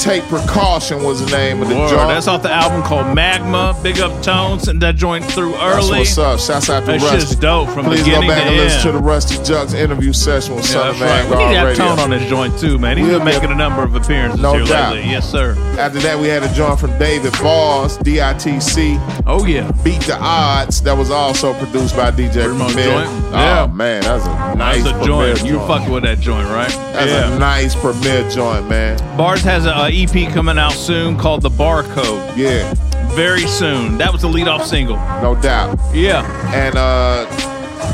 Take 0.00 0.24
Precaution 0.24 1.02
was 1.02 1.24
the 1.24 1.34
name 1.34 1.62
of 1.62 1.68
the 1.68 1.74
Word. 1.76 1.88
joint. 1.88 2.08
That's 2.08 2.28
off 2.28 2.42
the 2.42 2.50
album 2.50 2.82
called 2.82 3.14
Magma. 3.14 3.74
Big 3.82 4.00
up 4.00 4.22
tones 4.22 4.68
and 4.68 4.80
that 4.82 4.96
joint 4.96 5.24
through 5.24 5.52
That's 5.52 5.86
early. 5.86 5.98
what's 6.00 6.18
up. 6.18 6.38
Shouts 6.38 6.68
out 6.68 6.80
to 6.80 6.86
That 6.86 7.00
Rusty. 7.00 7.20
shit's 7.20 7.36
dope 7.36 7.70
from 7.70 7.86
Please 7.86 8.00
beginning 8.04 8.28
go 8.28 8.34
back 8.34 8.42
to 8.44 8.48
and 8.48 8.56
listen 8.58 8.82
to 8.82 8.92
the 8.92 8.98
Rusty 9.02 9.36
Jux 9.36 9.72
interview 9.74 10.12
session 10.12 10.56
with 10.56 10.64
Yeah, 10.66 10.70
Son 10.72 10.88
of 10.90 10.98
that's 10.98 11.28
right. 11.30 11.38
We 11.38 11.44
need 11.44 11.52
to 11.54 11.58
have 11.58 11.76
Tone 11.76 11.98
on 11.98 12.10
this 12.10 12.28
joint 12.28 12.58
too, 12.58 12.78
man. 12.78 12.98
He's 12.98 13.06
We'll 13.06 13.18
been 13.20 13.24
making 13.28 13.50
a 13.50 13.54
number 13.54 13.82
of 13.82 13.94
appearances 13.94 14.40
No 14.40 14.54
here 14.54 14.64
doubt. 14.66 14.94
lately. 14.96 15.10
Yes, 15.10 15.30
sir. 15.30 15.56
After 15.78 15.98
that, 16.00 16.18
we 16.18 16.28
had 16.28 16.42
a 16.42 16.52
joint 16.52 16.78
from 16.78 16.96
David 16.98 17.32
Balls, 17.40 17.96
DITC. 17.98 18.98
Oh 19.26 19.46
yeah. 19.46 19.70
Beat 19.82 20.02
the 20.02 20.18
Odds. 20.20 20.82
That 20.82 20.96
was 20.98 21.10
also 21.10 21.54
produced 21.54 21.96
by 21.96 22.10
DJ 22.10 22.44
Primo 22.44 22.66
Premier. 22.66 22.84
joint. 22.84 23.08
Oh 23.08 23.30
Yeah. 23.32 23.66
man, 23.72 24.02
that's 24.02 24.26
a 24.26 24.54
nice 24.54 24.82
That's 24.84 24.96
a 24.96 24.98
Premier 25.04 25.34
joint. 25.34 25.46
You 25.46 25.58
fucking 25.60 25.90
with 25.90 26.02
that 26.04 26.20
joint, 26.20 26.48
right? 26.50 26.68
That's 26.94 27.10
yeah. 27.10 27.34
a 27.34 27.38
nice 27.38 27.74
premier 27.74 28.28
joint, 28.30 28.68
man. 28.68 28.98
Bars 29.16 29.42
has 29.42 29.66
a, 29.66 29.83
a 29.84 30.02
EP 30.04 30.32
coming 30.32 30.58
out 30.58 30.72
soon 30.72 31.16
called 31.16 31.42
The 31.42 31.50
Barcode. 31.50 32.36
Yeah, 32.36 32.72
Very 33.14 33.46
soon. 33.46 33.98
That 33.98 34.12
was 34.12 34.22
the 34.22 34.28
lead 34.28 34.48
off 34.48 34.64
single. 34.66 34.96
no 35.22 35.36
doubt. 35.40 35.78
Yeah. 35.94 36.24
And 36.54 36.76
uh 36.76 37.26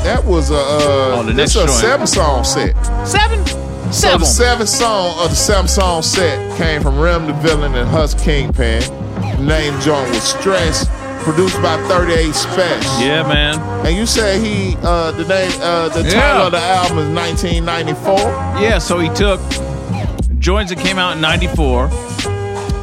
that 0.03 0.23
was 0.23 0.49
a 0.51 0.55
uh 0.55 0.59
Oh, 1.19 1.23
the 1.23 1.33
this 1.33 1.55
next 1.55 1.55
a 1.55 1.59
joint. 1.67 1.69
seven 1.71 2.07
song 2.07 2.43
set. 2.43 2.75
Seven? 3.05 3.45
So 3.91 4.17
the 4.17 4.25
seventh 4.25 4.69
song 4.69 5.17
of 5.23 5.29
the 5.31 5.35
seven 5.35 5.67
song 5.67 6.01
set 6.01 6.57
came 6.57 6.81
from 6.81 6.97
Rem 6.99 7.27
the 7.27 7.33
Villain 7.33 7.75
and 7.75 7.89
Hus 7.89 8.13
Kingpin. 8.13 8.81
The 8.81 9.43
name 9.43 9.77
joint 9.81 10.07
was 10.09 10.23
Stress, 10.23 10.87
produced 11.23 11.61
by 11.61 11.75
38 11.89 12.33
Special. 12.33 12.99
Yeah, 13.01 13.27
man. 13.27 13.59
And 13.85 13.95
you 13.95 14.05
said 14.05 14.41
he 14.41 14.77
uh 14.81 15.11
the 15.11 15.25
name 15.27 15.51
uh 15.61 15.89
the 15.89 16.03
title 16.09 16.45
of 16.47 16.51
the 16.53 16.59
album 16.59 16.99
is 16.99 17.09
1994. 17.09 18.15
Yeah, 18.61 18.77
so 18.77 18.97
he 18.99 19.09
took 19.09 19.39
joints 20.41 20.73
that 20.73 20.79
came 20.81 20.97
out 20.97 21.13
in 21.15 21.21
94, 21.21 21.85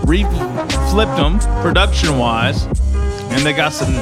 re 0.07 0.25
flipped 0.91 1.17
them 1.17 1.39
production 1.63 2.17
wise, 2.19 2.65
and 3.31 3.45
they 3.45 3.53
got 3.53 3.73
some 3.73 3.93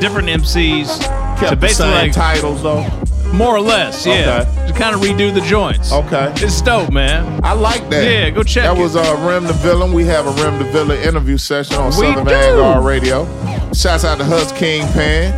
different 0.00 0.28
MCs 0.28 0.98
Kept 1.38 1.50
to 1.50 1.56
basically 1.56 1.90
same 1.92 1.92
like, 2.06 2.12
titles 2.12 2.62
though. 2.62 2.86
more 3.32 3.54
or 3.56 3.60
less, 3.60 4.06
yeah, 4.06 4.46
Okay. 4.48 4.66
to 4.68 4.72
kind 4.78 4.94
of 4.94 5.00
redo 5.02 5.34
the 5.34 5.40
joints. 5.42 5.92
Okay. 5.92 6.32
It's 6.36 6.60
dope, 6.62 6.92
man. 6.92 7.40
I 7.42 7.52
like 7.54 7.88
that. 7.90 8.04
Yeah, 8.04 8.30
go 8.30 8.42
check 8.42 8.64
That 8.64 8.78
it. 8.78 8.80
was 8.80 8.94
uh, 8.96 9.02
Rem 9.28 9.44
the 9.44 9.52
Villain. 9.54 9.92
We 9.92 10.04
have 10.06 10.26
a 10.26 10.30
Rem 10.42 10.58
the 10.58 10.70
Villain 10.70 11.00
interview 11.02 11.36
session 11.36 11.76
on 11.76 11.86
We 11.86 11.92
Southern 12.06 12.24
do. 12.24 12.30
Vanguard 12.30 12.84
Radio. 12.84 13.24
Shouts 13.72 14.04
out 14.04 14.18
to 14.18 14.24
Hus 14.24 14.52
Kingpin. 14.52 15.32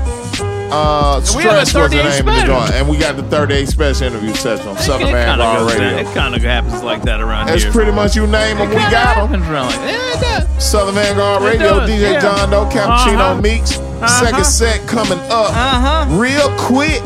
Uh, 0.71 1.21
Stress 1.23 1.73
was 1.75 1.91
the 1.91 1.99
38 1.99 2.03
name 2.05 2.29
of 2.29 2.35
the 2.35 2.47
joint. 2.47 2.71
And 2.73 2.89
we 2.89 2.97
got 2.99 3.17
the 3.17 3.23
38 3.25 3.69
special 3.69 4.07
interview 4.09 4.35
session 4.35 4.69
on 4.69 4.77
Southern 4.79 5.13
Vanguard 5.13 5.71
Radio. 5.71 5.91
down. 5.91 5.99
It 6.01 6.15
kind 6.15 6.35
of 6.35 6.43
happens 6.43 6.83
like 6.83 7.03
that 7.03 7.21
around 7.21 7.47
That's 7.47 7.63
here. 7.63 7.71
That's 7.71 7.77
pretty 7.77 7.93
much 7.93 8.17
you 8.17 8.27
name 8.27 8.59
them, 8.59 8.69
we 8.71 8.75
got 8.77 9.31
them. 9.31 9.41
like 9.41 9.75
yeah. 9.81 10.59
Southern 10.59 10.95
Vanguard 10.95 11.43
It 11.43 11.47
Radio, 11.47 11.81
does, 11.81 11.91
DJ 11.91 12.13
yeah. 12.15 12.21
John 12.21 12.51
Doe, 12.51 12.65
Cappuccino 12.67 13.33
Uh-huh. 13.33 13.41
Meeks. 13.41 13.79
Uh-huh. 13.79 14.07
Second 14.25 14.45
set 14.45 14.87
coming 14.89 15.19
up 15.31 15.51
Uh-huh. 15.51 16.07
real 16.19 16.51
quick. 16.59 17.03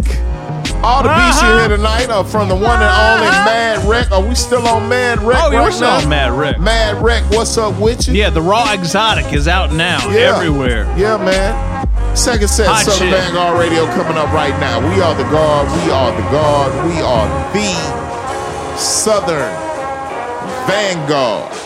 All 0.82 1.02
the 1.02 1.10
beats 1.10 1.42
you 1.42 1.48
Uh-huh. 1.48 1.68
hear 1.68 1.76
tonight 1.76 2.08
are 2.08 2.24
from 2.24 2.48
the 2.48 2.54
one 2.54 2.80
and 2.80 3.20
only 3.20 3.28
Mad 3.30 3.84
Wreck. 3.86 4.10
Are 4.10 4.22
we 4.22 4.34
still 4.34 4.66
on 4.66 4.88
Mad 4.88 5.20
Wreck 5.22 5.38
Oh, 5.38 5.50
right 5.50 5.62
you're 5.62 5.70
still 5.72 5.88
now? 5.90 5.98
on 5.98 6.08
Mad 6.08 6.32
Rick. 6.32 6.58
Mad 6.58 7.02
Wreck, 7.02 7.22
what's 7.30 7.58
up 7.58 7.78
with 7.78 8.08
you? 8.08 8.14
Yeah, 8.14 8.30
the 8.30 8.40
Raw 8.40 8.72
Exotic 8.72 9.30
is 9.34 9.46
out 9.46 9.72
now 9.74 9.98
Yeah. 10.08 10.34
everywhere. 10.36 10.86
Yeah, 10.96 11.18
man. 11.18 11.54
Second 12.14 12.48
set, 12.48 12.66
Hot 12.66 12.84
Southern 12.84 13.08
shit. 13.08 13.18
Vanguard 13.18 13.58
Radio 13.58 13.86
coming 13.86 14.16
up 14.16 14.32
right 14.32 14.58
now. 14.60 14.80
We 14.80 15.00
are 15.00 15.14
the 15.14 15.24
guard. 15.30 15.66
We 15.82 15.90
are 15.90 16.12
the 16.12 16.28
guard. 16.30 16.72
We 16.86 17.00
are 17.00 17.28
the 17.52 18.78
Southern 18.78 19.56
Vanguard. 20.66 21.56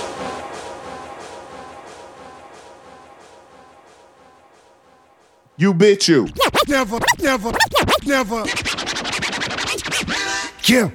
You 5.56 5.72
bitch 5.72 6.08
you. 6.08 6.28
Never, 6.68 6.98
never, 7.20 7.52
never. 8.04 8.44
Yeah. 10.64 10.90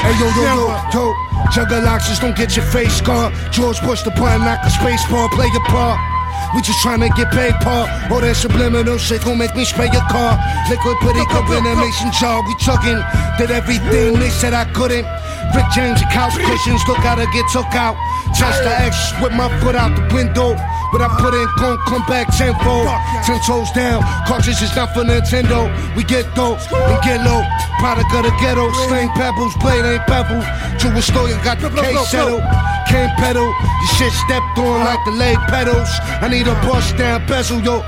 Hey 0.00 0.14
yo 0.18 0.26
yo 0.36 0.42
yo 0.42 0.66
yo, 0.92 1.14
Juggaloxes 1.52 2.20
don't 2.20 2.36
get 2.36 2.56
your 2.56 2.64
face 2.66 2.94
scarred. 2.96 3.34
George 3.52 3.80
Bush 3.82 4.02
the 4.02 4.10
button, 4.10 4.44
knock 4.44 4.60
a 4.64 4.70
space 4.70 5.04
bar, 5.10 5.28
play 5.30 5.48
your 5.52 5.64
part. 5.64 6.19
We 6.54 6.62
just 6.62 6.82
tryna 6.84 7.14
get 7.14 7.30
paid, 7.30 7.54
Paul. 7.62 7.86
All 8.10 8.20
that 8.20 8.34
subliminal 8.34 8.98
shit 8.98 9.22
gon' 9.22 9.38
make 9.38 9.54
me 9.54 9.64
spray 9.64 9.88
your 9.92 10.02
car. 10.10 10.34
Liquid 10.68 10.96
putty 10.98 11.24
cup 11.26 11.48
in 11.50 11.64
a 11.64 11.74
mason 11.76 12.10
jar. 12.18 12.42
We 12.42 12.54
chugging, 12.58 12.98
did 13.38 13.50
everything 13.50 14.18
they 14.18 14.30
said 14.30 14.52
I 14.52 14.64
couldn't. 14.72 15.06
Rick 15.54 15.66
James 15.74 16.00
and 16.00 16.10
couch 16.10 16.36
cushions, 16.36 16.82
look 16.86 16.98
how 16.98 17.14
to 17.14 17.26
get 17.32 17.46
took 17.50 17.72
out. 17.74 17.96
Test 18.34 18.62
the 18.62 18.70
X 18.70 19.12
with 19.20 19.32
my 19.32 19.48
foot 19.60 19.74
out 19.74 19.94
the 19.96 20.14
window. 20.14 20.54
What 20.90 21.02
I 21.02 21.08
put 21.22 21.34
in 21.34 21.46
gon' 21.58 21.78
come 21.86 22.02
back 22.06 22.26
tenfold. 22.34 22.86
Ten 23.22 23.38
toes 23.46 23.70
down, 23.72 24.02
cartridges 24.26 24.74
not 24.74 24.92
for 24.92 25.04
Nintendo. 25.04 25.70
We 25.94 26.02
get 26.02 26.26
dope 26.34 26.58
and 26.72 27.02
get 27.02 27.22
low. 27.22 27.42
Product 27.78 28.10
of 28.14 28.24
the 28.24 28.34
ghetto, 28.42 28.70
slang 28.88 29.08
pebbles, 29.10 29.54
blade 29.58 29.84
ain't 29.84 30.06
bevel. 30.06 30.42
To 30.42 30.86
a 30.90 31.02
store, 31.02 31.28
you 31.28 31.38
got 31.42 31.60
the 31.60 31.70
case 31.70 32.10
settled. 32.10 32.42
Can't 32.88 33.16
pedal, 33.18 33.46
your 33.46 33.90
shit 33.98 34.12
stepped 34.26 34.58
on 34.58 34.84
like 34.84 34.98
the 35.04 35.12
leg 35.12 35.38
pedals. 35.46 35.88
I 36.20 36.28
need 36.28 36.48
a 36.48 36.54
bust 36.66 36.96
down 36.96 37.24
bezel, 37.26 37.60
yo. 37.60 37.82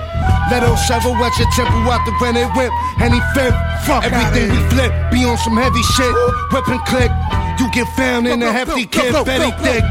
Let 0.50 0.62
us 0.62 0.86
several 0.86 1.16
at 1.16 1.32
your 1.38 1.48
temple 1.56 1.88
out 1.88 2.04
the 2.04 2.12
rented 2.20 2.48
whip. 2.56 2.72
Any 3.00 3.20
fifth, 3.32 3.56
fuck 3.86 4.04
everything 4.04 4.50
we 4.52 4.60
flip. 4.70 4.92
Be 5.10 5.24
on 5.24 5.38
some 5.38 5.56
heavy 5.56 5.82
shit, 5.96 6.14
whip 6.52 6.68
and 6.68 6.82
click. 6.84 7.10
You 7.58 7.70
get 7.72 7.88
found 7.96 8.26
in 8.26 8.42
a 8.42 8.52
hefty 8.52 8.86
kid, 8.86 9.12
Betty 9.24 9.50
thick. 9.62 9.84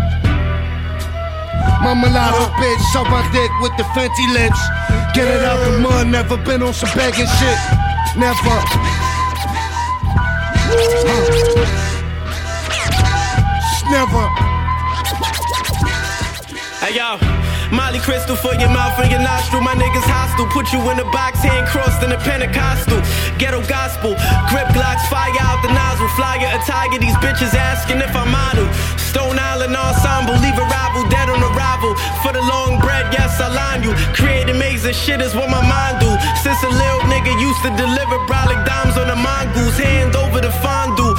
My 1.81 1.93
mulatto 1.93 2.53
bitch, 2.61 2.81
suck 2.93 3.09
my 3.09 3.25
dick 3.33 3.49
with 3.61 3.75
the 3.77 3.83
fancy 3.95 4.27
lips. 4.33 4.59
Get 5.13 5.27
it 5.27 5.43
out 5.43 5.57
the 5.65 5.79
mud, 5.79 6.07
never 6.07 6.37
been 6.37 6.61
on 6.61 6.73
some 6.73 6.89
begging 6.95 7.25
shit. 7.25 7.57
Never. 8.17 8.57
Never. 13.89 14.25
Hey 16.81 16.95
yo, 16.95 17.17
Molly 17.71 17.99
crystal 17.99 18.35
for 18.35 18.53
your 18.55 18.69
mouth 18.69 18.99
and 18.99 19.09
your 19.09 19.23
nostril. 19.23 19.61
My 19.63 19.75
niggas 19.75 20.03
hostile. 20.03 20.47
Put 20.51 20.73
you 20.73 20.79
in 20.91 20.99
a 20.99 21.07
box, 21.15 21.39
hand 21.39 21.67
crossed 21.67 22.03
in 22.03 22.11
a 22.11 22.19
Pentecostal. 22.19 22.99
Ghetto 23.39 23.63
gospel. 23.65 24.19
Grip 24.51 24.67
glocks, 24.75 25.07
fire 25.07 25.31
out 25.39 25.63
the 25.63 25.71
nozzle. 25.71 26.11
Flyer 26.19 26.51
a 26.51 26.59
tiger. 26.67 26.99
These 26.99 27.15
bitches 27.23 27.55
asking 27.55 28.03
if 28.03 28.11
I'm 28.15 28.27
model. 28.31 28.67
Stone 28.99 29.39
Island 29.39 29.75
ensemble. 29.75 30.35
Leave 30.43 30.59
a 30.59 30.67
rival 30.67 31.07
dead 31.07 31.31
on 31.31 31.39
arrival. 31.39 31.95
For 32.19 32.35
the 32.35 32.43
long 32.43 32.79
bread, 32.79 33.07
yes, 33.15 33.39
I 33.39 33.47
line 33.47 33.83
you. 33.83 33.95
Create 34.11 34.49
amazing 34.49 34.93
shit 34.93 35.21
is 35.21 35.33
what 35.33 35.49
my 35.49 35.63
mind 35.63 36.03
do. 36.03 36.11
Since 36.43 36.59
a 36.63 36.71
little 36.71 37.07
nigga 37.07 37.31
used 37.39 37.61
to 37.63 37.71
deliver 37.79 38.19
brolic 38.27 38.59
dimes 38.67 38.99
on 38.99 39.07
the 39.07 39.15
mongoose. 39.15 39.79
Hand 39.79 40.15
over 40.15 40.41
the 40.41 40.51
fondue. 40.59 41.10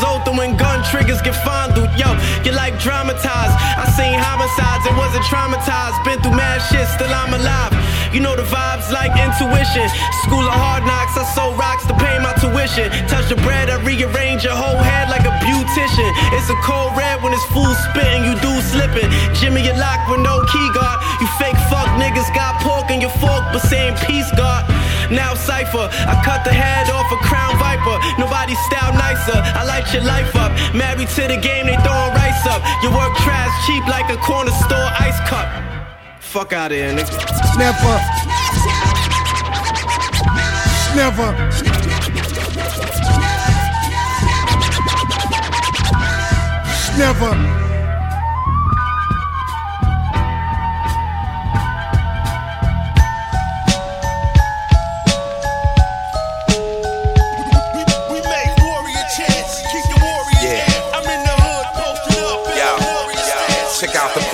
Direct 0.00 0.28
when 0.36 0.56
gun 0.56 0.82
triggers 0.90 1.22
get 1.22 1.34
fondled. 1.44 1.88
Yo, 1.96 2.10
you 2.44 2.52
like 2.52 2.78
dramatized. 2.78 3.54
I 3.78 3.86
seen 3.96 4.18
homicides 4.18 4.84
and 4.86 4.96
wasn't 4.96 5.24
traumatized. 5.24 5.96
Been 6.04 6.20
through 6.20 6.36
mad 6.36 6.58
shit, 6.68 6.86
still 6.88 7.08
I'm 7.08 7.32
alive. 7.32 7.72
You 8.12 8.20
know 8.20 8.34
the 8.36 8.42
vibes 8.42 8.90
like 8.92 9.12
intuition. 9.14 9.86
School 10.26 10.44
of 10.44 10.56
hard 10.56 10.84
knocks, 10.84 11.16
I 11.16 11.24
sold 11.32 11.58
rocks 11.58 11.86
to 11.86 11.94
pay 11.96 12.18
my 12.18 12.34
tuition. 12.42 12.90
Touch 13.08 13.28
the 13.28 13.36
bread, 13.46 13.70
I 13.70 13.80
rearrange 13.82 14.44
your 14.44 14.56
whole 14.56 14.80
head 14.82 15.08
like 15.08 15.24
a 15.24 15.34
beautician. 15.40 16.10
It's 16.36 16.50
a 16.50 16.58
cold 16.60 16.96
red 16.96 17.22
when 17.22 17.32
it's 17.32 17.46
full 17.54 17.72
spitting, 17.88 18.24
you 18.24 18.34
do 18.42 18.52
slipping. 18.72 19.08
Jimmy, 19.38 19.62
you 19.64 19.74
lock 19.78 20.08
with 20.10 20.20
no 20.20 20.42
key 20.50 20.68
guard. 20.74 20.98
You 21.20 21.28
fake 21.40 21.58
fuck 21.70 21.88
niggas 21.96 22.28
got 22.34 22.60
pork 22.60 22.90
in 22.90 23.00
your 23.00 23.14
fork, 23.22 23.44
but 23.52 23.62
saying 23.62 23.96
peace, 24.06 24.28
God. 24.36 24.66
Now 25.10 25.34
cipher, 25.34 25.88
I 25.92 26.20
cut 26.24 26.44
the 26.44 26.52
head 26.52 26.90
off 26.90 27.10
a 27.12 27.16
crown 27.22 27.58
viper. 27.58 27.96
Nobody 28.18 28.54
style 28.66 28.92
nicer. 28.94 29.38
I 29.38 29.64
light 29.64 29.92
your 29.92 30.02
life 30.02 30.34
up. 30.34 30.52
Married 30.74 31.08
to 31.08 31.22
the 31.28 31.36
game, 31.36 31.66
they 31.66 31.76
throwing 31.84 32.12
rice 32.14 32.46
up. 32.46 32.62
Your 32.82 32.92
work 32.92 33.14
trash 33.18 33.52
cheap 33.66 33.86
like 33.86 34.10
a 34.10 34.16
corner 34.18 34.50
store 34.66 34.90
ice 34.98 35.18
cup. 35.28 35.46
Fuck 36.20 36.52
out 36.52 36.72
of 36.72 36.76
here, 36.76 36.92
nigga. 36.92 37.14
Never. 37.56 37.96
Never. 40.96 41.66
Never. 46.98 47.65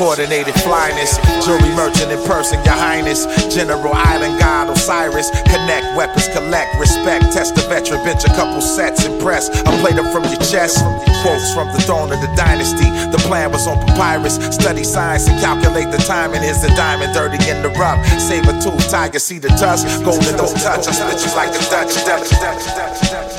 Coordinated 0.03 0.55
flyness. 0.67 1.15
Jewelry 1.47 1.71
merchant 1.79 2.11
in 2.11 2.19
person, 2.27 2.59
your 2.67 2.75
highness. 2.75 3.23
General 3.55 3.95
Island 3.95 4.35
God 4.41 4.69
Osiris. 4.69 5.31
Connect, 5.47 5.87
weapons 5.95 6.27
collect, 6.35 6.75
respect. 6.75 7.31
Test 7.31 7.55
the 7.55 7.63
veteran, 7.71 8.03
bench 8.03 8.25
a 8.25 8.33
couple 8.35 8.61
sets, 8.61 9.07
impress. 9.07 9.49
I 9.63 9.71
played 9.81 9.95
them 9.95 10.11
from 10.11 10.25
your 10.25 10.43
chest. 10.43 10.83
Quotes 11.23 11.55
from 11.55 11.71
the 11.71 11.81
throne 11.87 12.11
of 12.11 12.21
the 12.21 12.31
dynasty. 12.35 12.91
The 13.15 13.23
plan 13.31 13.53
was 13.53 13.69
on 13.69 13.79
papyrus. 13.87 14.43
Study 14.51 14.83
science 14.83 15.29
and 15.29 15.39
calculate 15.41 15.93
the 15.93 16.03
timing. 16.03 16.43
Here's 16.43 16.63
the 16.63 16.75
diamond, 16.75 17.15
dirty 17.15 17.39
in 17.49 17.63
the 17.63 17.71
rough. 17.79 18.03
Saber 18.19 18.59
tooth, 18.59 18.91
tiger, 18.91 19.21
see 19.21 19.39
the 19.39 19.55
tusk. 19.55 19.87
Golden 20.03 20.35
don't 20.37 20.59
touch. 20.59 20.89
I 20.89 20.93
split 20.99 21.23
you 21.23 21.31
like 21.39 21.55
a 21.55 21.63
Dutch. 21.71 21.95
Dutch, 22.03 22.29
Dutch, 22.43 22.65
Dutch, 22.75 23.11
Dutch. 23.11 23.32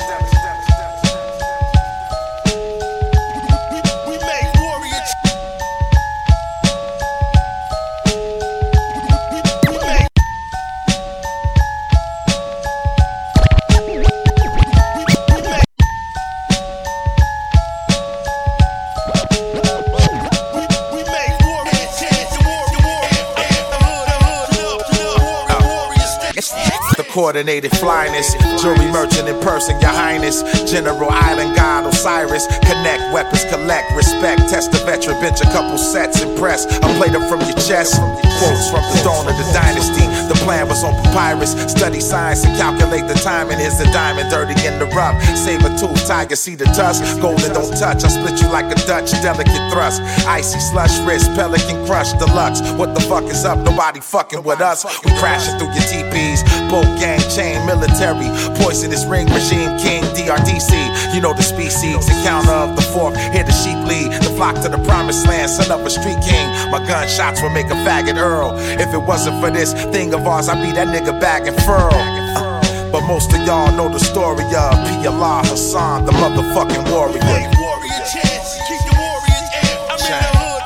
Coordinated 27.14 27.70
flyness, 27.76 28.34
jewelry 28.60 28.90
merchant 28.90 29.28
in 29.28 29.40
person, 29.40 29.80
your 29.80 29.90
highness. 29.90 30.42
General 30.68 31.08
Island 31.10 31.54
God 31.54 31.86
Osiris. 31.86 32.46
Connect, 32.58 33.14
weapons 33.14 33.44
collect, 33.44 33.92
respect. 33.94 34.40
Test 34.50 34.72
the 34.72 34.78
veteran, 34.78 35.20
bench 35.20 35.40
a 35.40 35.44
couple 35.44 35.78
sets, 35.78 36.20
impress. 36.20 36.66
I 36.66 36.96
played 36.98 37.12
them 37.12 37.28
from 37.28 37.40
your 37.42 37.56
chest. 37.56 37.94
Quotes 38.38 38.70
from 38.70 38.82
the 38.90 38.98
throne 39.02 39.26
of 39.28 39.36
the 39.36 39.46
dynasty. 39.52 40.06
The 40.28 40.38
plan 40.44 40.68
was 40.68 40.82
on 40.84 40.94
papyrus. 41.04 41.52
Study 41.70 42.00
science 42.00 42.44
and 42.44 42.56
calculate 42.56 43.06
the 43.06 43.14
timing. 43.14 43.58
Here's 43.58 43.78
the 43.78 43.86
diamond, 43.92 44.30
dirty 44.30 44.54
in 44.66 44.78
the 44.78 44.86
rough. 44.96 45.16
Saber 45.36 45.70
tooth, 45.78 46.06
tiger, 46.06 46.36
see 46.36 46.54
the 46.54 46.66
tusk. 46.76 47.02
Golden 47.20 47.52
don't 47.52 47.72
touch. 47.76 48.04
I 48.04 48.08
split 48.08 48.40
you 48.40 48.48
like 48.48 48.66
a 48.70 48.78
Dutch, 48.86 49.10
delicate 49.22 49.64
thrust. 49.72 50.02
Icy 50.26 50.60
slush 50.60 50.98
wrist, 51.06 51.30
pelican 51.34 51.86
crush, 51.86 52.12
deluxe. 52.14 52.60
What 52.74 52.94
the 52.94 53.00
fuck 53.00 53.24
is 53.24 53.44
up? 53.44 53.58
Nobody 53.58 54.00
fucking 54.00 54.42
with 54.42 54.60
us. 54.60 54.84
We 55.04 55.10
crashing 55.18 55.58
through 55.58 55.72
your 55.72 55.86
TPs. 55.88 56.42
Boat 56.70 56.88
gang, 56.98 57.20
chain, 57.30 57.64
military. 57.66 58.28
Poisonous 58.60 59.04
ring 59.06 59.26
regime, 59.32 59.78
king, 59.78 60.02
DRDC. 60.16 61.14
You 61.14 61.20
know 61.20 61.34
the 61.34 61.42
species. 61.42 62.08
Encounter 62.08 62.52
of 62.52 62.76
the 62.76 62.82
fourth. 62.82 63.16
Hear 63.32 63.44
the 63.44 63.52
sheep 63.52 63.78
lead. 63.86 64.12
The 64.22 64.32
flock 64.36 64.56
to 64.62 64.68
the 64.68 64.82
promised 64.84 65.26
land. 65.26 65.50
Son 65.50 65.70
of 65.70 65.86
a 65.86 65.90
street 65.90 66.20
king. 66.24 66.46
My 66.70 66.84
gunshots 66.86 67.40
will 67.42 67.50
make 67.50 67.66
a 67.66 67.78
faggot 67.86 68.16
Earl. 68.24 68.56
If 68.80 68.94
it 68.94 69.02
wasn't 69.02 69.38
for 69.42 69.50
this 69.50 69.74
thing 69.92 70.14
of 70.14 70.26
ours, 70.26 70.48
I'd 70.48 70.62
be 70.64 70.72
that 70.72 70.88
nigga 70.88 71.20
back 71.20 71.46
and 71.46 71.56
furl. 71.68 71.92
Uh, 71.92 72.90
but 72.90 73.02
most 73.06 73.32
of 73.34 73.40
y'all 73.44 73.70
know 73.76 73.88
the 73.92 74.00
story 74.00 74.44
of 74.44 74.72
PLR 74.88 75.44
Hassan, 75.44 76.06
the 76.06 76.12
motherfucking 76.12 76.88
warrior. 76.90 77.20
warrior 77.20 78.00
chants, 78.08 78.56
keep 78.64 78.80
the 78.88 78.96
warriors. 78.96 79.48
I'm 79.92 80.00
in 80.00 80.24
the 80.24 80.32
hood, 80.40 80.64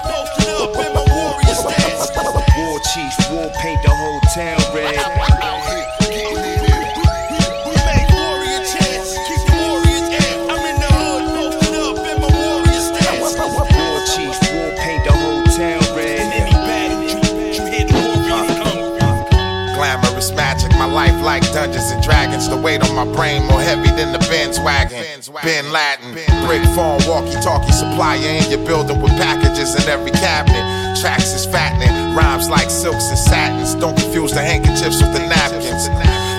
up 0.62 0.76
in 0.86 0.90
my 0.94 1.04
warrior 1.10 1.56
stance. 1.58 2.14
War 2.58 2.78
chief, 2.94 3.14
war 3.30 3.50
paint 3.58 3.82
the 3.82 3.90
whole 3.90 4.20
town 4.34 4.62
red. 4.74 5.17
Dungeons 21.58 21.90
and 21.90 21.98
Dragons. 22.06 22.46
The 22.46 22.56
weight 22.56 22.78
on 22.86 22.94
my 22.94 23.02
brain 23.18 23.42
more 23.50 23.58
heavy 23.58 23.90
than 23.98 24.14
the 24.14 24.22
Benz 24.30 24.62
wagon. 24.62 25.02
Bin 25.42 25.66
Laden, 25.74 26.14
brick 26.46 26.62
phone, 26.70 27.02
walkie 27.10 27.34
talkie 27.42 27.74
supplier 27.74 28.22
in 28.22 28.46
your 28.46 28.62
building 28.62 29.02
with 29.02 29.10
packages 29.18 29.74
in 29.74 29.82
every 29.90 30.14
cabinet. 30.14 30.62
Tracks 31.02 31.34
is 31.34 31.50
fattening, 31.50 32.14
rhymes 32.14 32.48
like 32.48 32.70
silks 32.70 33.10
and 33.10 33.18
satins. 33.18 33.74
Don't 33.74 33.98
confuse 33.98 34.30
the 34.30 34.38
handkerchiefs 34.38 35.02
with 35.02 35.10
the 35.10 35.26
napkins. 35.26 35.90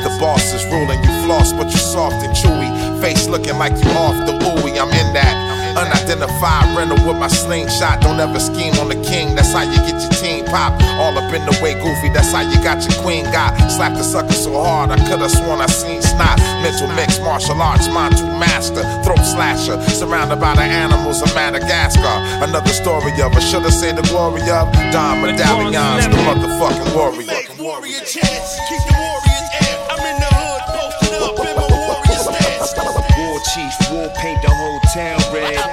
The 0.08 0.12
boss 0.24 0.56
is 0.56 0.64
ruling, 0.72 1.04
you 1.04 1.12
floss, 1.28 1.52
but 1.52 1.68
you 1.68 1.84
soft 1.84 2.24
and 2.24 2.32
chewy. 2.32 2.72
Face 3.04 3.28
looking 3.28 3.60
like 3.60 3.76
you 3.76 3.92
off 4.00 4.16
the 4.24 4.40
ooey, 4.40 4.80
I'm 4.80 4.88
in 4.88 5.12
that. 5.20 5.36
Unidentified 5.76 6.72
rental 6.80 6.96
with 7.04 7.20
my 7.20 7.28
slingshot. 7.28 8.00
Don't 8.00 8.24
ever 8.24 8.40
scheme 8.40 8.74
on 8.80 8.88
the 8.88 9.00
king, 9.04 9.36
that's 9.36 9.52
how 9.52 9.68
you 9.68 9.84
get 9.84 10.00
your 10.00 10.16
team 10.16 10.39
pop. 10.50 10.74
All 11.00 11.16
up 11.18 11.32
in 11.34 11.46
the 11.46 11.56
way, 11.62 11.74
goofy, 11.78 12.10
that's 12.10 12.34
how 12.34 12.42
you 12.42 12.58
got 12.62 12.84
your 12.84 12.98
queen 13.02 13.24
got. 13.32 13.56
Slapped 13.72 13.96
the 13.96 14.04
sucker 14.04 14.34
so 14.34 14.52
hard, 14.62 14.92
I 14.92 14.98
could've 15.08 15.32
sworn 15.32 15.62
I 15.62 15.68
seen 15.68 16.02
snot. 16.02 16.38
Mental 16.62 16.90
mix, 16.98 17.20
martial 17.20 17.62
arts, 17.62 17.88
Montu 17.88 18.26
master, 18.38 18.84
throat 19.04 19.24
slasher. 19.24 19.80
Surrounded 19.90 20.40
by 20.40 20.56
the 20.56 20.66
animals 20.66 21.22
of 21.22 21.34
Madagascar. 21.34 22.18
Another 22.44 22.74
story 22.74 23.14
of, 23.22 23.32
I 23.34 23.40
should've 23.40 23.74
said 23.74 23.96
the 23.96 24.04
glory 24.10 24.42
of 24.50 24.68
Don 24.92 25.22
Medallions, 25.22 26.06
the 26.10 26.18
motherfucking 26.28 26.96
warrior. 26.96 27.28
Make 27.28 27.54
warrior 27.58 28.04
chants, 28.04 28.60
keep 28.68 28.82
the 28.90 28.96
warriors 28.98 29.50
amped. 29.64 29.88
I'm 29.94 30.04
in 30.04 30.18
the 30.20 30.32
hood, 30.34 30.62
posted 30.74 31.22
up 31.24 31.40
in 31.40 31.56
my 31.56 31.68
warrior 31.70 32.20
stance. 32.20 32.74
War 33.20 33.40
chief, 33.54 33.74
war 33.92 34.10
paint 34.18 34.42
the 34.42 34.50
whole 34.50 34.80
town 34.94 35.20
red. 35.34 35.69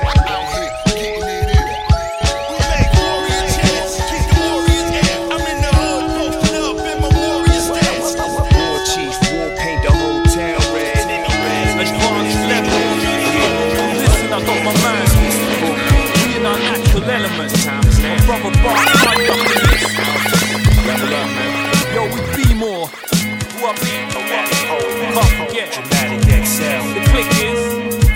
Natural 17.37 17.69
element. 17.69 18.03
My 18.03 18.17
brother 18.27 18.51
Bob, 18.63 18.77
right 19.05 19.21
up 19.21 19.21
in 19.21 19.57
this. 19.69 19.97
Yo, 21.95 22.03
we 22.13 22.21
be 22.37 22.55
more. 22.55 22.89
Who 22.89 23.67
up 23.67 23.79
here? 23.79 24.05
Oh, 24.15 25.29
Can't. 25.51 25.73
Dramatic 25.73 26.21
XL. 26.45 26.83
The 26.95 27.03
click 27.11 27.29
is 27.41 27.61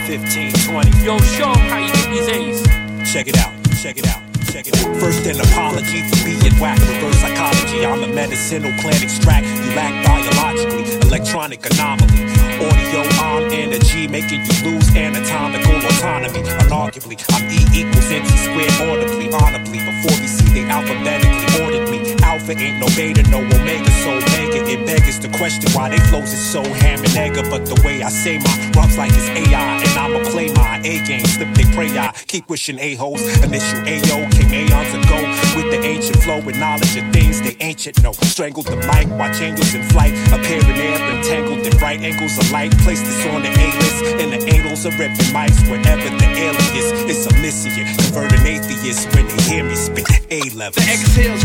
1520. 0.09 1.05
Yo, 1.05 1.18
show 1.18 1.53
how 1.68 1.79
you 1.79 1.93
get 1.93 2.09
these 2.11 2.29
A's. 2.29 3.12
Check 3.12 3.29
it 3.29 3.37
out. 3.39 3.53
Check 3.83 3.99
it 3.99 4.07
out. 4.07 4.23
Check 4.53 4.68
it 4.68 4.77
out. 4.77 4.97
First, 5.01 5.27
an 5.27 5.41
apology 5.41 6.03
for 6.09 6.25
being 6.25 6.55
whack. 6.61 6.79
With 6.79 6.89
reverse 6.97 7.18
psychology. 7.21 7.59
I'm 7.71 8.03
a 8.03 8.09
medicinal 8.09 8.73
plant 8.83 9.03
extract. 9.03 9.47
You 9.47 9.75
lack 9.79 9.95
biologically. 10.05 10.91
Electronic 11.07 11.64
anomaly. 11.71 12.27
Audio 12.61 13.01
on 13.23 13.53
energy, 13.53 14.09
making 14.09 14.41
you 14.45 14.55
lose 14.64 14.89
anatomical 14.97 15.77
autonomy. 15.77 16.43
Unarguably, 16.66 17.16
I'm 17.31 17.47
E 17.49 17.62
equals 17.81 18.11
MC 18.11 18.37
squared 18.37 18.75
audibly, 18.91 19.33
honorably. 19.33 19.79
Before 19.79 20.18
we 20.21 20.27
see 20.27 20.49
they 20.53 20.68
alphabetically 20.68 21.64
ordered. 21.64 21.89
Alpha 22.22 22.53
ain't 22.53 22.78
no 22.78 22.86
beta, 22.96 23.22
no 23.30 23.38
omega, 23.38 23.90
so 24.03 24.12
mega. 24.32 24.61
It 24.70 24.86
beggars 24.86 25.18
the 25.18 25.28
question 25.36 25.70
why 25.72 25.90
they 25.90 25.98
flows 26.09 26.32
is 26.32 26.40
so 26.40 26.62
ham 26.62 27.03
and 27.05 27.16
egger. 27.16 27.42
But 27.51 27.66
the 27.66 27.80
way 27.84 28.03
I 28.03 28.09
say 28.09 28.38
my 28.38 28.55
rhymes 28.76 28.96
like 28.96 29.12
it's 29.14 29.28
AI, 29.28 29.82
and 29.82 29.98
I'ma 29.98 30.20
play 30.30 30.53
my 30.55 30.78
A 30.84 31.05
game. 31.07 31.24
Slip 31.26 31.53
they 31.55 31.64
pray 31.74 31.90
I 31.98 32.12
keep 32.26 32.48
wishing 32.48 32.78
a-holes. 32.78 33.22
Initial 33.42 33.80
AO 33.80 34.28
came 34.30 34.53
aeons 34.53 34.92
ago 34.94 35.18
with 35.57 35.70
the 35.70 35.80
ancient 35.84 36.22
flow 36.22 36.38
and 36.38 36.59
knowledge 36.59 36.96
of 36.96 37.07
things 37.12 37.40
they 37.40 37.57
ancient 37.61 38.03
know. 38.03 38.12
Strangled 38.12 38.66
the 38.66 38.76
mic, 38.76 39.09
watch 39.18 39.40
angels 39.40 39.74
in 39.74 39.82
flight, 39.90 40.14
appear 40.32 40.61
in 40.61 40.76
air, 40.78 40.98
entangled 41.16 41.66
in 41.66 41.76
right 41.78 42.01
angles 42.01 42.38
of 42.38 42.51
light. 42.51 42.70
Place 42.78 43.03
this 43.03 43.26
on 43.26 43.42
the 43.42 43.51
A-list, 43.51 44.05
and 44.22 44.32
the 44.32 44.40
angles 44.55 44.86
are 44.86 44.96
ripping 44.96 45.30
mics 45.34 45.61
wherever 45.68 46.09
the 46.18 46.28
alias. 46.38 46.88
It's 47.11 47.26
omniscient, 47.26 47.86
converting 47.98 48.46
atheists 48.46 49.07
when 49.14 49.26
they 49.26 49.42
hear 49.51 49.64
me 49.64 49.74
spit 49.74 50.07
A-level. 50.30 50.80
The 50.80 50.92
exhale's. 50.92 51.40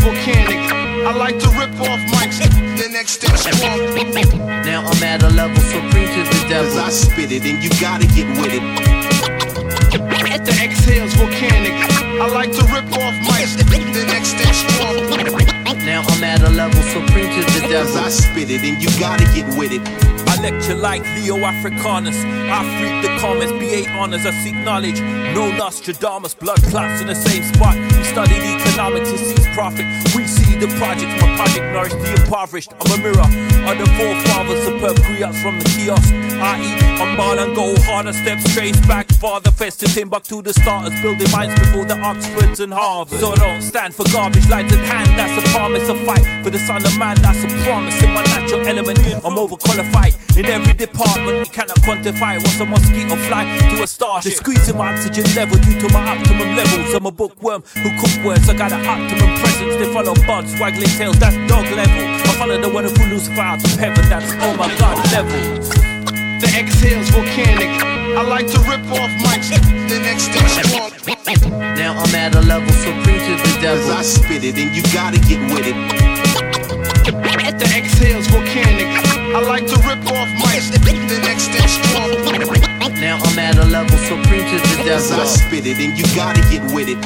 I 0.48 1.12
like 1.16 1.38
to 1.38 1.48
rip 1.58 1.74
off 1.80 2.00
mics, 2.14 2.38
then 2.78 2.94
extend 2.94 3.38
strong. 3.38 3.78
Now 4.64 4.86
I'm 4.86 5.02
at 5.02 5.22
a 5.22 5.30
level 5.30 5.60
supreme 5.62 6.06
to 6.06 6.22
the 6.22 6.46
devil. 6.48 6.70
Cause 6.70 6.76
I 6.76 6.88
spit 6.90 7.32
it 7.32 7.44
and 7.44 7.62
you 7.62 7.70
gotta 7.80 8.06
get 8.06 8.26
with 8.38 8.52
it. 8.54 8.62
The 10.46 10.52
exhale's 10.62 11.14
volcanic. 11.14 11.72
I 12.20 12.28
like 12.28 12.52
to 12.52 12.62
rip 12.74 12.86
off 12.98 13.14
mics, 13.26 13.56
then 13.56 14.10
extend 14.14 14.54
strong. 14.54 14.96
Now 15.84 16.02
I'm 16.02 16.24
at 16.24 16.42
a 16.42 16.50
level 16.50 16.82
supreme 16.82 17.30
to 17.30 17.40
the 17.52 17.66
devil. 17.68 17.92
Cause 17.92 17.96
I 17.96 18.08
spit 18.08 18.50
it 18.50 18.62
and 18.62 18.80
you 18.82 18.88
gotta 19.00 19.24
get 19.34 19.46
with 19.58 19.72
it. 19.72 20.25
I 20.36 20.40
lecture 20.50 20.74
like 20.74 21.02
Leo 21.16 21.38
Africanus. 21.38 22.16
I 22.24 22.60
freak 22.76 23.02
the 23.02 23.18
comments, 23.20 23.52
BA 23.52 23.88
honors, 23.90 24.26
I 24.26 24.32
seek 24.42 24.54
knowledge. 24.56 25.00
No 25.34 25.50
Nostradamus, 25.56 26.34
blood 26.34 26.62
clots 26.64 27.00
in 27.00 27.06
the 27.06 27.14
same 27.14 27.42
spot. 27.54 27.74
We 27.96 28.04
studied 28.04 28.42
economics 28.42 29.10
and 29.10 29.18
sees 29.18 29.46
profit. 29.54 29.86
We 30.14 30.26
see 30.26 30.56
the 30.58 30.68
projects, 30.76 31.20
my 31.22 31.36
project 31.36 31.72
nourished 31.72 31.98
the 31.98 32.22
impoverished. 32.22 32.72
I'm 32.80 32.92
a 32.92 33.02
mirror 33.02 33.20
of 33.20 33.78
the 33.78 33.86
forefathers, 33.96 34.64
superb 34.64 34.96
griots 35.08 35.40
from 35.40 35.58
the 35.58 35.64
kiosk. 35.64 36.12
I 36.12 36.60
eat, 36.60 36.82
I'm 37.00 37.16
ball 37.16 37.38
and 37.38 37.56
go 37.56 37.74
harder, 37.82 38.12
steps 38.12 38.52
trace 38.52 38.78
back. 38.86 39.10
Father 39.14 39.50
fest 39.50 39.80
to 39.80 39.86
Timbuktu, 39.86 40.42
the 40.42 40.52
starters 40.52 41.00
building 41.00 41.30
minds 41.30 41.58
before 41.58 41.86
the 41.86 41.98
Oxfords 41.98 42.60
and 42.60 42.74
Harvard. 42.74 43.20
So 43.20 43.34
don't 43.34 43.62
stand 43.62 43.94
for 43.94 44.04
garbage, 44.12 44.48
light 44.50 44.70
in 44.70 44.80
hand, 44.80 45.18
that's 45.18 45.32
a 45.32 45.50
promise. 45.52 45.88
A 45.88 45.94
fight 46.04 46.44
for 46.44 46.50
the 46.50 46.58
son 46.58 46.84
of 46.84 46.98
man, 46.98 47.16
that's 47.22 47.42
a 47.42 47.48
promise. 47.64 48.02
In 48.02 48.12
my 48.12 48.22
natural 48.24 48.66
element, 48.66 48.98
I'm 49.24 49.36
overqualified. 49.36 50.25
In 50.36 50.44
every 50.44 50.74
department, 50.74 51.48
you 51.48 51.50
cannot 51.50 51.80
quantify 51.80 52.36
what's 52.36 52.60
a 52.60 52.66
mosquito 52.66 53.16
fly 53.24 53.44
to 53.72 53.82
a 53.82 53.86
starship. 53.86 54.32
They 54.32 54.36
squeezing 54.36 54.76
my 54.76 54.92
oxygen 54.92 55.24
level 55.34 55.56
due 55.56 55.80
to 55.80 55.88
my 55.94 56.04
optimum 56.12 56.54
levels. 56.54 56.92
I'm 56.92 57.06
a 57.06 57.10
bookworm 57.10 57.62
who 57.80 57.88
cook 57.96 58.12
words, 58.22 58.46
I 58.46 58.54
got 58.54 58.70
an 58.70 58.84
optimum 58.84 59.32
presence. 59.40 59.76
They 59.80 59.90
follow 59.94 60.14
buds, 60.26 60.52
waggling 60.60 60.92
tails, 61.00 61.18
that's 61.18 61.36
dog 61.48 61.64
level. 61.72 62.04
I 62.28 62.34
follow 62.36 62.60
the 62.60 62.68
one 62.68 62.84
who 62.84 62.90
flew 62.90 63.16
Lucifer 63.16 63.40
out 63.40 63.64
of 63.64 63.70
heaven, 63.80 64.04
that's 64.10 64.30
oh 64.44 64.54
my 64.60 64.68
god 64.76 65.00
level. 65.10 65.40
The 66.36 66.52
exhale's 66.52 67.08
volcanic. 67.16 67.72
I 68.12 68.20
like 68.20 68.46
to 68.48 68.58
rip 68.68 68.84
off 68.92 69.08
mics, 69.24 69.48
then 69.88 70.04
extend 70.04 70.48
strong. 70.52 70.92
Now 71.76 71.96
I'm 71.96 72.14
at 72.14 72.34
a 72.34 72.42
level 72.42 72.72
supreme 72.72 73.20
to 73.24 73.34
the 73.40 73.58
devil. 73.62 73.88
Cause 73.88 73.90
I 73.90 74.02
spit 74.02 74.44
it 74.44 74.58
and 74.58 74.76
you 74.76 74.82
gotta 74.92 75.18
get 75.18 75.40
with 75.50 75.66
it. 75.66 76.05
I 79.36 79.40
like 79.40 79.66
to 79.66 79.76
rip 79.84 80.00
off 80.16 80.28
mics, 80.40 80.72
then 80.72 80.80
extend 81.28 81.68
strong. 81.68 82.08
Now 82.96 83.18
I'm 83.20 83.38
at 83.38 83.58
a 83.58 83.66
level 83.66 83.98
supreme 84.08 84.40
to 84.48 84.56
the 84.56 84.88
Cause 84.88 85.12
I 85.12 85.26
spit 85.26 85.66
it 85.66 85.76
and 85.76 85.92
you 85.92 86.04
gotta 86.16 86.40
get 86.48 86.64
with 86.72 86.88
it. 86.88 86.96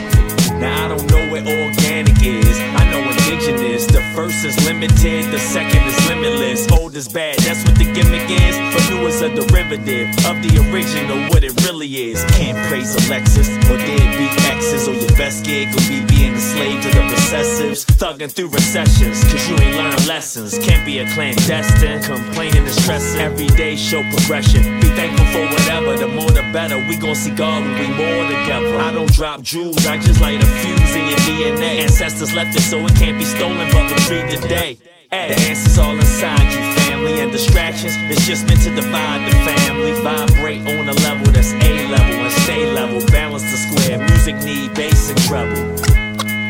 Now 0.61 0.85
I 0.85 0.89
don't 0.95 1.11
know 1.11 1.29
what 1.29 1.43
organic 1.43 2.23
is. 2.23 2.57
I 2.79 2.89
know 2.93 3.20
indigenous. 3.31 3.87
The 3.87 4.03
first 4.15 4.45
is 4.45 4.57
limited, 4.65 5.31
the 5.31 5.39
second 5.39 5.83
is 5.87 6.09
limitless. 6.09 6.71
Old 6.73 6.95
is 6.97 7.09
bad, 7.09 7.39
that's 7.39 7.65
what 7.65 7.77
the 7.77 7.85
gimmick 7.85 8.29
is. 8.29 8.57
But 8.75 8.83
new 8.91 9.07
is 9.07 9.23
a 9.23 9.29
derivative 9.29 10.09
of 10.27 10.43
the 10.43 10.53
original, 10.71 11.19
what 11.31 11.45
it 11.45 11.55
really 11.65 12.11
is. 12.11 12.25
Can't 12.37 12.59
praise 12.69 12.95
Alexis 13.07 13.49
or 13.71 13.77
deadbeat 13.79 14.33
exes, 14.51 14.89
or 14.89 14.95
your 14.95 15.15
best 15.17 15.45
gig 15.45 15.69
will 15.75 15.89
be 15.89 16.05
being 16.07 16.35
a 16.35 16.41
slave 16.41 16.83
to 16.83 16.89
the 16.89 17.03
recessives. 17.15 17.85
Thugging 18.01 18.31
through 18.31 18.49
recessions, 18.49 19.23
cause 19.25 19.49
you 19.49 19.57
ain't 19.57 19.77
learned 19.77 20.07
lessons. 20.07 20.59
Can't 20.59 20.85
be 20.85 20.99
a 20.99 21.07
clandestine, 21.15 22.03
complaining 22.03 22.65
and 22.67 22.75
stressing. 22.83 23.21
Every 23.21 23.49
day 23.49 23.77
show 23.77 24.03
progression. 24.11 24.63
Be 24.81 24.89
thankful 24.99 25.27
for 25.27 25.45
whatever, 25.47 25.97
the 25.97 26.09
more 26.09 26.31
the 26.31 26.43
better. 26.53 26.79
We 26.89 26.97
gon' 26.97 27.15
see 27.15 27.31
God 27.31 27.63
when 27.63 27.79
we 27.79 27.87
more 27.95 28.25
together. 28.27 28.79
I 28.79 28.93
don't 28.93 29.13
drop 29.13 29.43
jewels, 29.43 29.87
I 29.87 29.99
just 29.99 30.21
light 30.21 30.43
a 30.43 30.47
fuse 30.47 30.95
in 30.97 31.09
your 31.09 31.19
DNA. 31.19 31.81
Ancestors 31.81 32.33
left 32.35 32.57
it 32.57 32.63
so 32.63 32.85
it 32.87 32.95
can't 32.97 33.20
be 33.21 33.27
stolen, 33.27 33.69
from 33.69 33.85
the 33.89 33.95
retrieved 34.01 34.41
today. 34.41 34.79
Hey, 35.13 35.29
the 35.29 35.39
answer's 35.45 35.77
all 35.77 35.93
inside 35.93 36.41
you, 36.57 36.63
family. 36.81 37.21
And 37.21 37.31
distractions, 37.31 37.93
it's 38.09 38.27
just 38.27 38.47
meant 38.49 38.63
to 38.65 38.75
divide 38.75 39.21
the 39.29 39.37
family. 39.45 39.93
Vibrate 40.01 40.65
on 40.65 40.89
a 40.89 40.97
level 41.05 41.29
that's 41.29 41.53
A 41.53 41.73
level 41.93 42.17
and 42.25 42.33
stay 42.45 42.73
level. 42.73 43.05
Balance 43.13 43.45
the 43.53 43.59
square. 43.61 43.99
Music 44.09 44.37
need 44.49 44.73
bass 44.75 45.11
and 45.11 45.21
treble. 45.29 45.61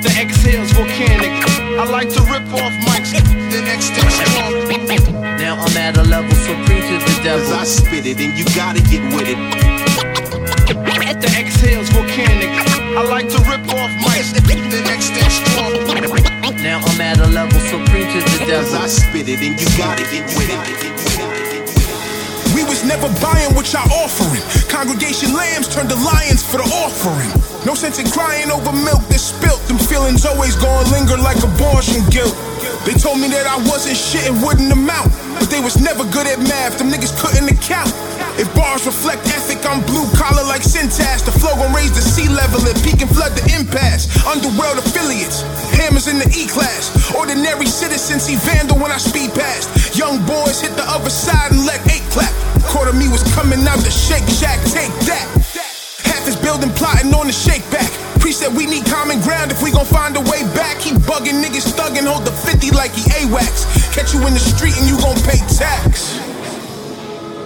The 0.05 0.13
exhale's 0.23 0.71
volcanic. 0.79 1.35
I 1.75 1.85
like 1.91 2.11
to 2.15 2.23
rip 2.31 2.47
off 2.55 2.75
mics, 2.87 3.11
The 3.51 3.59
extend 3.75 4.11
strong. 4.15 4.55
Now 5.43 5.57
I'm 5.57 5.77
at 5.77 5.97
a 5.97 6.05
level 6.05 6.35
supreme 6.37 6.87
to 6.87 6.97
the 7.03 7.21
devil. 7.25 7.51
Cause 7.51 7.53
I 7.53 7.65
spit 7.65 8.07
it 8.07 8.21
and 8.21 8.39
you 8.39 8.45
gotta 8.55 8.81
get 8.93 9.03
with 9.15 9.27
it. 9.27 9.41
The 11.21 11.29
exhale's 11.37 11.91
volcanic. 11.91 12.80
I 12.91 13.07
like 13.07 13.29
to 13.31 13.39
rip 13.47 13.63
off 13.71 13.91
mics, 14.03 14.35
then 14.35 14.83
extend 14.91 15.31
strong. 15.31 15.79
Now 16.59 16.83
I'm 16.83 17.01
at 17.01 17.23
a 17.23 17.29
level 17.31 17.61
so 17.71 17.79
to 17.79 17.87
the 17.87 18.45
devil. 18.51 18.75
I 18.75 18.89
spit 18.89 19.29
it 19.29 19.39
and 19.39 19.55
you 19.55 19.69
gotta 19.79 20.03
get 20.11 20.27
with 20.35 20.51
it. 20.51 20.59
We 22.51 22.67
was 22.67 22.83
never 22.83 23.07
buying 23.23 23.55
what 23.55 23.71
y'all 23.73 23.87
offering. 23.95 24.43
Congregation 24.67 25.33
lambs 25.35 25.69
turned 25.71 25.91
to 25.91 25.99
lions 26.03 26.43
for 26.43 26.59
the 26.59 26.67
offering. 26.83 27.31
No 27.65 27.79
sense 27.79 28.03
in 28.03 28.11
crying 28.11 28.51
over 28.51 28.73
milk 28.75 29.07
that's 29.07 29.23
spilt. 29.23 29.63
Them 29.71 29.79
feelings 29.79 30.27
always 30.27 30.57
gonna 30.57 30.91
linger 30.91 31.17
like 31.17 31.39
abortion 31.47 32.03
guilt. 32.11 32.35
They 32.85 32.97
told 32.97 33.21
me 33.21 33.29
that 33.29 33.45
I 33.45 33.61
wasn't 33.69 33.97
shit 33.97 34.25
and 34.25 34.41
wouldn't 34.41 34.73
amount. 34.73 35.13
But 35.37 35.53
they 35.53 35.61
was 35.61 35.77
never 35.81 36.05
good 36.09 36.27
at 36.27 36.41
math, 36.41 36.79
them 36.79 36.89
niggas 36.89 37.13
couldn't 37.21 37.49
account. 37.49 37.93
If 38.41 38.49
bars 38.57 38.87
reflect 38.87 39.29
ethic, 39.29 39.61
I'm 39.69 39.85
blue 39.85 40.09
collar 40.17 40.45
like 40.49 40.65
syntax. 40.65 41.21
The 41.21 41.33
flow 41.33 41.53
gon' 41.61 41.77
raise 41.77 41.93
the 41.93 42.01
sea 42.01 42.29
level 42.29 42.65
and 42.65 42.77
peak 42.81 43.05
and 43.05 43.11
flood 43.13 43.37
the 43.37 43.45
impasse. 43.53 44.09
Underworld 44.25 44.81
affiliates, 44.81 45.45
hammers 45.77 46.09
in 46.09 46.17
the 46.17 46.29
E 46.33 46.49
class. 46.49 46.89
Ordinary 47.13 47.67
citizens 47.67 48.25
see 48.25 48.37
vandal 48.41 48.81
when 48.81 48.93
I 48.93 48.97
speed 48.97 49.37
past. 49.37 49.69
Young 49.99 50.25
boys 50.25 50.61
hit 50.61 50.73
the 50.77 50.89
other 50.89 51.11
side 51.11 51.53
and 51.53 51.67
let 51.67 51.85
eight 51.93 52.07
clap. 52.09 52.33
Quarter 52.73 52.97
me 52.97 53.09
was 53.13 53.23
coming 53.37 53.61
out 53.69 53.85
the 53.85 53.91
Shake 53.93 54.25
Shack, 54.33 54.57
take 54.73 54.93
that. 55.05 55.50
Half 56.21 56.29
is 56.29 56.37
building, 56.37 56.69
plotting 56.77 57.15
on 57.17 57.29
the 57.29 57.33
shake 57.33 57.65
back. 57.73 57.89
Priest 58.21 58.41
said 58.45 58.53
we 58.53 58.67
need 58.67 58.85
common 58.85 59.25
ground 59.25 59.51
if 59.51 59.63
we 59.63 59.73
gon' 59.73 59.87
find 59.87 60.15
a 60.19 60.21
way 60.21 60.45
back. 60.53 60.77
He 60.77 60.93
bugging 61.09 61.41
niggas, 61.41 61.73
thugging, 61.73 62.05
hold 62.05 62.29
the 62.29 62.31
50 62.31 62.77
like 62.77 62.93
he 62.93 63.09
AWACS. 63.25 63.65
Catch 63.97 64.13
you 64.13 64.21
in 64.29 64.35
the 64.35 64.45
street 64.53 64.77
and 64.77 64.85
you 64.85 65.01
gon' 65.01 65.17
pay 65.25 65.41
tax. 65.49 66.21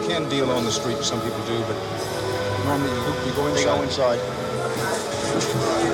You 0.03 0.09
can 0.11 0.29
deal 0.29 0.51
on 0.51 0.64
the 0.64 0.72
street, 0.72 0.99
some 1.07 1.20
people 1.22 1.39
do, 1.47 1.55
but 1.70 1.79
normally 2.66 2.91
you, 2.91 3.31
you 3.31 3.33
go 3.39 3.47
inside. 3.47 3.64
go 3.64 3.83
inside. 3.83 4.18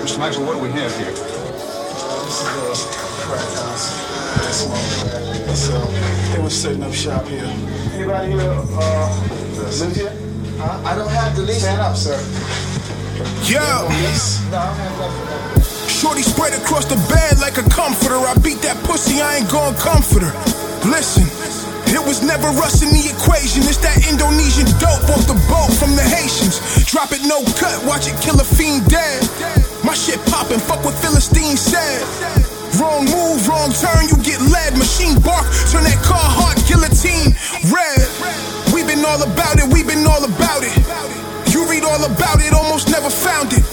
Mr. 0.01 0.19
Maxwell, 0.19 0.47
what 0.47 0.57
do 0.57 0.63
we 0.65 0.71
have 0.73 0.97
here? 0.97 1.13
This 1.13 2.41
is 2.41 2.49
a 2.49 2.89
crack 3.29 3.45
house. 3.61 3.93
Small 4.57 4.81
crack. 5.05 5.55
So 5.55 5.77
they 6.33 6.43
was 6.43 6.57
setting 6.57 6.83
up 6.83 6.95
shop 6.95 7.27
here. 7.27 7.45
Anybody 7.93 8.33
here 8.33 8.41
uh, 8.41 9.69
live 9.69 9.95
here? 9.95 10.30
Huh? 10.61 10.77
I 10.85 10.93
don't 10.95 11.09
have 11.09 11.33
the 11.37 11.43
lease. 11.43 11.65
Stand 11.65 11.81
up, 11.81 11.97
sir. 11.97 12.21
Yo! 13.49 13.61
No, 13.61 14.61
I 14.61 14.69
don't 14.69 14.77
have 14.77 14.95
nothing. 15.01 15.41
Shorty 15.89 16.21
spread 16.21 16.53
across 16.53 16.85
the 16.85 17.01
bed 17.09 17.41
like 17.41 17.57
a 17.57 17.65
comforter. 17.73 18.21
I 18.21 18.37
beat 18.45 18.61
that 18.65 18.77
pussy, 18.85 19.21
I 19.21 19.41
ain't 19.41 19.49
gon' 19.49 19.73
comfort 19.77 20.25
her. 20.25 20.33
Listen, 20.89 21.29
it 21.93 22.01
was 22.01 22.21
never 22.25 22.49
us 22.61 22.81
in 22.81 22.93
the 22.93 23.05
equation. 23.09 23.65
It's 23.69 23.81
that 23.85 24.01
Indonesian 24.09 24.69
dope 24.81 25.05
off 25.13 25.25
the 25.29 25.37
boat 25.49 25.73
from 25.77 25.97
the 25.97 26.05
Haitians. 26.05 26.61
Drop 26.89 27.13
it 27.13 27.21
no 27.25 27.41
cut, 27.57 27.81
watch 27.85 28.09
it 28.09 28.17
kill 28.21 28.37
a 28.41 28.45
fiend 28.45 28.89
dead. 28.89 29.25
My 29.85 29.93
shit 29.93 30.21
poppin', 30.29 30.61
fuck 30.61 30.85
what 30.85 30.97
Philistine 31.01 31.57
said. 31.57 32.05
Wrong 32.81 33.05
move, 33.05 33.45
wrong 33.49 33.73
turn, 33.77 34.09
you 34.09 34.17
get 34.25 34.41
led. 34.49 34.77
Machine 34.77 35.21
bark, 35.21 35.45
turn 35.69 35.85
that 35.85 36.01
car 36.01 36.21
hard, 36.21 36.57
guillotine 36.65 37.37
red. 37.69 38.60
Been 39.01 39.09
all 39.09 39.25
about 39.25 39.57
it, 39.57 39.65
we 39.73 39.81
been 39.81 40.05
all 40.05 40.21
about 40.21 40.61
it. 40.61 40.77
You 41.49 41.65
read 41.73 41.89
all 41.89 42.05
about 42.05 42.45
it, 42.45 42.53
almost 42.53 42.93
never 42.93 43.09
found 43.09 43.49
it. 43.49 43.65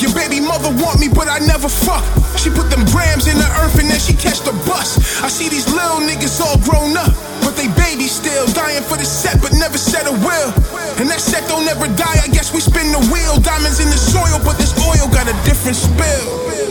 Your 0.00 0.08
baby 0.16 0.40
mother 0.40 0.72
want 0.72 0.96
me, 0.96 1.12
but 1.12 1.28
I 1.28 1.36
never 1.44 1.68
fuck. 1.68 2.00
She 2.40 2.48
put 2.48 2.72
them 2.72 2.88
grams 2.88 3.28
in 3.28 3.36
the 3.36 3.44
earth 3.60 3.76
and 3.76 3.92
then 3.92 4.00
she 4.00 4.16
catch 4.16 4.40
the 4.40 4.56
bus. 4.64 5.20
I 5.20 5.28
see 5.28 5.52
these 5.52 5.68
little 5.68 6.00
niggas 6.00 6.40
all 6.40 6.56
grown 6.64 6.96
up, 6.96 7.12
but 7.44 7.60
they 7.60 7.68
babies 7.76 8.16
still 8.16 8.48
dying 8.56 8.80
for 8.80 8.96
the 8.96 9.04
set, 9.04 9.36
but 9.44 9.52
never 9.52 9.76
set 9.76 10.08
a 10.08 10.16
will. 10.24 10.48
And 10.96 11.12
that 11.12 11.20
set 11.20 11.44
don't 11.44 11.68
ever 11.68 11.84
die. 12.00 12.16
I 12.24 12.32
guess 12.32 12.48
we 12.56 12.64
spin 12.64 12.88
the 12.88 13.04
wheel. 13.12 13.36
Diamonds 13.44 13.84
in 13.84 13.92
the 13.92 14.00
soil, 14.00 14.40
but 14.40 14.56
this 14.56 14.72
oil 14.80 15.12
got 15.12 15.28
a 15.28 15.36
different 15.44 15.76
spill. 15.76 16.24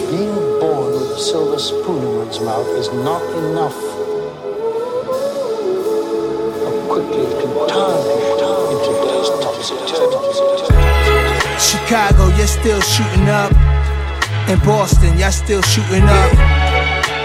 Being 0.10 0.34
born 0.58 0.98
with 0.98 1.14
a 1.14 1.20
silver 1.22 1.62
spoon 1.62 2.02
in 2.02 2.26
one's 2.26 2.42
mouth 2.42 2.74
is 2.74 2.90
not 3.06 3.22
enough. 3.38 3.78
Quickly 6.90 7.30
can 7.38 7.54
turn 7.70 8.02
in 8.74 8.78
today's 8.82 9.30
topsy-turvy. 9.46 10.34
Chicago, 11.62 12.34
you're 12.36 12.48
still 12.48 12.82
shooting 12.82 13.30
up. 13.30 13.54
In 14.50 14.58
Boston, 14.66 15.16
y'all 15.20 15.30
still 15.30 15.62
shooting 15.62 16.02
up. 16.02 16.34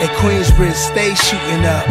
In 0.04 0.08
Queensbridge, 0.20 0.76
stay 0.76 1.14
shooting 1.14 1.64
up. 1.64 1.88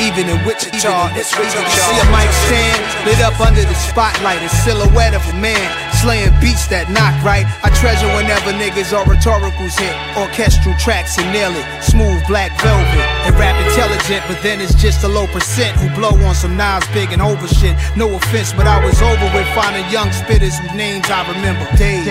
Even 0.00 0.24
in 0.28 0.40
Wichita, 0.48 1.12
it's 1.20 1.36
Wichita. 1.36 1.68
See 1.68 2.00
a 2.00 2.04
mic 2.08 2.32
stand 2.48 2.80
lit 3.04 3.20
up 3.20 3.38
under 3.40 3.60
the 3.60 3.74
spotlight, 3.74 4.40
a 4.40 4.48
silhouette 4.48 5.12
of 5.12 5.20
a 5.28 5.34
man 5.36 5.85
slaying 6.02 6.32
beats 6.40 6.66
that 6.68 6.90
knock 6.92 7.16
right. 7.24 7.48
I 7.64 7.72
treasure 7.80 8.08
whenever 8.12 8.52
niggas 8.56 8.92
or 8.92 9.04
rhetoricals 9.08 9.76
hit 9.78 9.94
orchestral 10.16 10.76
tracks 10.76 11.18
and 11.18 11.28
nail 11.32 11.52
it. 11.52 11.66
Smooth 11.82 12.20
black 12.28 12.52
velvet 12.60 13.08
and 13.24 13.32
rap 13.40 13.56
intelligent, 13.64 14.22
but 14.28 14.40
then 14.42 14.60
it's 14.60 14.74
just 14.74 15.04
a 15.04 15.08
low 15.08 15.26
percent 15.28 15.76
who 15.80 15.88
blow 15.96 16.12
on 16.26 16.34
some 16.34 16.56
knives 16.56 16.86
big 16.92 17.12
and 17.12 17.22
over 17.22 17.48
shit. 17.48 17.76
No 17.96 18.12
offense, 18.14 18.52
but 18.52 18.66
I 18.66 18.82
was 18.84 19.00
over 19.00 19.26
with 19.32 19.48
finding 19.56 19.86
young 19.90 20.08
spitters 20.12 20.58
whose 20.60 20.76
names 20.76 21.08
I 21.08 21.24
remember. 21.28 21.64
Dave, 21.76 22.04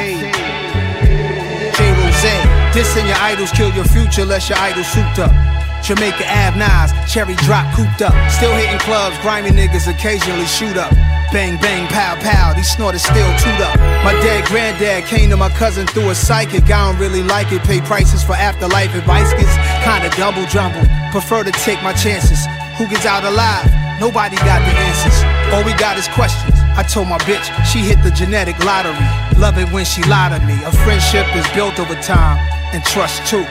J. 1.76 1.92
Rose, 1.96 2.26
dissing 2.74 3.08
your 3.08 3.20
idols 3.20 3.52
kill 3.52 3.72
your 3.74 3.86
future, 3.86 4.26
less 4.26 4.50
your 4.50 4.58
idols 4.58 4.88
souped 4.88 5.20
up. 5.20 5.65
Jamaica 5.86 6.26
Ave 6.26 6.58
Nas, 6.58 6.90
cherry 7.06 7.36
drop 7.46 7.62
cooped 7.76 8.02
up. 8.02 8.10
Still 8.32 8.56
hitting 8.58 8.80
clubs, 8.80 9.16
grimy 9.22 9.52
niggas 9.52 9.86
occasionally 9.86 10.48
shoot 10.48 10.78
up. 10.78 10.90
Bang, 11.30 11.62
bang, 11.62 11.86
pow, 11.94 12.16
pow, 12.26 12.54
these 12.54 12.72
snorters 12.72 13.04
still 13.04 13.30
toot 13.38 13.62
up. 13.62 13.78
My 14.02 14.14
dead 14.26 14.46
granddad 14.46 15.06
came 15.06 15.30
to 15.30 15.38
my 15.38 15.50
cousin 15.50 15.86
through 15.86 16.10
a 16.10 16.16
psychic. 16.16 16.64
I 16.74 16.90
don't 16.90 17.00
really 17.00 17.22
like 17.22 17.52
it. 17.52 17.62
Pay 17.62 17.82
prices 17.82 18.24
for 18.24 18.34
afterlife 18.34 18.96
advice 18.96 19.30
gets 19.34 19.54
kinda 19.86 20.10
double 20.18 20.48
jumbled. 20.48 20.90
Prefer 21.12 21.44
to 21.44 21.52
take 21.52 21.82
my 21.84 21.94
chances. 21.94 22.40
Who 22.78 22.88
gets 22.88 23.06
out 23.06 23.24
alive? 23.24 23.70
Nobody 24.00 24.38
got 24.38 24.66
the 24.66 24.74
answers. 24.74 25.54
All 25.54 25.64
we 25.64 25.74
got 25.78 26.00
is 26.00 26.08
questions. 26.18 26.58
I 26.76 26.82
told 26.82 27.10
my 27.10 27.20
bitch 27.30 27.46
she 27.70 27.80
hit 27.80 28.02
the 28.02 28.10
genetic 28.10 28.58
lottery. 28.66 28.98
Love 29.38 29.60
it 29.60 29.72
when 29.72 29.86
she 29.86 30.02
lied 30.10 30.34
to 30.34 30.46
me. 30.48 30.58
A 30.66 30.72
friendship 30.82 31.28
is 31.36 31.48
built 31.54 31.80
over 31.80 31.94
time 32.02 32.40
and 32.74 32.84
trust 32.84 33.22
too. 33.28 33.46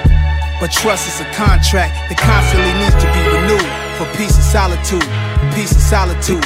But 0.64 0.72
trust 0.72 1.06
is 1.06 1.20
a 1.20 1.28
contract 1.36 1.92
that 2.08 2.16
constantly 2.16 2.72
needs 2.80 2.96
to 2.96 3.04
be 3.12 3.20
renewed 3.36 3.68
for 4.00 4.08
peace 4.16 4.32
and 4.32 4.48
solitude. 4.48 5.04
Peace 5.52 5.76
and 5.76 5.84
solitude. 5.92 6.40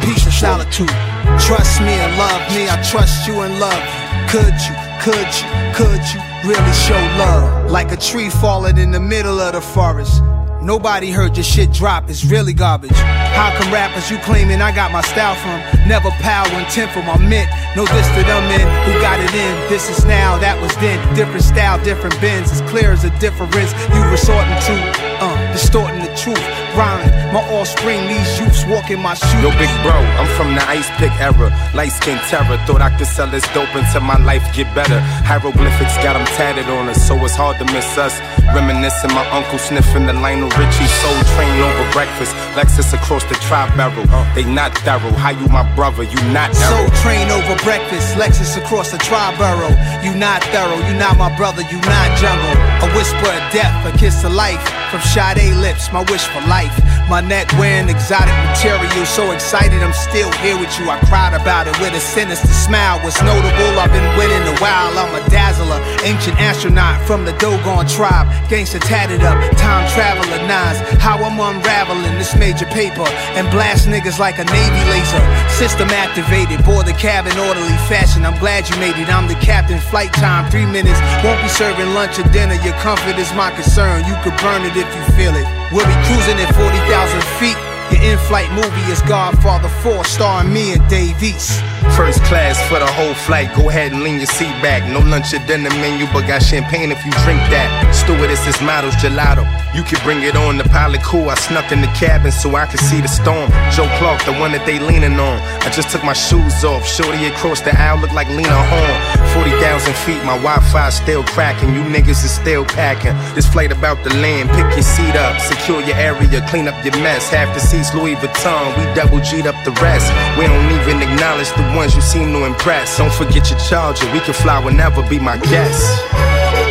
Peace 0.00 0.24
and 0.24 0.32
solitude. 0.32 0.88
Trust 1.36 1.84
me 1.84 1.92
and 1.92 2.16
love 2.16 2.40
me. 2.56 2.64
I 2.64 2.80
trust 2.80 3.28
you 3.28 3.44
and 3.44 3.60
love 3.60 3.76
you. 3.76 4.08
Could 4.32 4.56
you, 4.64 4.72
could 5.04 5.28
you, 5.36 5.44
could 5.76 6.00
you 6.16 6.20
really 6.48 6.72
show 6.80 6.96
love? 7.20 7.70
Like 7.70 7.92
a 7.92 7.98
tree 7.98 8.30
falling 8.30 8.78
in 8.78 8.90
the 8.90 9.00
middle 9.00 9.38
of 9.38 9.52
the 9.52 9.60
forest. 9.60 10.22
Nobody 10.62 11.10
heard 11.10 11.36
your 11.36 11.44
shit 11.44 11.72
drop, 11.72 12.10
it's 12.10 12.24
really 12.24 12.52
garbage. 12.52 12.90
How 12.92 13.56
come 13.56 13.72
rappers 13.72 14.10
you 14.10 14.18
claiming 14.18 14.60
I 14.60 14.74
got 14.74 14.90
my 14.90 15.02
style 15.02 15.36
from? 15.36 15.88
Never 15.88 16.10
power 16.18 16.46
intent 16.58 16.90
for 16.90 17.02
my 17.02 17.16
mint. 17.16 17.48
No 17.76 17.84
this 17.86 18.08
to 18.08 18.22
them 18.26 18.42
men 18.50 18.66
who 18.84 19.00
got 19.00 19.20
it 19.20 19.32
in. 19.34 19.70
This 19.70 19.88
is 19.88 20.04
now, 20.04 20.36
that 20.38 20.60
was 20.60 20.74
then. 20.76 20.98
Different 21.14 21.44
style, 21.44 21.82
different 21.84 22.20
bends. 22.20 22.50
As 22.50 22.60
clear 22.70 22.90
as 22.90 23.04
a 23.04 23.10
difference 23.20 23.54
you 23.94 24.02
resorting 24.10 24.58
to. 24.66 24.74
Uh, 25.22 25.47
distorting 25.58 25.98
the 25.98 26.14
truth. 26.14 26.38
Rhyming, 26.78 27.10
my 27.34 27.42
offspring, 27.58 28.06
these 28.06 28.38
youths 28.38 28.62
walking 28.70 29.02
my 29.02 29.14
shoes. 29.14 29.42
Yo, 29.42 29.50
big 29.58 29.70
bro, 29.82 29.98
I'm 30.14 30.30
from 30.38 30.54
the 30.54 30.62
ice 30.70 30.86
pick 31.02 31.10
era. 31.18 31.50
Light 31.74 31.90
skin 31.90 32.18
terror. 32.30 32.56
Thought 32.66 32.82
I 32.82 32.90
could 32.96 33.10
sell 33.10 33.26
this 33.26 33.42
dope 33.50 33.74
until 33.74 34.02
my 34.02 34.18
life 34.22 34.46
get 34.54 34.70
better. 34.74 35.00
Hieroglyphics 35.26 35.98
got 35.98 36.14
them 36.14 36.26
tatted 36.38 36.70
on 36.70 36.88
us, 36.88 37.02
so 37.02 37.18
it's 37.26 37.34
hard 37.34 37.58
to 37.58 37.66
miss 37.74 37.98
us. 37.98 38.14
Reminiscing 38.54 39.10
my 39.10 39.26
uncle 39.34 39.58
sniffing 39.58 40.06
the 40.06 40.14
Lionel 40.14 40.48
Richie 40.54 40.86
soul 41.02 41.18
train 41.34 41.58
over 41.58 41.84
breakfast. 41.90 42.32
Lexus 42.54 42.94
across 42.94 43.24
the 43.26 43.34
tri-borough. 43.50 44.06
They 44.34 44.44
not 44.46 44.70
thorough. 44.86 45.12
How 45.18 45.34
you 45.34 45.46
my 45.48 45.66
brother? 45.74 46.04
You 46.04 46.20
not 46.30 46.54
Soul 46.54 46.86
train 47.02 47.30
over 47.30 47.56
breakfast, 47.66 48.14
Lexus 48.14 48.56
across 48.56 48.92
the 48.92 48.98
tri-borough. 48.98 49.74
You 50.06 50.14
not 50.14 50.44
thorough, 50.54 50.78
you 50.86 50.94
not 50.94 51.18
my 51.18 51.34
brother, 51.36 51.62
you 51.66 51.80
not 51.82 52.08
jungle. 52.16 52.54
A 52.78 52.88
whisper 52.94 53.26
of 53.26 53.44
death, 53.50 53.74
a 53.86 53.96
kiss 53.98 54.22
of 54.22 54.32
life. 54.32 54.62
From 54.90 55.00
Sade 55.02 55.52
lips, 55.56 55.90
my 55.92 56.00
wish 56.08 56.24
for 56.30 56.40
life. 56.46 56.72
My 57.10 57.20
neck 57.20 57.50
wearing 57.58 57.88
exotic 57.88 58.32
material, 58.46 59.04
so 59.04 59.32
excited 59.32 59.82
I'm 59.82 59.92
still 59.92 60.30
here 60.44 60.56
with 60.56 60.70
you. 60.78 60.88
I 60.88 61.00
cried 61.10 61.34
about 61.34 61.66
it 61.66 61.74
with 61.80 61.92
a 61.92 62.00
sinister 62.00 62.46
smile. 62.46 63.00
What's 63.00 63.20
notable, 63.20 63.80
I've 63.80 63.90
been 63.90 64.06
winning 64.16 64.46
a 64.46 64.56
while. 64.60 64.94
I'm 64.94 65.10
a 65.10 65.24
dazzler, 65.28 65.80
ancient 66.04 66.38
astronaut 66.38 67.02
from 67.06 67.24
the 67.24 67.32
Dogon 67.42 67.88
tribe. 67.88 68.28
Gangsta 68.46 68.78
tatted 68.78 69.24
up, 69.26 69.36
time 69.56 69.88
traveler 69.92 70.38
nines. 70.46 70.78
How 71.02 71.18
I'm 71.18 71.40
unraveling 71.40 72.14
this 72.16 72.36
major 72.36 72.66
paper 72.66 73.08
and 73.34 73.50
blast 73.50 73.88
niggas 73.88 74.18
like 74.18 74.38
a 74.38 74.44
Navy 74.44 74.82
laser. 74.86 75.24
System 75.50 75.88
activated, 75.90 76.64
board 76.64 76.86
the 76.86 76.94
cabin 76.94 77.36
orderly 77.38 77.76
fashion. 77.90 78.24
I'm 78.24 78.38
glad 78.38 78.70
you 78.70 78.76
made 78.78 78.94
it. 78.94 79.08
I'm 79.10 79.26
the 79.26 79.40
captain. 79.42 79.80
Flight 79.80 80.12
time, 80.12 80.50
three 80.50 80.66
minutes. 80.66 81.00
Won't 81.24 81.42
be 81.42 81.48
serving 81.48 81.92
lunch 81.92 82.18
or 82.18 82.28
dinner. 82.30 82.56
Your 82.68 82.76
comfort 82.84 83.16
is 83.16 83.32
my 83.32 83.50
concern. 83.50 84.04
You 84.04 84.12
could 84.20 84.36
burn 84.44 84.60
it 84.60 84.76
if 84.76 84.84
you 84.84 85.02
feel 85.16 85.32
it. 85.32 85.48
We'll 85.72 85.88
be 85.88 85.98
cruising 86.04 86.36
at 86.36 86.52
40,000 86.52 87.24
feet. 87.40 87.56
Your 87.88 88.12
in-flight 88.12 88.52
movie 88.52 88.92
is 88.92 89.00
Godfather 89.08 89.72
4, 89.80 90.04
starring 90.04 90.52
me 90.52 90.76
and 90.76 90.84
Dave 90.90 91.16
East. 91.22 91.64
First 91.96 92.20
class 92.28 92.60
for 92.68 92.78
the 92.78 92.84
whole 92.86 93.14
flight. 93.24 93.48
Go 93.56 93.70
ahead 93.70 93.92
and 93.92 94.02
lean 94.02 94.18
your 94.18 94.26
seat 94.26 94.52
back. 94.60 94.84
No 94.92 95.00
lunch 95.00 95.32
or 95.32 95.40
dinner 95.46 95.70
menu, 95.80 96.04
but 96.12 96.28
got 96.28 96.42
champagne 96.42 96.92
if 96.92 97.00
you 97.06 97.12
drink 97.24 97.40
that. 97.48 97.72
Stewardess 97.96 98.46
is 98.46 98.60
models 98.60 98.94
gelato. 99.00 99.48
You 99.74 99.82
can 99.82 100.02
bring 100.02 100.22
it 100.22 100.34
on. 100.34 100.58
The 100.58 100.64
pilot 100.64 101.02
cool. 101.02 101.28
I 101.30 101.34
snuck 101.34 101.70
in 101.72 101.80
the 101.80 101.92
cabin 101.98 102.32
so 102.32 102.56
I 102.56 102.66
could 102.66 102.80
see 102.80 103.00
the 103.00 103.08
storm. 103.08 103.50
Joe 103.70 103.88
Clark, 103.98 104.24
the 104.24 104.32
one 104.32 104.52
that 104.52 104.64
they 104.64 104.78
leaning 104.78 105.20
on. 105.20 105.38
I 105.62 105.70
just 105.70 105.90
took 105.90 106.02
my 106.02 106.14
shoes 106.14 106.64
off. 106.64 106.86
Shorty 106.86 107.26
across 107.26 107.60
the 107.60 107.76
aisle 107.78 108.00
look 108.00 108.12
like 108.12 108.28
Lena 108.28 108.60
Horne. 108.72 109.00
40,000 109.34 109.94
feet, 110.02 110.20
my 110.24 110.40
Wi-Fi 110.40 110.90
still 110.90 111.22
cracking. 111.22 111.74
You 111.74 111.82
niggas 111.82 112.24
is 112.24 112.32
still 112.32 112.64
packing. 112.64 113.14
This 113.34 113.46
flight 113.46 113.70
about 113.70 114.02
to 114.04 114.10
land. 114.18 114.50
Pick 114.50 114.72
your 114.74 114.82
seat 114.82 115.14
up, 115.14 115.38
secure 115.40 115.80
your 115.82 115.96
area, 115.96 116.40
clean 116.48 116.66
up 116.66 116.76
your 116.84 116.96
mess. 116.98 117.28
Half 117.28 117.54
the 117.54 117.60
seats 117.60 117.94
Louis 117.94 118.16
Vuitton. 118.16 118.72
We 118.78 118.84
double 118.94 119.20
G'd 119.20 119.46
up 119.46 119.58
the 119.64 119.72
rest. 119.82 120.08
We 120.38 120.46
don't 120.46 120.70
even 120.80 121.02
acknowledge 121.02 121.50
the 121.54 121.62
ones 121.76 121.94
you 121.94 122.02
seem 122.02 122.32
to 122.32 122.44
impress. 122.46 122.98
Don't 122.98 123.12
forget 123.12 123.50
your 123.50 123.60
charger. 123.60 124.10
We 124.12 124.20
can 124.20 124.34
fly 124.34 124.58
whenever. 124.64 125.02
Be 125.08 125.18
my 125.18 125.36
guest. 125.36 126.67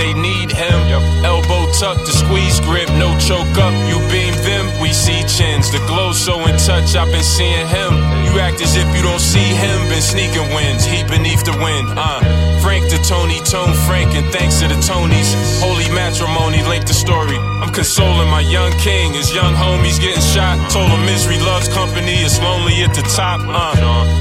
They 0.00 0.14
need 0.16 0.50
him. 0.50 0.72
Elbow 1.20 1.68
tucked 1.76 2.08
to 2.08 2.12
squeeze 2.12 2.58
grip, 2.60 2.88
no 2.96 3.12
choke 3.20 3.52
up. 3.60 3.76
You 3.84 4.00
beam 4.08 4.32
them, 4.40 4.64
we 4.80 4.96
see 4.96 5.20
chins. 5.28 5.68
The 5.70 5.78
glow 5.84 6.12
so 6.12 6.40
in 6.48 6.56
touch, 6.56 6.96
I've 6.96 7.12
been 7.12 7.22
seeing 7.22 7.68
him. 7.68 7.92
You 8.24 8.40
act 8.40 8.64
as 8.64 8.74
if 8.80 8.88
you 8.96 9.02
don't 9.04 9.20
see 9.20 9.52
him. 9.52 9.76
Been 9.92 10.00
sneaking 10.00 10.48
wins, 10.56 10.88
heat 10.88 11.06
beneath 11.06 11.44
the 11.44 11.52
wind. 11.60 11.86
Uh, 11.92 12.24
Frank 12.64 12.88
to 12.88 12.98
Tony, 13.04 13.40
Tone 13.44 13.76
Frank, 13.84 14.16
and 14.16 14.26
thanks 14.32 14.60
to 14.60 14.68
the 14.68 14.80
Tonys. 14.80 15.60
Holy 15.60 15.88
matrimony 15.92 16.64
linked 16.64 16.88
the 16.88 16.96
story. 16.96 17.36
I'm 17.60 17.72
consoling 17.72 18.28
my 18.28 18.40
young 18.40 18.72
king, 18.80 19.12
his 19.12 19.34
young 19.34 19.52
homies 19.52 20.00
getting 20.00 20.24
shot. 20.32 20.56
Told 20.72 20.88
him 20.88 21.04
misery 21.04 21.38
loves 21.38 21.68
company, 21.68 22.24
it's 22.24 22.40
lonely 22.40 22.80
at 22.82 22.94
the 22.94 23.04
top. 23.12 23.40
Uh, 23.44 23.76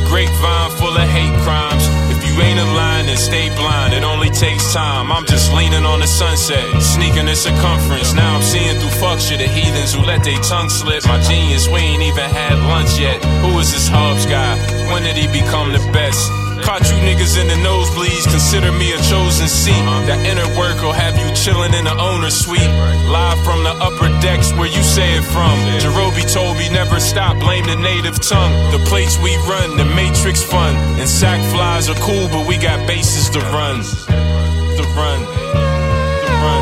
grapevine 0.09 0.71
full 0.75 0.95
of 0.95 1.07
hate 1.07 1.35
crimes. 1.47 1.98
Ain't 2.39 2.59
aligned, 2.59 3.07
then 3.09 3.17
stay 3.17 3.49
blind. 3.55 3.93
It 3.93 4.03
only 4.03 4.29
takes 4.29 4.73
time. 4.73 5.11
I'm 5.11 5.25
just 5.25 5.51
leaning 5.53 5.85
on 5.85 5.99
the 5.99 6.07
sunset, 6.07 6.81
sneaking 6.81 7.25
the 7.25 7.35
circumference. 7.35 8.13
Now 8.13 8.37
I'm 8.37 8.41
seeing 8.41 8.79
through 8.79 8.95
fuck 9.01 9.19
shit, 9.19 9.39
the 9.39 9.47
heathens 9.47 9.93
who 9.93 10.01
let 10.01 10.23
their 10.23 10.39
tongue 10.39 10.69
slip. 10.69 11.05
My 11.05 11.19
genius, 11.21 11.67
we 11.67 11.79
ain't 11.79 12.01
even 12.01 12.29
had 12.29 12.57
lunch 12.67 12.97
yet. 12.97 13.23
Who 13.43 13.59
is 13.59 13.71
this 13.71 13.87
Hubs 13.87 14.25
guy? 14.25 14.55
When 14.91 15.03
did 15.03 15.17
he 15.17 15.27
become 15.27 15.71
the 15.71 15.83
best? 15.91 16.48
Caught 16.63 16.85
you 16.91 16.97
niggas 17.01 17.39
in 17.39 17.47
the 17.47 17.57
nosebleeds, 17.65 18.29
consider 18.29 18.71
me 18.71 18.93
a 18.93 18.99
chosen 19.09 19.47
seat. 19.47 19.81
That 20.05 20.21
inner 20.25 20.45
work 20.57 20.81
will 20.81 20.93
have 20.93 21.17
you 21.17 21.25
chillin' 21.33 21.73
in 21.73 21.85
the 21.85 21.97
owner's 21.97 22.35
suite. 22.35 22.69
Live 23.09 23.39
from 23.43 23.63
the 23.63 23.73
upper 23.81 24.09
decks 24.21 24.53
where 24.53 24.67
you 24.67 24.83
say 24.83 25.17
it 25.17 25.23
from. 25.23 25.57
Jarobi 25.81 26.27
told 26.31 26.57
me 26.57 26.69
never 26.69 26.99
stop, 26.99 27.39
blame 27.39 27.65
the 27.65 27.75
native 27.75 28.19
tongue. 28.21 28.53
The 28.71 28.79
plates 28.85 29.17
we 29.17 29.35
run, 29.49 29.77
the 29.77 29.85
matrix 29.85 30.43
fun. 30.43 30.75
And 30.99 31.09
sack 31.09 31.41
flies 31.51 31.89
are 31.89 31.99
cool, 32.05 32.27
but 32.29 32.45
we 32.47 32.57
got 32.57 32.85
bases 32.85 33.29
to 33.31 33.39
run. 33.49 33.81
To 33.81 34.83
run. 34.93 35.19
To 35.25 36.31
run. 36.43 36.61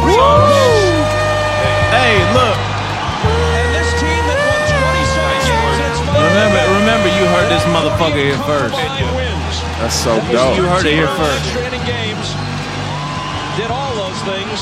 Hey, 1.92 2.16
look. 2.32 2.58
Remember, 6.18 6.62
remember, 6.80 7.10
you 7.10 7.26
heard 7.30 7.50
this 7.50 7.64
motherfucker 7.70 8.24
here 8.24 8.38
first. 8.46 8.76
That's 9.80 9.96
so 9.96 10.16
dope. 10.32 10.58
You 10.58 10.64
heard 10.64 10.86
it 10.86 10.94
here 10.94 11.08
first. 11.08 11.46
Straining 11.50 11.84
games. 11.86 12.34
Did 13.58 13.70
all 13.72 13.94
those 13.96 14.20
things. 14.26 14.60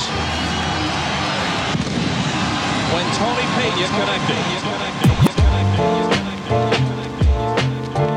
When 2.91 3.05
Tony 3.15 3.45
Pena 3.55 3.87
connected. 3.95 4.43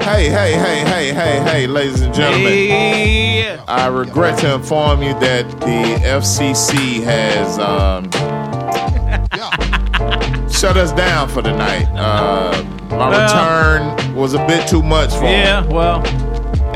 Hey, 0.05 0.29
hey, 0.29 0.53
hey, 0.55 0.81
hey, 0.85 1.13
hey, 1.13 1.41
hey, 1.43 1.67
ladies 1.67 2.01
and 2.01 2.15
gentlemen. 2.15 3.61
I 3.69 3.87
regret 3.89 4.39
to 4.41 4.55
inform 4.55 5.03
you 5.03 5.13
that 5.21 5.49
the 5.61 5.99
FCC 6.05 7.03
has 7.05 7.59
um, 7.59 8.11
shut 10.51 10.77
us 10.77 10.93
down 10.93 11.29
for 11.29 11.43
the 11.43 11.53
night. 11.57 11.87
Uh, 11.95 12.65
my 12.91 13.11
Well- 13.11 13.95
return 13.95 14.15
was 14.17 14.35
a 14.35 14.45
bit 14.47 14.67
too 14.67 14.83
much 14.83 15.15
for 15.15 15.25
Yeah, 15.25 15.61
them. 15.61 15.71
well, 15.71 16.03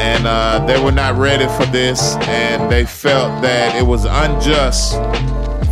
And 0.03 0.27
uh, 0.27 0.65
they 0.67 0.83
were 0.83 0.91
not 0.91 1.17
ready 1.17 1.47
for 1.47 1.65
this, 1.71 2.17
and 2.27 2.71
they 2.71 2.85
felt 2.85 3.41
that 3.43 3.77
it 3.77 3.87
was 3.87 4.05
unjust 4.05 4.95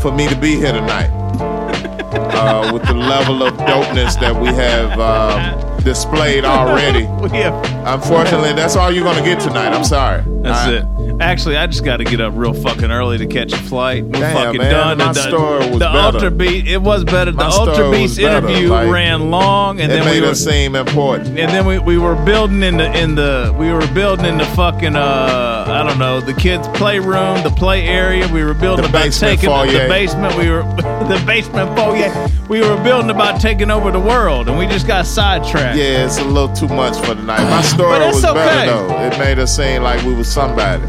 for 0.00 0.12
me 0.12 0.28
to 0.28 0.36
be 0.36 0.56
here 0.56 0.72
tonight. 0.72 1.10
Uh, 2.40 2.70
with 2.72 2.82
the 2.84 2.94
level 2.94 3.42
of 3.42 3.52
dopeness 3.54 4.18
that 4.18 4.34
we 4.34 4.48
have 4.48 4.98
um, 4.98 5.84
displayed 5.84 6.42
already. 6.44 7.04
Unfortunately, 7.84 8.54
that's 8.54 8.76
all 8.76 8.90
you're 8.90 9.04
gonna 9.04 9.22
get 9.22 9.40
tonight. 9.40 9.74
I'm 9.74 9.84
sorry. 9.84 10.22
That's 10.42 10.58
I- 10.58 10.72
it. 10.78 10.84
Actually, 11.20 11.58
I 11.58 11.66
just 11.66 11.84
got 11.84 11.98
to 11.98 12.04
get 12.04 12.20
up 12.22 12.32
real 12.34 12.54
fucking 12.54 12.90
early 12.90 13.18
to 13.18 13.26
catch 13.26 13.52
a 13.52 13.56
flight. 13.58 14.04
We're 14.04 14.12
Damn, 14.20 14.34
fucking 14.36 14.58
man, 14.58 14.70
done. 14.72 14.98
my 14.98 15.06
And 15.08 15.14
the, 15.14 15.20
story 15.28 15.58
was 15.58 15.70
the 15.72 15.78
better. 15.80 15.98
Ultra 15.98 16.30
Beat. 16.30 16.66
It 16.66 16.78
was 16.80 17.04
better. 17.04 17.32
My 17.32 17.44
the 17.44 17.50
Ultra 17.56 17.90
Beats 17.90 18.16
interview 18.16 18.68
like, 18.70 18.90
ran 18.90 19.30
long, 19.30 19.80
and 19.82 19.92
it 19.92 19.96
then 19.96 20.04
made 20.06 20.20
we 20.20 20.26
were, 20.26 20.28
us 20.32 20.42
seem 20.42 20.74
important. 20.76 21.38
and 21.38 21.50
then 21.50 21.66
we, 21.66 21.78
we 21.78 21.98
were 21.98 22.14
building 22.24 22.62
in 22.62 22.78
the 22.78 22.90
in 22.98 23.16
the 23.16 23.54
we 23.58 23.70
were 23.70 23.86
building 23.88 24.24
in 24.24 24.38
the 24.38 24.46
fucking 24.46 24.96
uh 24.96 25.64
I 25.68 25.86
don't 25.86 25.98
know 25.98 26.20
the 26.20 26.32
kids 26.32 26.66
playroom 26.68 27.42
the 27.42 27.50
play 27.54 27.86
area 27.86 28.26
we 28.32 28.42
were 28.42 28.54
building 28.54 28.84
The 28.84 28.88
about 28.90 29.04
basement 29.04 29.40
taking 29.40 29.50
the 29.50 29.72
foyer. 29.78 29.88
basement 29.88 30.36
we 30.38 30.48
were 30.50 30.62
the 31.08 31.22
basement 31.26 31.76
foyer 31.76 32.28
we 32.48 32.60
were 32.60 32.82
building 32.82 33.10
about 33.10 33.40
taking 33.40 33.70
over 33.70 33.90
the 33.90 34.00
world 34.00 34.48
and 34.48 34.58
we 34.58 34.66
just 34.66 34.86
got 34.86 35.04
sidetracked 35.06 35.76
Yeah, 35.76 36.06
it's 36.06 36.18
a 36.18 36.24
little 36.24 36.54
too 36.54 36.68
much 36.68 36.96
for 36.98 37.14
tonight. 37.14 37.42
My 37.50 37.62
story 37.62 37.98
was 38.06 38.24
okay. 38.24 38.34
better 38.34 38.86
though. 38.88 39.00
It 39.06 39.18
made 39.18 39.38
us 39.38 39.54
seem 39.56 39.82
like 39.82 40.02
we 40.04 40.14
was 40.14 40.29
somebody. 40.30 40.82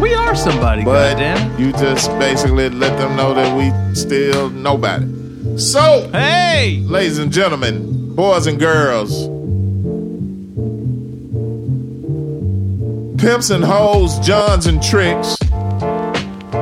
we 0.00 0.12
are 0.14 0.34
somebody 0.34 0.84
But 0.84 1.14
goddamn 1.14 1.60
you 1.60 1.72
just 1.72 2.08
basically 2.18 2.68
let 2.68 2.98
them 2.98 3.16
know 3.16 3.32
that 3.34 3.56
we 3.56 3.94
still 3.94 4.50
nobody. 4.50 5.06
So, 5.58 6.08
hey, 6.12 6.80
ladies 6.84 7.18
and 7.18 7.32
gentlemen, 7.32 8.14
boys 8.16 8.48
and 8.48 8.58
girls, 8.58 9.28
pimps 13.20 13.50
and 13.50 13.62
hoes, 13.64 14.18
Johns 14.20 14.66
and 14.66 14.82
tricks. 14.82 15.36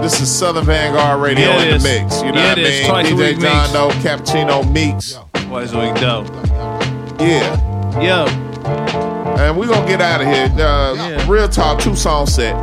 This 0.02 0.20
is 0.20 0.30
Southern 0.30 0.64
Vanguard 0.64 1.20
Radio 1.22 1.46
Yeah, 1.46 1.62
in 1.62 1.78
the 1.78 1.82
mix. 1.84 2.22
You 2.22 2.32
know 2.32 2.40
Yeah, 2.40 2.48
what 2.50 2.58
I 2.58 2.62
mean? 2.62 2.86
Twice 2.86 3.06
DJ 3.08 3.40
John. 3.40 3.72
Doe, 3.72 3.90
Cappuccino 4.00 4.72
Meeks. 4.72 5.18
Twice 5.46 5.72
a 5.72 5.78
week 5.80 5.94
dope. 6.00 6.28
Yeah. 7.20 8.00
Yo. 8.00 8.26
And 9.42 9.56
we're 9.58 9.68
gonna 9.68 9.86
get 9.86 10.00
out 10.00 10.20
of 10.20 10.26
here. 10.28 10.50
Uh, 10.64 11.24
Real 11.28 11.48
talk, 11.48 11.80
two 11.80 11.96
song 11.96 12.26
set. 12.26 12.54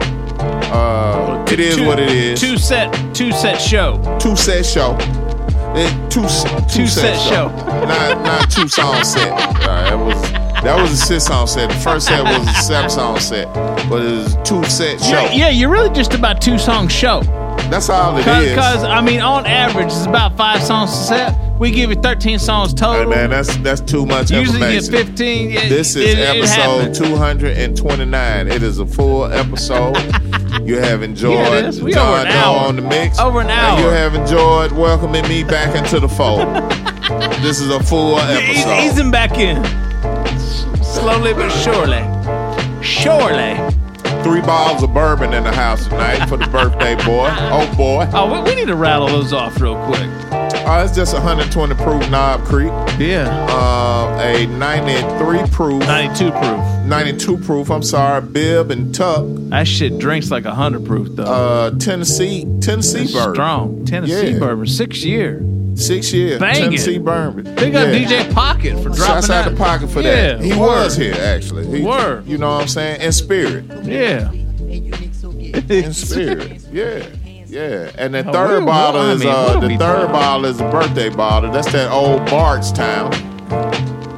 Uh, 0.71 1.45
it 1.51 1.59
is 1.59 1.75
Two- 1.75 1.86
what 1.86 1.99
it 1.99 2.09
is. 2.09 2.39
two 2.39 2.57
set 2.57 2.93
two 3.13 3.32
set 3.32 3.59
show 3.59 3.97
Two 4.19 4.36
set 4.36 4.65
show. 4.65 4.95
It, 5.75 5.91
two, 6.09 6.21
two, 6.67 6.82
Two 6.84 6.88
set 6.88 7.19
show. 7.19 7.49
not 7.86 8.21
not 8.23 8.49
two 8.49 8.67
song 8.67 9.03
set. 9.03 9.32
Uh, 9.32 9.89
it 9.93 9.97
was 9.97 10.32
that 10.63 10.75
was 10.82 10.91
a 10.91 10.97
six 10.97 11.25
song 11.25 11.47
set. 11.47 11.69
The 11.69 11.75
first 11.75 12.07
set 12.07 12.23
was 12.23 12.47
a 12.47 12.53
seven 12.61 12.89
song 12.89 13.19
set, 13.19 13.53
but 13.89 14.01
it 14.01 14.11
was 14.11 14.38
two 14.43 14.63
set 14.65 14.99
show. 14.99 15.09
yeah, 15.11 15.32
yeah 15.34 15.49
you're 15.49 15.69
really 15.69 15.89
just 15.93 16.13
about 16.13 16.41
two 16.41 16.57
song 16.57 16.88
show 16.88 17.21
That's 17.69 17.89
all 17.89 18.17
it 18.17 18.25
is. 18.27 18.49
because 18.49 18.84
I 18.84 19.01
mean 19.01 19.19
on 19.21 19.45
average 19.45 19.88
it's 19.88 20.05
about 20.05 20.36
five 20.38 20.63
songs 20.63 20.91
a 20.91 20.95
set 20.95 21.36
we 21.60 21.72
give 21.72 21.89
you 21.89 21.95
13 22.01 22.39
songs 22.39 22.72
Hey, 22.72 22.78
total 22.78 23.10
man, 23.12 23.30
that's 23.30 23.55
that's 23.57 23.82
too 23.82 24.05
much 24.05 24.32
Usually 24.32 24.57
information. 24.76 24.91
get 24.91 25.07
15. 25.07 25.49
Yeah, 25.51 25.70
this 25.70 25.95
is 25.95 26.14
it 26.14 26.18
episode 26.20 26.55
happened. 26.55 26.95
229. 26.95 28.47
It 28.47 28.64
is 28.64 28.80
a 28.80 28.86
full 28.86 29.26
episode. 29.26 29.97
you 30.64 30.78
have 30.80 31.03
enjoyed 31.03 31.34
Yeah, 31.34 31.70
it 31.70 31.93
John 31.93 32.26
Doe 32.26 32.53
on 32.68 32.76
the 32.78 32.82
mix. 32.82 33.20
Over 33.20 33.41
an 33.41 33.49
And 33.49 33.82
you 33.84 33.89
have 33.89 34.16
enjoyed 34.16 34.72
welcoming 34.72 35.28
me 35.28 35.43
back 35.43 35.76
into 35.76 35.99
the 35.99 36.10
fold. 36.10 36.47
this 37.43 37.60
is 37.60 37.70
a 37.70 37.84
full 37.84 38.18
episode. 38.20 38.80
ease 38.80 38.97
him 38.97 39.12
back 39.12 39.38
in. 39.38 39.64
Slowly 40.84 41.34
but 41.34 41.49
surely. 41.49 42.03
Surely. 42.82 43.55
Three 44.24 44.41
bottles 44.41 44.84
of 44.84 44.93
bourbon 44.93 45.34
in 45.34 45.43
the 45.43 45.51
house 45.51 45.86
tonight 45.86 46.26
for 46.28 46.38
the 46.38 46.47
birthday 46.47 46.95
boy. 47.05 47.30
Oh 47.34 47.74
boy. 47.78 48.07
Oh, 48.14 48.32
we, 48.43 48.49
we 48.49 48.55
need 48.55 48.68
to 48.68 48.76
rattle 48.76 49.07
those 49.07 49.32
off 49.34 49.60
real 49.62 49.76
quick. 49.86 50.10
Oh, 50.66 50.84
it's 50.84 50.95
just 50.95 51.14
120 51.14 51.74
proof 51.76 52.10
Knob 52.12 52.43
Creek. 52.45 52.72
Yeah. 52.99 53.28
Uh, 53.49 54.20
a 54.22 54.45
93 54.45 55.47
proof. 55.51 55.80
92 55.82 56.32
proof. 56.32 56.86
92 56.86 57.38
proof. 57.39 57.72
I'm 57.72 57.82
sorry, 57.82 58.22
Bib 58.22 58.70
and 58.70 58.93
Tuck. 58.93 59.26
That 59.49 59.68
shit 59.68 59.97
drinks 59.97 60.30
like 60.30 60.45
a 60.45 60.53
hundred 60.53 60.86
proof 60.86 61.07
though. 61.16 61.24
Uh, 61.24 61.72
Tennessee, 61.80 62.45
Tennessee 62.62 63.03
It's 63.03 63.14
bourbon. 63.14 63.34
strong. 63.34 63.86
Tennessee 63.86 64.32
Yeah. 64.34 64.39
bourbon, 64.39 64.68
six 64.68 65.03
year. 65.03 65.43
Six 65.76 66.14
years. 66.14 66.39
Banging. 66.39 66.64
Tennessee 66.64 66.97
bourbon. 66.99 67.45
Big 67.55 67.74
up 67.76 67.88
Yeah. 67.88 67.93
DJ 68.26 68.34
Pocket 68.34 68.76
for 68.78 68.89
dropping 68.89 68.95
Shouts 68.95 69.30
out 69.30 69.45
that. 69.45 69.49
to 69.51 69.55
Pocket 69.55 69.89
for 69.89 70.01
Yeah, 70.01 70.34
that. 70.38 70.41
He 70.41 70.51
word. 70.53 70.60
was 70.84 70.95
here 70.97 71.16
actually. 71.20 71.66
He, 71.80 71.84
Word. 71.86 72.28
You 72.28 72.38
know 72.38 72.51
what 72.51 72.62
I'm 72.64 72.68
saying? 72.68 73.01
In 73.01 73.12
spirit. 73.12 73.64
Yeah. 73.84 74.30
In 75.70 75.93
spirit. 75.93 76.62
Yeah. 76.72 77.03
Yeah. 77.49 77.89
And 77.97 78.13
the 78.13 78.19
Oh, 78.27 78.31
third 78.31 78.63
what- 78.63 78.65
bottle 78.67 79.01
what- 79.01 79.09
I 79.09 79.13
is 79.13 79.19
mean, 79.21 79.29
uh 79.29 79.59
the 79.59 79.69
third 79.69 79.79
talking 79.79 80.11
bottle 80.11 80.45
is 80.45 80.59
a 80.61 80.65
birthday 80.69 81.09
bottle. 81.09 81.51
That's 81.51 81.71
that 81.71 81.89
old 81.91 82.25
Bardstown. 82.29 83.11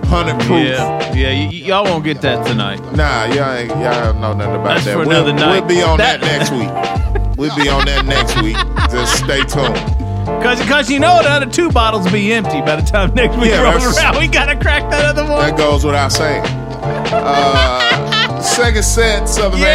Hundred 0.06 0.40
proof. 0.42 0.68
Yeah, 0.68 1.14
yeah. 1.14 1.30
Y- 1.30 1.46
y- 1.46 1.50
y'all 1.68 1.86
won't 1.86 2.04
get 2.04 2.20
that 2.22 2.46
tonight. 2.46 2.82
Nah, 2.94 3.26
y'all 3.26 3.54
ain't 3.54 3.70
y'all 3.70 4.14
know 4.14 4.34
nothing 4.34 4.56
about 4.56 4.66
That's 4.66 4.86
that. 4.86 4.92
for 4.94 5.00
we'll, 5.00 5.10
another 5.12 5.32
night. 5.34 5.60
we'll 5.62 5.70
be 5.70 5.82
on 5.82 5.98
that, 6.00 6.20
That- 6.20 6.28
next 6.40 6.52
week. 6.52 6.70
We'll 7.38 7.56
be 7.56 7.70
on 7.70 7.86
that 7.86 8.06
next 8.06 8.40
week. 8.42 8.58
Just 8.92 9.16
stay 9.24 9.40
tuned. 9.44 9.78
Cause, 10.44 10.60
cause 10.68 10.90
you 10.90 11.00
know 11.00 11.22
the 11.24 11.30
other 11.30 11.46
two 11.48 11.72
bottles 11.72 12.04
will 12.06 12.12
be 12.12 12.32
empty 12.34 12.60
by 12.62 12.76
the 12.76 12.82
time 12.84 13.14
next 13.16 13.38
week 13.38 13.50
Yeah, 13.52 13.62
rolls 13.64 13.98
around. 13.98 14.18
We 14.20 14.28
gotta 14.28 14.56
crack 14.58 14.90
that 14.92 15.06
other 15.06 15.24
one. 15.24 15.42
That 15.42 15.58
goes 15.58 15.84
without 15.86 16.12
saying. 16.12 16.44
Uh, 16.46 18.42
second 18.42 18.84
set, 18.84 19.28
Southern 19.30 19.60
Yeah. 19.60 19.66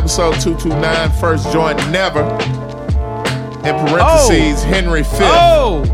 Episode 0.00 0.40
229. 0.40 1.10
First 1.20 1.52
joint, 1.52 1.76
Never. 1.90 2.22
In 3.68 3.76
parentheses, 3.86 4.64
oh. 4.64 4.66
Henry 4.66 5.02
V. 5.02 5.08
Oh, 5.20 5.84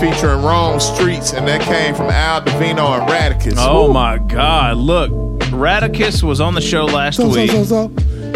Featuring 0.00 0.42
Rome 0.42 0.80
Streets, 0.80 1.32
and 1.32 1.46
that 1.46 1.60
came 1.60 1.94
from 1.94 2.10
Al 2.10 2.40
Divino 2.40 2.92
and 2.92 3.08
Radicus. 3.08 3.54
oh 3.56 3.92
my 3.92 4.18
God! 4.18 4.78
Look, 4.78 5.12
Radicus 5.52 6.24
was 6.24 6.40
on 6.40 6.54
the 6.54 6.60
show 6.60 6.86
last 6.86 7.20
week. 7.20 7.52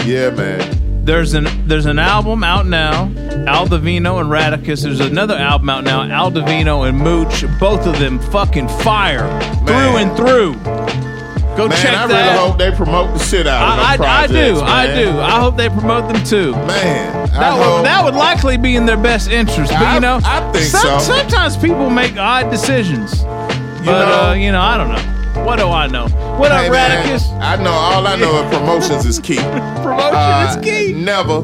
Yeah, 0.06 0.30
man. 0.30 1.04
There's 1.04 1.34
an 1.34 1.48
there's 1.66 1.86
an 1.86 1.98
album 1.98 2.44
out 2.44 2.64
now, 2.66 3.12
Al 3.48 3.66
Divino 3.66 4.18
and 4.18 4.30
Radicus. 4.30 4.84
There's 4.84 5.00
another 5.00 5.34
album 5.34 5.70
out 5.70 5.82
now, 5.82 6.02
Al 6.02 6.30
Divino 6.30 6.84
and 6.84 6.96
Mooch. 6.96 7.44
Both 7.58 7.84
of 7.88 7.98
them 7.98 8.20
fucking 8.30 8.68
fire 8.68 9.26
through 9.66 9.96
and 9.96 10.16
through. 10.16 11.13
Go 11.56 11.68
Man, 11.68 11.78
check 11.78 11.94
I 11.94 12.06
that. 12.08 12.26
really 12.26 12.38
hope 12.38 12.58
they 12.58 12.70
promote 12.72 13.12
the 13.16 13.22
shit 13.24 13.46
out 13.46 13.62
of 13.62 13.76
them 13.76 13.86
I, 13.86 13.90
I, 13.90 13.92
I 13.94 13.96
projects, 14.26 14.58
do, 14.58 14.64
I 14.64 14.86
do. 14.94 15.20
I 15.20 15.40
hope 15.40 15.56
they 15.56 15.68
promote 15.68 16.12
them 16.12 16.24
too. 16.24 16.52
Man, 16.52 17.16
I 17.16 17.26
That 17.38 17.52
hope- 17.52 17.76
would, 17.76 17.84
that 17.86 18.04
would 18.04 18.14
likely 18.14 18.56
be 18.56 18.74
in 18.76 18.86
their 18.86 18.96
best 18.96 19.30
interest, 19.30 19.70
but 19.72 19.82
I- 19.82 19.94
you 19.94 20.00
know, 20.00 20.20
I 20.24 20.40
think 20.52 20.64
some- 20.64 21.00
so. 21.00 21.14
Sometimes 21.16 21.56
people 21.56 21.90
make 21.90 22.16
odd 22.16 22.50
decisions, 22.50 23.22
but 23.22 23.84
know- 23.84 24.30
uh, 24.30 24.34
you 24.34 24.50
know, 24.50 24.60
I 24.60 24.76
don't 24.76 24.88
know. 24.88 25.44
What 25.44 25.58
do 25.58 25.68
I 25.68 25.86
know? 25.88 26.06
What 26.38 26.50
Hey, 26.52 26.66
up, 26.66 26.72
man, 26.72 27.06
Radicus? 27.06 27.22
I 27.40 27.56
know. 27.62 27.70
All 27.70 28.06
I 28.06 28.16
know 28.16 28.44
is 28.44 28.56
promotions 28.56 29.04
is 29.06 29.18
key. 29.18 29.36
Promotion 29.82 30.14
Uh, 30.16 30.56
is 30.58 30.64
key. 30.64 30.92
Never. 30.94 31.42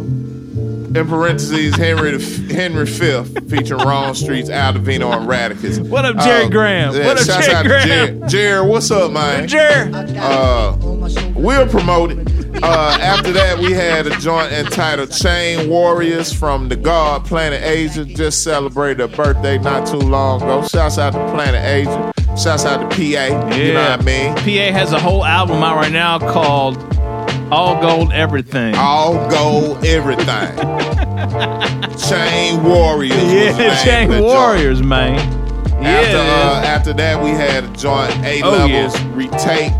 In 0.92 1.06
parentheses, 1.06 1.76
Henry 1.76 2.16
the 2.16 2.52
Henry 2.52 2.84
V, 2.84 3.22
featuring 3.48 3.86
Rome 3.86 4.12
Streets, 4.12 4.50
Al 4.50 4.72
Divino, 4.72 5.12
and 5.12 5.28
Radicus. 5.28 5.78
What 5.88 6.04
up, 6.04 6.16
Jerry 6.16 6.48
Graham? 6.48 6.92
What 6.92 7.16
up, 7.16 7.26
Jerry 7.26 7.54
out 7.54 7.62
to 7.62 7.68
Graham? 7.68 7.86
Jerry. 7.86 8.28
Jerry, 8.28 8.66
what's 8.68 8.90
up, 8.90 9.12
man? 9.12 9.46
Jerry. 9.46 9.92
Uh, 9.94 10.76
we'll 11.36 11.68
promote 11.68 12.10
it. 12.10 12.28
Uh, 12.64 12.98
after 13.00 13.30
that, 13.30 13.60
we 13.60 13.72
had 13.72 14.08
a 14.08 14.18
joint 14.18 14.52
entitled 14.52 15.12
Chain 15.12 15.70
Warriors 15.70 16.32
from 16.32 16.68
the 16.68 16.74
God 16.74 17.24
Planet 17.24 17.62
Asia. 17.62 18.04
Just 18.04 18.42
celebrated 18.42 19.00
a 19.00 19.06
birthday 19.06 19.58
not 19.58 19.86
too 19.86 19.96
long 19.96 20.42
ago. 20.42 20.66
Shouts 20.66 20.98
out 20.98 21.12
to 21.12 21.18
Planet 21.32 21.64
Asia. 21.64 22.12
Shouts 22.36 22.64
out 22.64 22.78
to 22.78 22.88
PA. 22.88 23.54
You 23.54 23.74
know 23.74 23.90
what 23.90 24.00
I 24.00 24.02
mean? 24.02 24.34
PA 24.34 24.76
has 24.76 24.92
a 24.92 24.98
whole 24.98 25.24
album 25.24 25.62
out 25.62 25.76
right 25.76 25.92
now 25.92 26.18
called 26.18 26.76
All 27.50 27.80
Gold 27.80 28.12
Everything. 28.12 28.74
All 28.76 29.14
gold, 29.28 29.84
everything. 29.84 30.56
Chain 31.98 32.62
Warriors. 32.62 33.16
yeah, 33.32 33.82
Chain 33.84 34.08
the 34.08 34.14
joint. 34.18 34.24
Warriors, 34.24 34.82
man. 34.82 35.16
After, 35.82 35.82
Yeah. 35.82 36.60
uh, 36.62 36.66
after 36.66 36.92
that, 36.94 37.22
we 37.22 37.30
had 37.30 37.64
a 37.64 37.68
joint 37.68 38.12
A 38.24 38.42
Oh, 38.42 38.50
levels 38.50 39.00
retake 39.14 39.72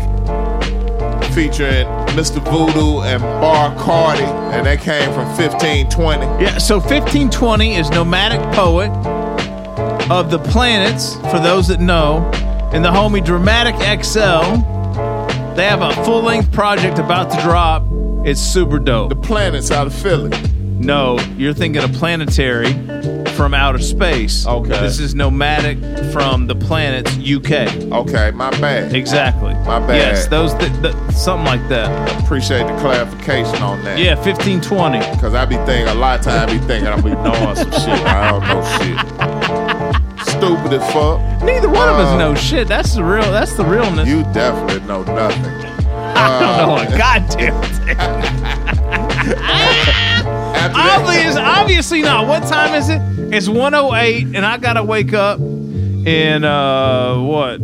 featuring 1.33 1.85
Mr. 2.17 2.41
Voodoo 2.43 3.01
and 3.01 3.21
Bar 3.21 3.73
Cardi, 3.77 4.23
and 4.23 4.65
that 4.65 4.81
came 4.81 5.09
from 5.13 5.25
1520. 5.37 6.25
Yeah, 6.43 6.57
so 6.57 6.75
1520 6.75 7.75
is 7.75 7.89
Nomadic 7.91 8.41
Poet 8.53 8.91
of 10.11 10.29
the 10.29 10.39
Planets, 10.39 11.15
for 11.31 11.39
those 11.39 11.67
that 11.69 11.79
know, 11.79 12.29
and 12.73 12.83
the 12.83 12.89
homie 12.89 13.23
Dramatic 13.23 13.75
XL. 14.03 14.67
They 15.55 15.65
have 15.67 15.81
a 15.81 15.93
full 16.05 16.21
length 16.21 16.51
project 16.51 16.97
about 16.97 17.29
to 17.31 17.41
drop. 17.41 17.83
It's 18.25 18.39
super 18.39 18.79
dope. 18.79 19.09
The 19.09 19.15
Planets 19.15 19.69
out 19.71 19.85
of 19.87 19.93
Philly. 19.93 20.31
No, 20.79 21.19
you're 21.37 21.53
thinking 21.53 21.83
of 21.83 21.91
Planetary 21.93 22.73
from 23.33 23.53
outer 23.53 23.79
space. 23.79 24.47
Okay. 24.47 24.79
This 24.79 24.99
is 24.99 25.13
Nomadic 25.13 25.77
from 26.11 26.47
the 26.47 26.55
Planets, 26.55 27.11
UK. 27.17 27.67
Okay, 27.91 28.31
my 28.31 28.49
bad. 28.61 28.95
Exactly. 28.95 29.53
My 29.65 29.79
bad. 29.79 29.97
Yes, 29.97 30.27
those 30.27 30.53
th- 30.55 30.71
th- 30.81 30.95
something 31.11 31.45
like 31.45 31.67
that. 31.69 32.23
Appreciate 32.23 32.65
the 32.67 32.77
clarification 32.79 33.61
on 33.61 33.83
that. 33.83 33.99
Yeah, 33.99 34.15
1520. 34.15 34.99
Because 35.15 35.33
I 35.35 35.45
be 35.45 35.55
thinking, 35.57 35.87
a 35.87 35.93
lot 35.95 36.19
of 36.19 36.25
times 36.25 36.51
I 36.51 36.57
be 36.57 36.65
thinking 36.65 36.87
I 36.87 36.95
be 37.01 37.09
knowing 37.11 37.55
some 37.55 37.71
shit. 37.71 38.05
I 38.07 38.31
don't 38.31 38.47
know 38.47 38.63
shit. 38.79 39.40
Stupid 40.41 40.73
as 40.73 40.91
fuck. 40.91 41.19
Neither 41.43 41.69
one 41.69 41.87
of 41.87 41.95
us 41.97 42.07
um, 42.07 42.17
know 42.17 42.33
shit. 42.33 42.67
That's 42.67 42.95
the 42.95 43.03
real. 43.03 43.31
That's 43.31 43.53
the 43.53 43.63
realness. 43.63 44.07
You 44.07 44.23
definitely 44.33 44.79
know 44.87 45.03
nothing. 45.03 45.45
I 45.85 46.39
don't 46.39 46.87
know 46.89 46.95
a 46.95 46.97
goddamn 46.97 47.61
thing. 47.85 47.97
Obviously, 50.75 51.41
obviously 51.41 52.01
not. 52.01 52.27
What 52.27 52.41
time 52.49 52.73
is 52.73 52.89
it? 52.89 53.01
It's 53.31 53.47
108, 53.47 54.35
and 54.35 54.43
I 54.43 54.57
gotta 54.57 54.83
wake 54.83 55.13
up 55.13 55.39
in 55.39 56.43
uh 56.43 57.19
what? 57.19 57.59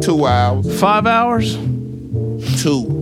two 0.00 0.26
hours. 0.26 0.80
Five 0.80 1.06
hours? 1.06 1.54
Two. 2.62 2.96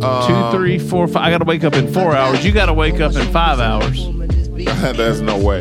Two, 0.00 0.06
um, 0.06 0.52
three, 0.52 0.80
four, 0.80 1.06
five. 1.06 1.22
I 1.22 1.30
gotta 1.30 1.44
wake 1.44 1.62
up 1.62 1.74
in 1.74 1.92
four 1.92 2.16
hours. 2.16 2.44
You 2.44 2.50
gotta 2.50 2.74
wake 2.74 3.00
up 3.00 3.14
in 3.14 3.30
five 3.32 3.60
hours. 3.60 4.08
There's 4.96 5.20
no 5.20 5.38
way. 5.38 5.60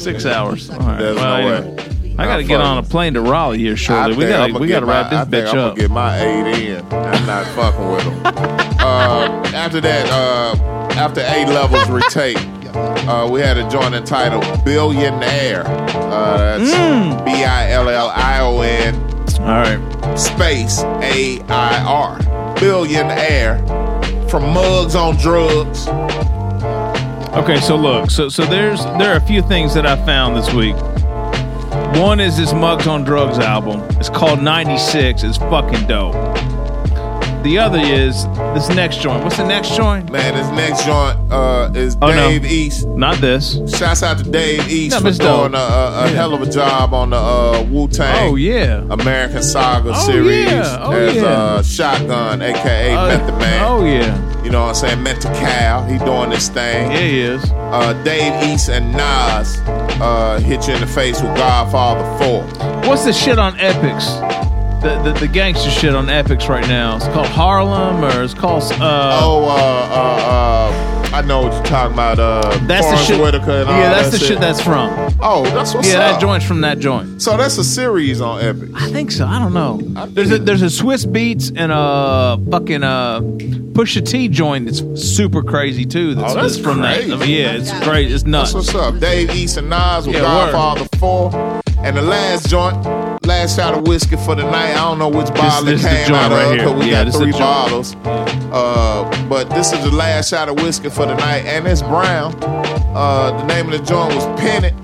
Six 0.00 0.24
hours. 0.26 0.70
All 0.70 0.78
right. 0.78 0.98
There's 0.98 1.16
well, 1.16 1.38
no 1.42 1.46
anyway. 1.56 1.76
way. 1.76 2.14
I 2.18 2.24
gotta 2.26 2.42
get 2.44 2.60
on 2.60 2.78
a 2.78 2.82
plane 2.82 3.14
to 3.14 3.20
Raleigh 3.20 3.58
here 3.58 3.76
shortly. 3.76 4.14
I 4.14 4.16
We 4.18 4.26
gotta 4.26 4.52
we 4.58 4.66
gotta 4.68 4.86
my- 4.86 4.92
wrap 5.02 5.12
I 5.12 5.24
this 5.24 5.28
think 5.28 5.46
bitch 5.46 5.52
I'm 5.52 5.58
up. 5.58 5.70
gonna 5.76 5.80
get 5.80 5.90
my 5.90 6.20
eight 6.20 6.68
in. 6.68 6.84
I'm 6.92 7.26
not 7.26 7.46
fucking 7.48 7.90
with 7.90 8.04
them. 8.04 8.20
uh, 8.80 9.42
after 9.54 9.80
that, 9.80 10.06
uh, 10.10 10.92
after 10.94 11.20
A 11.20 11.46
levels 11.46 11.88
retake, 11.88 12.36
uh, 13.08 13.28
we 13.30 13.40
had 13.40 13.56
a 13.58 13.68
joint 13.70 13.94
entitled 13.94 14.44
Billionaire. 14.64 15.64
Uh, 15.66 16.58
that's 16.58 16.70
Mm. 16.70 17.24
B 17.24 17.30
I 17.44 17.70
L 17.72 17.88
L 17.88 18.12
I 18.14 18.40
O 18.40 18.60
N 18.60 18.94
All 19.40 19.46
right. 19.46 20.18
space 20.18 20.82
A 20.82 21.40
I 21.48 21.82
R. 21.86 22.18
Billionaire 22.60 23.58
from 24.28 24.52
Mugs 24.52 24.94
on 24.94 25.16
Drugs. 25.16 25.86
Okay, 27.32 27.60
so 27.60 27.76
look, 27.76 28.10
so 28.10 28.28
so 28.28 28.44
there's 28.44 28.84
there 28.98 29.12
are 29.12 29.16
a 29.16 29.20
few 29.20 29.40
things 29.42 29.72
that 29.74 29.86
I 29.86 29.96
found 30.04 30.36
this 30.36 30.52
week. 30.52 30.74
One 32.00 32.18
is 32.20 32.36
this 32.36 32.52
Mugs 32.52 32.86
on 32.86 33.04
Drugs 33.04 33.38
album. 33.38 33.80
It's 33.98 34.08
called 34.10 34.42
96. 34.42 35.22
It's 35.22 35.38
fucking 35.38 35.86
dope. 35.86 36.14
The 37.44 37.56
other 37.58 37.78
is 37.78 38.26
this 38.54 38.68
next 38.68 39.00
joint. 39.00 39.22
What's 39.24 39.36
the 39.38 39.46
next 39.46 39.74
joint? 39.76 40.10
Man, 40.10 40.34
this 40.34 40.48
next 40.50 40.84
joint 40.84 41.32
uh, 41.32 41.70
is 41.74 41.96
Oh, 42.02 42.08
no. 42.08 42.28
Dave 42.28 42.44
East. 42.44 42.86
Not 42.88 43.18
this. 43.18 43.54
Shouts 43.78 44.02
out 44.02 44.18
to 44.18 44.24
Dave 44.24 44.68
East 44.68 45.02
No, 45.02 45.10
for 45.10 45.16
doing 45.16 45.54
a, 45.54 45.56
a, 45.56 45.60
a 45.60 46.10
Yeah. 46.10 46.16
hell 46.16 46.34
of 46.34 46.42
a 46.42 46.50
job 46.50 46.92
on 46.92 47.10
the 47.10 47.16
uh, 47.16 47.64
Wu 47.70 47.88
Tang 47.88 48.28
Oh 48.30 48.34
yeah. 48.36 48.84
American 48.90 49.42
Saga 49.42 49.92
Oh, 49.94 50.06
series 50.06 50.46
yeah. 50.50 50.78
Oh, 50.82 50.92
as 50.92 51.14
yeah. 51.16 51.22
uh, 51.24 51.62
Shotgun, 51.62 52.42
aka 52.42 52.92
Uh, 52.94 53.06
Method 53.08 53.38
Man. 53.38 53.64
Oh 53.64 53.84
yeah. 53.86 54.29
You 54.44 54.50
know 54.50 54.62
what 54.62 54.68
I'm 54.70 54.74
saying? 54.74 55.02
Mental 55.02 55.30
Cal. 55.34 55.84
He 55.84 55.98
doing 55.98 56.30
this 56.30 56.48
thing. 56.48 56.90
Yeah, 56.90 56.98
he 56.98 57.20
is. 57.20 57.50
Uh, 57.52 57.92
Dave 58.04 58.42
East 58.50 58.68
and 58.70 58.92
Nas 58.92 59.60
uh, 60.00 60.40
hit 60.42 60.66
you 60.66 60.74
in 60.74 60.80
the 60.80 60.86
face 60.86 61.20
with 61.20 61.36
Godfather 61.36 62.24
4. 62.24 62.88
What's 62.88 63.04
the 63.04 63.12
shit 63.12 63.38
on 63.38 63.56
Epix? 63.58 64.40
The, 64.80 65.02
the 65.02 65.20
the 65.20 65.28
gangster 65.28 65.68
shit 65.68 65.94
on 65.94 66.06
Epix 66.06 66.48
right 66.48 66.66
now. 66.66 66.96
It's 66.96 67.04
called 67.08 67.26
Harlem 67.26 68.02
or 68.02 68.22
it's 68.22 68.32
called 68.32 68.62
uh 68.80 69.20
Oh, 69.22 69.44
uh 69.44 69.50
uh, 69.92 70.72
uh, 70.72 70.99
I 71.12 71.22
know 71.22 71.42
what 71.42 71.52
you're 71.52 71.62
talking 71.64 71.94
about. 71.94 72.18
Uh, 72.18 72.42
That's 72.66 72.86
the 72.86 72.92
Forrest 72.92 73.06
shit. 73.08 73.20
Whitaker 73.20 73.50
and 73.50 73.68
yeah, 73.68 73.90
that's 73.92 74.10
that 74.10 74.18
the 74.20 74.24
shit 74.24 74.40
that's 74.40 74.60
from. 74.62 74.90
Oh, 75.20 75.42
that's 75.44 75.74
what's 75.74 75.88
yeah, 75.88 75.94
up. 75.98 76.12
that 76.12 76.20
joint's 76.20 76.46
from 76.46 76.60
that 76.60 76.78
joint. 76.78 77.20
So 77.20 77.36
that's 77.36 77.58
a 77.58 77.64
series 77.64 78.20
on 78.20 78.40
Epic. 78.40 78.70
I 78.74 78.88
think 78.90 79.10
so. 79.10 79.26
I 79.26 79.38
don't 79.40 79.52
know. 79.52 79.78
There's 80.06 80.30
a 80.30 80.38
there's 80.38 80.62
a 80.62 80.66
Swizz 80.66 81.06
Beatz 81.06 81.52
and 81.56 81.72
a 81.72 82.38
fucking 82.50 82.82
uh 82.84 83.20
Pusha 83.72 84.06
T 84.08 84.28
joint 84.28 84.66
that's 84.66 84.80
super 85.02 85.42
crazy 85.42 85.84
too. 85.84 86.14
That's, 86.14 86.32
Oh, 86.32 86.34
that's 86.36 86.54
that's 86.56 86.64
from 86.64 86.78
crazy. 86.80 87.08
that. 87.10 87.16
I 87.16 87.20
mean, 87.20 87.30
yeah, 87.30 87.52
it's 87.52 87.72
great. 87.84 88.10
It's 88.12 88.24
nuts. 88.24 88.52
That's 88.52 88.72
what's 88.72 88.74
up. 88.94 89.00
Dave 89.00 89.30
East 89.30 89.56
and 89.56 89.68
Nas 89.68 90.06
with 90.06 90.16
Yeah, 90.16 90.22
Godfather 90.22 90.86
4. 90.98 91.60
And 91.82 91.96
the 91.96 92.02
last 92.02 92.48
joint, 92.48 92.76
last 93.26 93.56
shot 93.56 93.74
of 93.74 93.86
whiskey 93.88 94.16
for 94.16 94.34
the 94.34 94.42
night. 94.42 94.72
I 94.72 94.74
don't 94.76 94.98
know 94.98 95.08
which 95.08 95.28
bottle 95.28 95.64
this 95.64 95.82
it 95.84 96.06
came 96.06 96.14
out 96.14 96.30
right 96.30 96.44
of 96.52 96.56
because 96.56 96.84
we 96.84 96.90
Yeah, 96.90 97.04
got 97.04 97.14
three 97.14 97.32
bottles. 97.32 97.96
Uh, 98.52 99.26
but 99.28 99.48
this 99.50 99.72
is 99.72 99.82
the 99.84 99.90
last 99.90 100.28
shot 100.30 100.48
of 100.48 100.56
whiskey 100.62 100.90
for 100.90 101.06
the 101.06 101.14
night, 101.14 101.44
and 101.46 101.66
it's 101.66 101.82
brown. 101.82 102.34
Uh, 102.94 103.30
the 103.38 103.46
name 103.46 103.66
of 103.66 103.72
the 103.72 103.78
joint 103.84 104.14
was 104.14 104.24
Pennant 104.40 104.76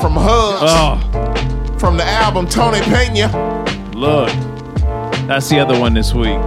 from 0.00 0.12
Hugs. 0.14 0.60
Oh, 0.62 1.76
From 1.78 1.96
the 1.96 2.04
album 2.04 2.46
Tony 2.48 2.80
Pena. 2.82 3.28
look, 3.94 4.28
that's 5.26 5.48
the 5.48 5.58
other 5.58 5.78
one 5.78 5.94
this 5.94 6.14
week. 6.14 6.38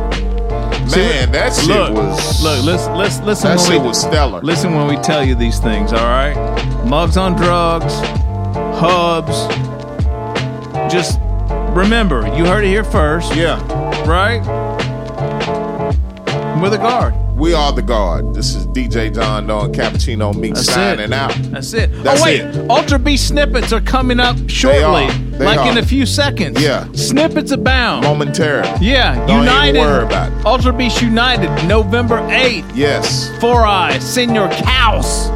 Man, 0.96 1.32
that 1.34 1.54
shit 1.54 1.68
look, 1.68 1.94
was. 1.94 2.42
look. 2.42 2.64
Listen, 2.64 2.96
listen, 2.96 3.26
listen. 3.26 3.50
That 3.50 3.58
when 3.58 3.66
shit 3.72 3.82
we, 3.82 3.88
was 3.90 4.00
stellar. 4.00 4.40
Listen 4.42 4.74
when 4.74 4.88
we 4.88 4.96
tell 4.98 5.24
you 5.24 5.36
these 5.36 5.60
things. 5.60 5.92
All 5.92 6.00
right, 6.06 6.36
mugs 6.86 7.18
on 7.18 7.36
drugs, 7.36 7.94
hubs. 8.54 9.48
Just 10.94 11.20
remember, 11.76 12.22
you 12.36 12.46
heard 12.46 12.64
it 12.64 12.68
here 12.70 12.84
first. 12.84 13.36
Yeah. 13.36 13.58
Right. 14.06 14.42
We're 16.62 16.70
the 16.72 16.78
guard. 16.78 17.14
We 17.36 17.54
are 17.54 17.72
the 17.72 17.84
guard. 17.84 18.34
This 18.34 18.56
is 18.56 18.66
DJ 18.68 19.14
John 19.14 19.46
Doe 19.46 19.66
and 19.66 19.76
Cappuccino 19.76 20.34
Meek 20.36 20.56
That's 20.56 20.66
signing 20.74 21.12
it. 21.12 21.14
out. 21.14 21.36
That's 21.52 21.72
it. 21.74 21.92
Oh, 21.94 22.02
That's 22.02 22.22
oh 22.22 22.24
wait, 22.26 22.42
it. 22.42 22.70
Ultra 22.70 22.98
B 22.98 23.16
snippets 23.16 23.72
are 23.72 23.80
coming 23.82 24.20
up 24.20 24.36
shortly, 24.50 24.82
are. 25.06 25.12
They 25.38 25.46
like 25.46 25.70
in 25.72 25.78
a 25.78 25.86
few 25.86 26.08
seconds. 26.08 26.60
Yeah. 26.60 26.92
snippets 26.94 27.52
abound. 27.52 28.06
Momentarily. 28.06 28.72
Yeah, 28.84 29.14
Don't 29.28 29.42
United. 29.44 29.78
even 29.78 29.82
worry 29.82 30.06
about 30.06 30.32
it. 30.32 30.46
Ultra 30.48 30.74
Beast 30.74 31.00
United, 31.00 31.68
November 31.68 32.26
eighth. 32.32 32.76
Yes. 32.76 33.30
Four 33.40 33.68
Eyes, 33.68 34.04
Senor 34.04 34.50
Caos, 34.50 35.30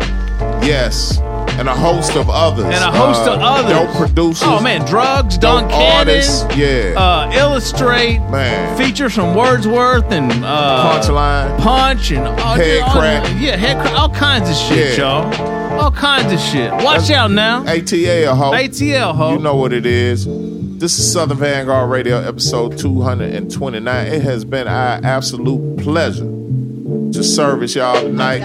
Yes. 0.66 1.20
And 1.62 1.70
a 1.70 1.76
host 1.76 2.16
of 2.16 2.28
others. 2.28 2.66
and 2.66 2.74
a 2.84 2.92
host 2.92 3.22
Uh, 3.28 3.34
of 3.36 3.40
others. 3.40 3.72
Dope 3.72 3.96
producers. 3.96 4.48
Oh 4.48 4.60
man, 4.62 4.84
Drugs, 4.88 5.38
Don 5.38 5.62
dope 5.64 5.72
Cannon, 5.72 5.98
artists. 6.16 6.44
Yeah. 6.58 6.96
uh, 6.98 7.32
Illustrate, 7.36 8.18
Man. 8.32 8.76
features 8.80 9.14
from 9.14 9.36
Wordsworth 9.36 10.12
and 10.12 10.32
uh, 10.44 10.92
Punchline. 11.00 11.60
Punch 11.60 12.10
and 12.14 12.26
all, 12.26 12.56
Head 12.56 12.82
all- 12.82 12.90
crack. 12.94 13.24
Yeah, 13.40 13.58
head 13.58 13.80
crack, 13.80 13.94
all 13.94 14.10
kinds 14.10 14.50
of 14.50 14.56
shit, 14.56 14.98
Yeah. 14.98 15.22
y'all. 15.22 15.80
All 15.80 15.92
kinds 15.92 16.34
of 16.34 16.40
shit. 16.40 16.72
Watch 16.72 17.08
That's- 17.08 17.12
out 17.12 17.30
now. 17.30 17.64
ATL, 17.66 18.36
ho. 18.36 18.52
ATL, 18.54 19.14
ho. 19.14 19.34
You 19.34 19.40
know 19.40 19.56
what 19.56 19.72
it 19.72 19.86
is. 19.86 20.26
This 20.26 20.98
is 20.98 21.14
Southern 21.14 21.38
Vanguard 21.38 21.92
Radio, 21.92 22.18
episode 22.18 22.76
229. 22.80 24.08
It 24.08 24.24
has 24.24 24.44
been 24.46 24.68
our 24.68 25.00
absolute 25.04 25.78
pleasure 25.78 26.26
to 26.26 27.24
service 27.24 27.76
y'all 27.76 28.02
tonight. 28.02 28.42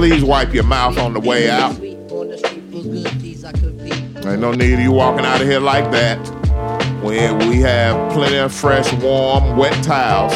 Please 0.00 0.24
wipe 0.24 0.54
your 0.54 0.64
mouth 0.64 0.96
on 0.96 1.12
the 1.12 1.20
way 1.20 1.50
out. 1.50 1.78
Ain't 1.78 2.08
no 4.40 4.52
need 4.52 4.72
of 4.72 4.80
you 4.80 4.92
walking 4.92 5.26
out 5.26 5.42
of 5.42 5.46
here 5.46 5.60
like 5.60 5.90
that. 5.90 6.16
When 7.02 7.50
we 7.50 7.60
have 7.60 8.10
plenty 8.10 8.38
of 8.38 8.50
fresh, 8.50 8.90
warm, 8.94 9.58
wet 9.58 9.84
towels 9.84 10.32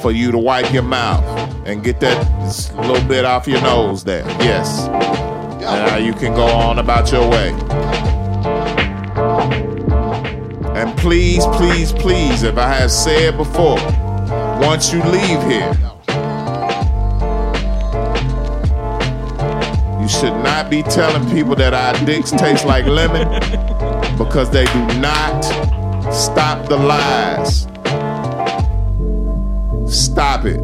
for 0.00 0.12
you 0.12 0.30
to 0.30 0.38
wipe 0.38 0.72
your 0.72 0.84
mouth 0.84 1.24
and 1.66 1.82
get 1.82 1.98
that 1.98 2.76
little 2.76 3.02
bit 3.08 3.24
off 3.24 3.48
your 3.48 3.60
nose 3.60 4.04
there. 4.04 4.24
Yes. 4.38 4.86
Now 4.86 5.96
you 5.96 6.12
can 6.12 6.32
go 6.32 6.46
on 6.46 6.78
about 6.78 7.10
your 7.10 7.28
way. 7.28 7.48
And 10.76 10.96
please, 10.96 11.44
please, 11.46 11.90
please, 11.90 12.44
if 12.44 12.56
I 12.56 12.68
have 12.74 12.92
said 12.92 13.36
before, 13.36 13.80
once 14.64 14.92
you 14.92 15.02
leave 15.02 15.42
here, 15.50 15.76
you 20.06 20.12
should 20.12 20.34
not 20.44 20.70
be 20.70 20.84
telling 20.84 21.28
people 21.34 21.56
that 21.56 21.74
our 21.74 21.92
dicks 22.06 22.30
taste 22.30 22.64
like 22.64 22.86
lemon 22.86 23.28
because 24.16 24.48
they 24.50 24.64
do 24.66 24.86
not 25.00 25.42
stop 26.14 26.68
the 26.68 26.76
lies. 26.76 27.62
Stop 29.92 30.44
it. 30.44 30.60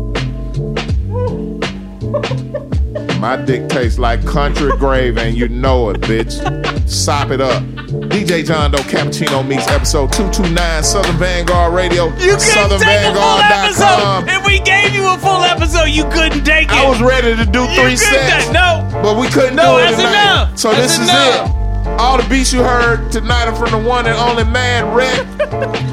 My 3.18 3.34
dick 3.34 3.68
tastes 3.68 3.98
like 3.98 4.24
country 4.24 4.70
grave, 4.78 5.18
and 5.18 5.36
you 5.36 5.48
know 5.48 5.90
it, 5.90 6.00
bitch. 6.02 6.88
Sop 6.88 7.32
it 7.32 7.40
up. 7.40 7.64
DJ 7.92 8.42
John 8.46 8.70
Doe 8.70 8.78
Cappuccino 8.88 9.46
Meeks 9.46 9.68
episode 9.68 10.10
229, 10.12 10.82
Southern 10.82 11.16
Vanguard 11.16 11.74
Radio. 11.74 12.06
You 12.16 12.36
couldn't 12.40 12.80
take 12.80 13.04
a 13.04 13.12
full 13.12 13.38
episode. 13.44 14.24
If 14.32 14.46
we 14.46 14.60
gave 14.60 14.94
you 14.94 15.04
a 15.12 15.18
full 15.18 15.44
episode, 15.44 15.90
you 15.92 16.04
couldn't 16.04 16.42
take 16.44 16.68
it. 16.68 16.72
I 16.72 16.88
was 16.88 17.02
ready 17.02 17.36
to 17.36 17.44
do 17.44 17.66
three 17.76 17.96
sets. 17.96 18.48
No. 18.50 18.88
But 19.02 19.18
we 19.20 19.28
couldn't 19.28 19.56
No, 19.56 19.76
do 19.76 19.84
it 19.84 19.90
that's 19.90 19.96
tonight. 19.96 20.10
enough. 20.22 20.58
So 20.58 20.70
That's 20.72 20.96
this 20.96 21.04
is 21.04 21.08
enough. 21.10 21.50
it. 21.50 21.88
All 22.00 22.16
the 22.16 22.26
beats 22.30 22.50
you 22.50 22.62
heard 22.64 23.12
tonight 23.12 23.44
are 23.46 23.54
from 23.54 23.70
the 23.82 23.86
one 23.86 24.06
and 24.06 24.16
only 24.16 24.44
man 24.44 24.94
Rick. 24.94 25.26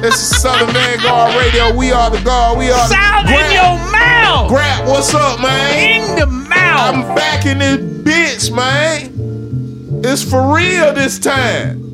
this 0.00 0.14
is 0.14 0.40
Southern 0.40 0.72
Vanguard 0.72 1.36
Radio. 1.36 1.76
We 1.76 1.92
are 1.92 2.08
the 2.08 2.20
guard. 2.22 2.58
We 2.58 2.70
are 2.70 2.88
Sound 2.88 3.28
the 3.28 3.34
in 3.34 3.52
your 3.52 3.76
mouth. 3.92 4.48
Grab, 4.48 4.88
what's 4.88 5.12
up, 5.14 5.38
man? 5.42 6.00
In 6.00 6.18
the 6.18 6.26
mouth. 6.26 6.94
I'm 6.94 7.14
back 7.14 7.44
in 7.44 7.58
this 7.58 8.48
bitch, 8.48 8.54
man. 8.56 10.00
It's 10.02 10.22
for 10.24 10.54
real 10.56 10.94
this 10.94 11.18
time. 11.18 11.88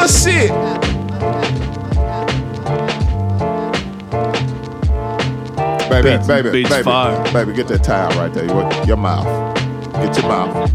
Bullshit. 0.00 0.50
Baby, 5.90 6.10
Beats- 6.16 6.26
baby, 6.28 6.50
beats 6.50 6.70
baby, 6.70 6.82
fire. 6.84 7.32
baby, 7.32 7.52
get 7.52 7.66
that 7.68 7.82
towel 7.84 8.10
right 8.18 8.32
there. 8.32 8.46
Your, 8.46 8.72
your 8.86 8.96
mouth. 8.96 9.26
Get 9.94 10.16
your 10.16 10.28
mouth. 10.28 10.72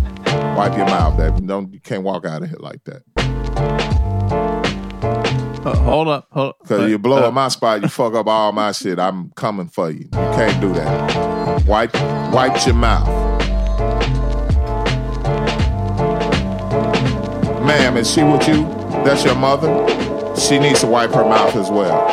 Wipe 0.57 0.75
your 0.77 0.85
mouth, 0.85 1.17
baby. 1.17 1.39
Don't 1.47 1.73
you 1.73 1.79
can't 1.79 2.03
walk 2.03 2.25
out 2.25 2.43
of 2.43 2.49
here 2.49 2.57
like 2.59 2.83
that. 2.83 3.01
Uh, 5.65 5.75
hold 5.77 6.09
up, 6.09 6.27
hold 6.31 6.49
up. 6.49 6.57
Cause 6.67 6.89
you 6.89 6.99
blow 6.99 7.23
Uh, 7.23 7.27
up 7.29 7.33
my 7.33 7.47
spot, 7.47 7.81
you 7.81 7.87
fuck 7.87 8.13
up 8.13 8.27
all 8.27 8.51
my 8.51 8.71
shit. 8.73 8.99
I'm 8.99 9.31
coming 9.31 9.67
for 9.67 9.89
you. 9.89 9.99
You 10.03 10.09
can't 10.35 10.59
do 10.61 10.73
that. 10.73 11.65
Wipe, 11.65 11.93
wipe 12.31 12.65
your 12.65 12.75
mouth. 12.75 13.07
Ma'am, 17.65 17.97
is 17.97 18.11
she 18.11 18.21
with 18.21 18.47
you? 18.47 18.74
That's 19.05 19.23
your 19.23 19.35
mother? 19.35 19.69
She 20.35 20.57
needs 20.59 20.81
to 20.81 20.87
wipe 20.87 21.11
her 21.11 21.23
mouth 21.23 21.55
as 21.55 21.69
well. 21.69 22.07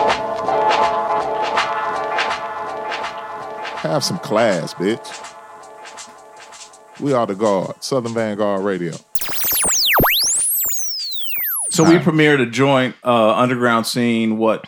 Have 3.79 4.05
some 4.05 4.19
class, 4.19 4.75
bitch. 4.75 5.31
We 7.01 7.13
are 7.15 7.27
the 7.27 7.35
guard. 7.35 7.83
Southern 7.83 8.15
Vanguard 8.15 8.63
Radio. 8.63 8.93
So 11.71 11.85
we 11.85 11.97
premiered 11.97 12.41
a 12.43 12.47
joint 12.47 12.95
uh, 13.03 13.35
underground 13.37 13.87
scene. 13.87 14.37
What 14.37 14.67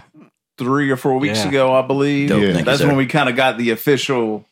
three 0.56 0.90
or 0.90 0.96
four 0.96 1.18
weeks 1.18 1.40
Yeah. 1.40 1.48
ago, 1.48 1.74
I 1.74 1.82
believe. 1.82 2.30
Dope, 2.30 2.40
thank 2.42 2.58
you, 2.58 2.64
That's 2.64 2.80
sir. 2.80 2.86
when 2.86 2.96
we 2.96 3.06
kind 3.06 3.28
of 3.28 3.36
got 3.36 3.58
the 3.58 3.70
official, 3.70 4.46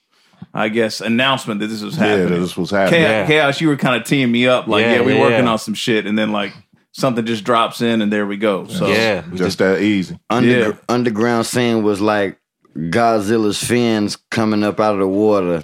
I 0.53 0.69
guess, 0.69 1.01
announcement 1.01 1.61
that 1.61 1.69
this 1.69 1.81
was 1.83 1.97
Yeah, 1.97 2.05
happening. 2.07 2.29
that 2.35 2.41
this 2.41 2.57
was 2.57 2.71
happening. 2.71 3.01
Chaos, 3.01 3.11
Yeah. 3.11 3.27
Chaos, 3.27 3.61
you 3.61 3.69
were 3.69 3.77
kind 3.77 4.01
of 4.01 4.07
teeing 4.07 4.31
me 4.31 4.47
up, 4.47 4.67
like, 4.67 4.83
Yeah, 4.85 4.97
yeah, 4.97 5.01
we're 5.01 5.15
yeah, 5.15 5.21
working 5.21 5.45
yeah. 5.47 5.51
on 5.53 5.59
some 5.59 5.75
shit, 5.75 6.07
and 6.07 6.19
then 6.19 6.31
like 6.33 6.53
something 6.93 7.25
just 7.27 7.45
drops 7.45 7.81
in, 7.81 8.01
and 8.03 8.13
there 8.13 8.27
we 8.27 8.37
go. 8.37 8.67
So 8.67 8.87
Yeah. 8.87 9.25
Just 9.35 9.59
that 9.59 9.81
easy. 9.81 10.19
Under, 10.31 10.49
Yeah. 10.49 10.73
Underground 10.89 11.47
scene 11.47 11.83
was 11.83 12.01
like 12.01 12.39
Godzilla's 12.77 13.63
fins 13.63 14.17
coming 14.31 14.63
up 14.65 14.81
out 14.81 14.95
of 14.95 15.01
the 15.01 15.09
water. 15.09 15.63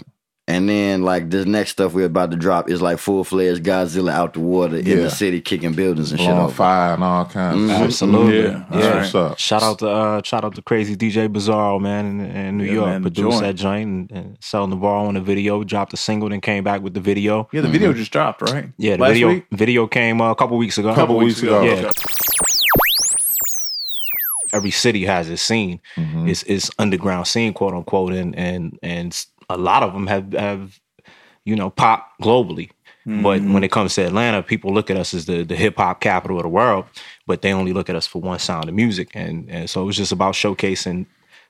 And 0.49 0.67
then 0.67 1.03
like 1.03 1.29
this 1.29 1.45
next 1.45 1.73
stuff 1.73 1.93
we're 1.93 2.07
about 2.07 2.31
to 2.31 2.37
drop 2.39 2.71
is 2.71 2.81
like 2.81 2.97
full 2.99 3.23
fledged 3.23 3.63
Godzilla 3.63 4.11
out 4.13 4.33
the 4.33 4.41
water 4.41 4.79
in 4.79 4.85
the 5.03 5.11
city 5.11 5.43
kicking 5.43 5.75
buildings 5.75 6.11
and 6.11 6.19
shit 6.19 6.31
on 6.31 6.51
fire 6.51 6.95
and 6.95 7.05
all 7.05 7.27
kinds 7.27 7.65
of 7.65 7.69
shit. 7.77 7.81
Absolutely. 7.85 8.43
Yeah. 8.45 8.65
That's 8.71 9.13
what's 9.13 9.15
up. 9.15 9.39
Shout 9.39 9.63
out 9.63 9.79
to 9.81 9.89
uh, 9.91 10.23
shout 10.23 10.45
out 10.47 10.55
to 10.55 10.63
Crazy 10.63 10.97
DJ 10.97 11.29
Bizarro, 11.29 11.79
man, 11.79 12.07
in, 12.07 12.21
in 12.35 12.57
New 12.57 12.65
Yeah, 12.65 12.73
York. 12.73 12.87
man, 12.89 13.03
produced 13.03 13.31
joint. 13.31 13.43
that 13.43 13.53
joint 13.57 13.89
and, 13.89 14.11
and 14.11 14.39
selling 14.41 14.71
the 14.71 14.77
bar 14.77 15.07
on 15.07 15.13
the 15.15 15.21
video. 15.21 15.63
Dropped 15.65 15.93
a 15.93 15.99
single, 15.99 16.31
then 16.31 16.41
came 16.41 16.65
back 16.65 16.81
with 16.81 16.95
the 16.95 17.01
video. 17.01 17.47
yeah, 17.53 17.61
the 17.61 17.69
video 17.69 17.93
just 17.93 18.11
dropped, 18.11 18.41
right? 18.41 18.71
Yeah, 18.79 18.97
the 18.97 19.03
Last 19.03 19.09
video 19.13 19.29
week? 19.29 19.47
video 19.53 19.87
came 19.87 20.19
uh, 20.23 20.31
a 20.31 20.35
couple 20.35 20.57
weeks 20.57 20.79
ago. 20.79 20.95
Couple 20.95 21.19
weeks 21.19 21.43
ago. 21.43 21.61
Yeah. 21.61 21.73
Okay. 21.73 21.91
Every 24.55 24.71
city 24.71 25.05
has 25.05 25.29
its 25.29 25.43
scene. 25.43 25.79
Mm-hmm. 25.97 26.29
It's 26.29 26.43
it's 26.45 26.71
underground 26.79 27.27
scene, 27.27 27.53
quote 27.53 27.75
unquote, 27.75 28.15
and 28.15 28.35
and 28.35 28.79
and 28.83 29.27
a 29.49 29.57
lot 29.57 29.83
of 29.83 29.93
them 29.93 30.07
have 30.07 30.33
have 30.33 30.81
you 31.45 31.57
know 31.57 31.71
pop 31.71 32.13
globally. 32.23 32.71
But 33.23 33.43
when 33.43 33.65
it 33.65 33.71
comes 33.71 33.95
to 33.95 34.03
Atlanta, 34.05 34.43
people 34.43 34.75
look 34.75 34.91
at 34.91 34.97
us 34.99 35.15
as 35.15 35.25
the, 35.25 35.43
the 35.43 35.57
hip 35.57 35.79
hop 35.79 36.01
capital 36.01 36.37
of 36.37 36.43
the 36.43 36.49
world, 36.51 36.85
but 37.27 37.41
they 37.41 37.55
only 37.55 37.73
look 37.73 37.89
at 37.89 37.97
us 37.97 38.07
for 38.07 38.21
one 38.21 38.39
sound 38.39 38.69
of 38.69 38.75
music. 38.75 39.09
And 39.15 39.49
and 39.51 39.71
so 39.71 39.81
it 39.83 39.87
was 39.87 39.97
just 39.97 40.13
about 40.13 40.35
showcasing 40.35 41.07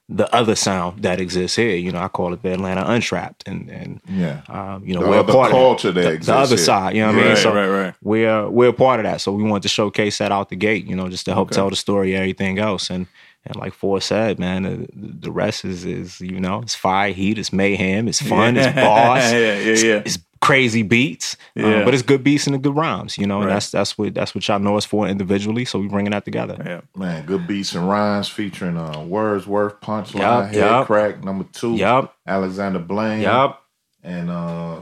the 0.08 0.32
other 0.34 0.54
sound 0.54 1.02
that 1.02 1.20
exists 1.20 1.56
here. 1.56 1.74
You 1.76 1.90
know, 1.92 1.98
I 1.98 2.08
call 2.08 2.32
it 2.32 2.42
the 2.42 2.52
Atlanta 2.52 2.84
Untrapped. 2.86 3.46
And 3.48 3.68
and 3.70 4.00
Yeah. 4.08 4.42
um, 4.48 4.84
you 4.86 4.94
know, 4.94 5.00
The 5.02 5.08
we're 5.10 5.24
part 5.24 5.50
culture 5.50 5.88
of 5.88 5.94
that. 5.96 6.20
The, 6.20 6.26
the 6.26 6.32
other 6.36 6.56
here. 6.56 6.64
side, 6.64 6.94
you 6.96 7.02
know 7.02 7.08
what 7.08 7.16
I 7.16 7.18
mean? 7.18 7.28
Right, 7.34 7.38
So 7.42 7.52
right, 7.54 7.68
right. 7.68 7.94
we're 8.02 8.48
we're 8.48 8.68
a 8.70 8.72
part 8.72 9.00
of 9.00 9.04
that. 9.04 9.20
So 9.20 9.32
we 9.32 9.42
want 9.42 9.62
to 9.64 9.68
showcase 9.68 10.18
that 10.18 10.30
out 10.32 10.48
the 10.48 10.56
gate, 10.56 10.86
you 10.86 10.94
know, 10.96 11.08
just 11.08 11.24
to 11.26 11.34
help 11.34 11.48
Okay. 11.48 11.56
tell 11.56 11.70
the 11.70 11.76
story, 11.76 12.14
everything 12.16 12.58
else. 12.60 12.88
And 12.88 13.06
and 13.48 13.56
like 13.56 13.72
Ford 13.74 14.02
said, 14.02 14.38
man, 14.38 14.62
the, 14.62 14.86
the 14.94 15.32
rest 15.32 15.64
is 15.64 15.84
is 15.84 16.20
you 16.20 16.38
know, 16.40 16.60
it's 16.62 16.74
fire, 16.74 17.12
heat, 17.12 17.38
it's 17.38 17.52
mayhem, 17.52 18.06
it's 18.08 18.20
fun, 18.22 18.54
Yeah. 18.56 18.66
it's 18.68 18.74
boss, 18.80 19.32
Yeah, 19.32 19.38
yeah, 19.38 19.52
it's- 19.54 19.82
yeah. 19.82 20.02
it's, 20.04 20.18
crazy 20.40 20.82
beats, 20.84 21.36
uh, 21.58 21.66
Yeah. 21.66 21.84
but 21.84 21.92
it's 21.94 22.02
good 22.04 22.22
beats 22.22 22.46
and 22.46 22.54
the 22.54 22.58
good 22.60 22.76
rhymes, 22.76 23.18
you 23.18 23.26
know. 23.26 23.40
And 23.42 23.50
that's 23.50 23.72
that's 23.72 23.98
what 23.98 24.14
that's 24.14 24.36
what 24.36 24.46
y'all 24.46 24.60
know 24.60 24.76
us 24.76 24.84
for 24.84 25.08
individually. 25.08 25.64
So 25.64 25.80
we 25.80 25.88
bringing 25.88 26.12
that 26.12 26.24
together. 26.24 26.56
Yeah, 26.64 26.80
Man, 26.96 27.26
good 27.26 27.48
beats 27.48 27.74
and 27.74 27.88
rhymes 27.88 28.28
featuring 28.28 28.76
uh, 28.76 29.02
Wordsworth, 29.02 29.80
Punchline, 29.80 30.20
Yup, 30.20 30.44
Head 30.46 30.54
yup. 30.54 30.86
Crack, 30.86 31.24
number 31.24 31.44
two. 31.52 31.74
Yup. 31.74 32.14
Alexander 32.24 32.78
Blaine. 32.78 33.22
Yup. 33.22 33.60
And 34.04 34.30
uh, 34.30 34.76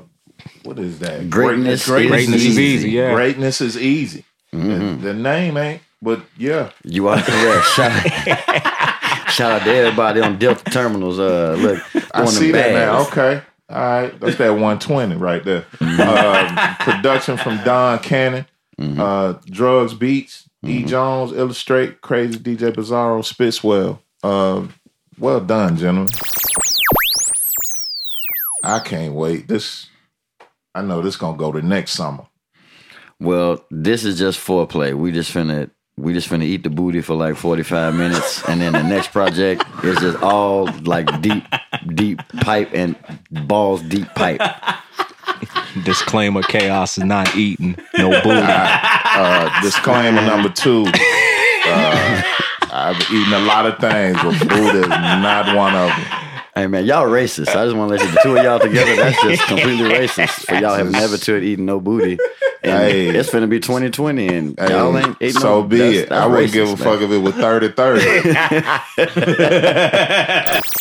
what 0.64 0.78
is 0.78 0.98
that? 0.98 1.30
Greatness 1.30 1.86
Greatness 1.86 2.28
is 2.44 2.59
easy, 2.59 2.90
yeah. 2.90 3.14
Greatness 3.14 3.62
is 3.62 3.78
easy. 3.78 4.24
Mhm. 4.52 5.01
The, 5.01 5.09
the 5.09 5.14
name 5.14 5.56
ain't, 5.56 5.80
but 6.07 6.20
yeah. 6.39 6.70
You 6.85 7.09
are 7.09 7.20
correct. 7.20 7.66
Shout 7.74 7.91
out, 7.91 9.31
shout 9.33 9.51
out 9.51 9.65
to 9.65 9.74
everybody 9.74 10.20
on 10.20 10.39
Delta 10.39 10.62
Terminals. 10.70 11.19
Uh, 11.19 11.57
look, 11.59 11.83
I 12.15 12.24
see 12.27 12.53
that 12.53 12.73
now. 12.73 13.01
Okay. 13.09 13.43
All 13.69 13.77
right. 13.77 14.20
That's 14.20 14.37
that 14.37 14.51
120 14.51 15.16
right 15.16 15.43
there. 15.43 15.62
Mm-hmm. 15.62 16.01
Uh, 16.01 16.74
production 16.78 17.37
from 17.37 17.57
Don 17.65 17.99
Cannon. 17.99 18.47
Mm-hmm. 18.78 19.01
Uh, 19.01 19.33
Drugs 19.47 19.95
Beats. 19.95 20.49
E. 20.65 20.85
Jones, 20.85 21.33
Illustrate, 21.33 22.01
Crazy 22.01 22.39
DJ 22.39 22.73
Bizarro, 22.73 23.23
Spitswell. 23.23 23.99
Uh, 24.23 24.69
well 25.19 25.41
done, 25.41 25.77
gentlemen. 25.77 26.09
I 28.62 28.78
can't 28.78 29.15
wait. 29.15 29.49
This, 29.49 29.89
I 30.73 30.83
know 30.83 31.03
this 31.03 31.16
gonna 31.16 31.37
go 31.37 31.51
to 31.51 31.62
next 31.62 31.93
summer. 31.93 32.27
Well, 33.20 33.65
this 33.70 34.05
is 34.05 34.19
just 34.19 34.39
foreplay. 34.39 34.95
We 34.95 35.11
just 35.11 35.33
finna 35.33 35.70
we 35.98 36.12
just 36.12 36.28
finna 36.28 36.44
eat 36.44 36.62
the 36.62 36.70
booty 36.70 37.01
for 37.01 37.14
like 37.14 37.36
forty 37.36 37.62
five 37.62 37.94
minutes, 37.94 38.47
and 38.48 38.60
then 38.60 38.73
the 38.73 38.82
next 38.82 39.12
project 39.12 39.64
is 39.82 39.98
just 39.98 40.23
all 40.23 40.66
like 40.82 41.23
deep, 41.23 41.44
deep 41.94 42.20
pipe 42.40 42.70
and 42.74 42.97
balls 43.31 43.82
deep 43.82 44.06
pipe. 44.14 44.40
Disclaimer: 45.85 46.43
Chaos 46.43 46.98
is 46.98 47.05
not 47.05 47.35
eating 47.35 47.77
no 47.97 48.10
booty. 48.23 48.47
Uh, 49.18 49.62
disclaimer 49.62 50.20
number 50.20 50.51
two. 50.51 50.85
Uh, 50.86 52.23
I've 52.70 53.01
eaten 53.10 53.32
a 53.32 53.40
lot 53.40 53.64
of 53.64 53.78
things, 53.78 54.16
but 54.23 54.39
booty 54.48 54.78
is 54.81 54.89
not 54.89 55.56
one 55.56 55.74
of 55.74 55.89
them. 55.89 56.23
Hey 56.55 56.66
man, 56.66 56.85
y'all 56.85 57.06
racist. 57.06 57.48
I 57.48 57.64
just 57.64 57.77
want 57.77 57.90
to 57.90 57.97
let 57.97 58.05
you 58.05 58.10
the 58.12 58.20
two 58.23 58.36
of 58.36 58.44
y'all 58.44 58.59
together. 58.59 58.97
That's 58.97 59.23
just 59.23 59.43
completely 59.47 59.90
racist. 59.90 60.47
For 60.47 60.55
y'all 60.55 60.74
have 60.74 60.90
never 60.90 61.16
to 61.16 61.36
eaten 61.36 61.64
no 61.66 61.81
booty. 61.81 62.18
Hey. 62.66 63.09
it's 63.09 63.30
finna 63.30 63.48
be 63.48 63.60
2020 63.60 64.28
and 64.28 64.59
Hey, 64.59 64.70
y'all 64.70 64.97
ain't 64.97 65.16
eating 65.20 65.40
so 65.40 65.62
no 65.62 65.68
be 65.68 65.80
it. 65.98 66.12
I 66.12 66.26
wouldn't 66.26 66.52
give 66.52 66.68
a 66.68 66.76
fuck 66.76 67.01
if 67.01 67.10
it 67.10 67.18
was 67.18 67.34
30 67.34 67.72
30. 67.72 68.01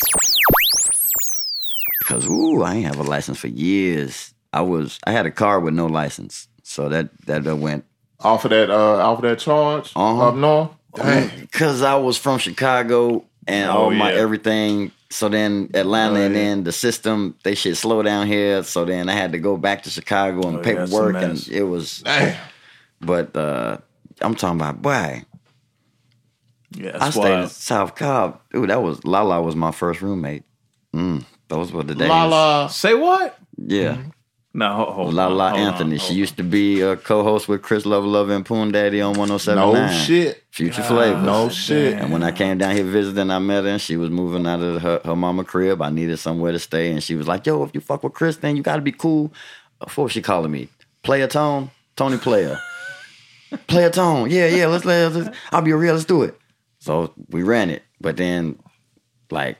Cause 2.03 2.27
ooh, 2.27 2.61
I 2.63 2.75
ain't 2.75 2.85
have 2.85 2.99
a 2.99 3.03
license 3.03 3.39
for 3.39 3.47
years. 3.47 4.33
I 4.53 4.61
was 4.61 4.99
I 5.05 5.11
had 5.11 5.25
a 5.25 5.31
car 5.31 5.59
with 5.59 5.73
no 5.73 5.87
license, 5.87 6.47
so 6.63 6.87
that 6.89 7.09
that 7.25 7.43
went 7.57 7.85
off 8.19 8.45
of 8.45 8.51
that 8.51 8.69
uh 8.69 8.97
off 8.97 9.17
of 9.19 9.23
that 9.23 9.39
charge 9.39 9.91
uh-huh. 9.95 10.29
up 10.29 10.35
north. 10.35 10.69
Dang. 10.95 11.47
Cause 11.51 11.81
I 11.81 11.95
was 11.95 12.17
from 12.17 12.39
Chicago 12.39 13.25
and 13.47 13.69
Oh, 13.69 13.85
all 13.85 13.91
my 13.91 14.11
yeah. 14.13 14.19
everything. 14.19 14.91
So 15.15 15.29
then 15.29 15.69
Atlanta, 15.73 16.19
Oh, 16.19 16.23
and 16.23 16.35
then 16.35 16.63
the 16.65 16.73
system 16.73 17.35
they 17.45 17.55
should 17.55 17.77
slow 17.77 18.03
down 18.03 18.27
here. 18.27 18.63
So 18.63 18.83
then 18.83 19.07
I 19.07 19.13
had 19.13 19.31
to 19.31 19.39
go 19.39 19.55
back 19.55 19.83
to 19.83 19.89
Chicago 19.89 20.45
and 20.49 20.57
Oh, 20.57 20.59
yeah, 20.59 20.85
paperwork, 20.85 21.15
and 21.23 21.47
it 21.49 21.63
was. 21.63 21.99
Damn. 21.99 22.37
But 22.99 23.33
uh 23.33 23.77
I'm 24.19 24.35
talking 24.35 24.59
about 24.59 24.81
boy. 24.81 25.23
Yeah, 26.71 26.95
I 26.95 26.99
that's 26.99 27.15
stayed 27.15 27.43
in. 27.43 27.47
South 27.49 27.95
Cobb. 27.95 28.41
Dude, 28.51 28.69
that 28.69 28.83
was 28.83 29.05
Lala 29.05 29.41
was 29.41 29.55
my 29.55 29.71
first 29.71 30.01
roommate. 30.01 30.43
Mm, 30.93 31.23
those 31.47 31.71
were 31.71 31.83
the 31.83 31.95
days. 31.95 32.09
Lala. 32.09 32.69
Say 32.69 32.93
what? 32.93 33.39
Yeah. 33.57 33.97
No, 34.57 34.73
hold, 34.73 34.93
hold 34.93 35.13
La 35.13 35.27
La 35.27 35.49
hold 35.49 35.59
Anthony. 35.61 35.97
hold 35.97 36.09
she 36.09 36.15
used 36.15 36.37
to 36.37 36.43
be 36.43 36.79
a 36.79 36.95
co-host 36.95 37.49
with 37.49 37.61
Chris 37.61 37.83
Lova 37.83 38.05
Lova 38.07 38.33
and 38.33 38.45
Poon 38.45 38.71
Daddy 38.71 39.01
on 39.01 39.13
107.9. 39.15 39.55
No 39.55 39.91
shit. 39.91 40.43
Future 40.49 40.81
God 40.81 40.87
Flavor. 40.87 41.21
No 41.23 41.49
shit. 41.49 41.95
And 41.95 42.09
when 42.13 42.23
I 42.23 42.31
came 42.31 42.57
down 42.57 42.73
here 42.73 42.85
visiting, 42.85 43.31
I 43.31 43.39
met 43.39 43.65
her 43.65 43.71
and 43.71 43.81
she 43.81 43.97
was 43.97 44.09
moving 44.09 44.47
out 44.47 44.61
of 44.61 44.81
her, 44.81 45.01
her 45.03 45.15
mama 45.15 45.43
crib. 45.43 45.81
I 45.81 45.89
needed 45.89 46.17
somewhere 46.19 46.53
to 46.53 46.59
stay. 46.59 46.91
And 46.91 47.03
she 47.03 47.15
was 47.15 47.27
like, 47.27 47.45
yo, 47.45 47.63
if 47.63 47.71
you 47.73 47.81
fuck 47.81 48.01
with 48.03 48.13
Chris, 48.13 48.37
then 48.37 48.55
you 48.55 48.63
got 48.63 48.77
to 48.77 48.81
be 48.81 48.93
cool. 48.93 49.33
Before 49.83 50.07
she 50.09 50.21
calling 50.21 50.51
me? 50.51 50.69
Player 51.03 51.27
Tone? 51.27 51.69
Tony 51.97 52.17
Player. 52.17 52.57
Player 53.67 53.89
Tone. 53.89 54.31
Yeah, 54.31 54.47
yeah, 54.47 54.67
let's, 54.67 54.85
let's, 54.85 55.15
let's- 55.15 55.37
I'll 55.51 55.63
be 55.63 55.73
real. 55.73 55.93
Let's 55.95 56.05
do 56.05 56.23
it. 56.23 56.39
So 56.79 57.13
we 57.29 57.43
ran 57.43 57.69
it. 57.69 57.83
But 57.99 58.15
then, 58.15 58.57
like, 59.31 59.57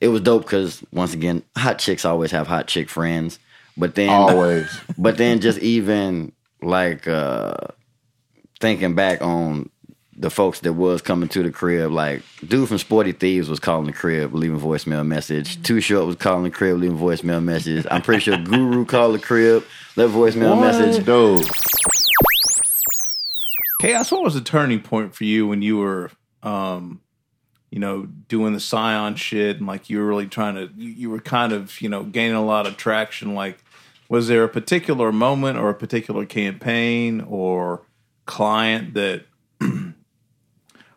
it 0.00 0.08
was 0.08 0.22
dope 0.22 0.44
because, 0.44 0.82
once 0.90 1.12
again, 1.12 1.42
hot 1.56 1.78
chicks 1.78 2.06
always 2.06 2.30
have 2.30 2.46
hot 2.46 2.66
chick 2.66 2.88
friends. 2.88 3.38
But 3.78 3.94
then, 3.94 4.10
Always. 4.10 4.68
but 4.98 5.16
then 5.16 5.40
just 5.40 5.58
even 5.60 6.32
like 6.60 7.06
uh 7.06 7.54
thinking 8.60 8.94
back 8.94 9.22
on 9.22 9.70
the 10.18 10.30
folks 10.30 10.60
that 10.60 10.72
was 10.72 11.00
coming 11.00 11.28
to 11.28 11.44
the 11.44 11.50
crib, 11.50 11.92
like 11.92 12.22
dude 12.46 12.68
from 12.68 12.78
Sporty 12.78 13.12
Thievz 13.12 13.48
was 13.48 13.60
calling 13.60 13.86
the 13.86 13.92
crib, 13.92 14.34
leaving 14.34 14.58
voicemail 14.58 15.06
message. 15.06 15.62
Too 15.62 15.80
Short 15.80 16.06
was 16.06 16.16
calling 16.16 16.42
the 16.42 16.50
crib, 16.50 16.78
leaving 16.78 16.98
voicemail 16.98 17.42
message. 17.42 17.86
I'm 17.90 18.02
pretty 18.02 18.22
sure 18.22 18.36
Guru 18.36 18.84
called 18.86 19.14
the 19.14 19.20
crib, 19.20 19.64
left 19.96 20.12
voicemail 20.12 20.60
message. 20.60 21.04
Dude. 21.04 21.48
Chaos, 23.80 24.10
what 24.10 24.24
was 24.24 24.34
the 24.34 24.40
turning 24.40 24.80
point 24.80 25.14
for 25.14 25.22
you 25.22 25.46
when 25.46 25.62
you 25.62 25.78
were, 25.78 26.10
um, 26.42 27.00
you 27.70 27.78
know, 27.78 28.06
doing 28.06 28.52
the 28.52 28.60
Scion 28.60 29.14
shit 29.14 29.58
and 29.58 29.68
like 29.68 29.88
you 29.88 29.98
were 29.98 30.06
really 30.06 30.26
trying 30.26 30.56
to, 30.56 30.68
you, 30.76 30.88
you 30.88 31.10
were 31.10 31.20
kind 31.20 31.52
of, 31.52 31.80
you 31.80 31.88
know, 31.88 32.02
gaining 32.02 32.34
a 32.34 32.44
lot 32.44 32.66
of 32.66 32.76
traction. 32.76 33.36
Like, 33.36 33.58
was 34.08 34.28
there 34.28 34.44
a 34.44 34.48
particular 34.48 35.12
moment 35.12 35.58
or 35.58 35.68
a 35.70 35.74
particular 35.74 36.24
campaign 36.24 37.20
or 37.28 37.82
client 38.26 38.94
that, 38.94 39.24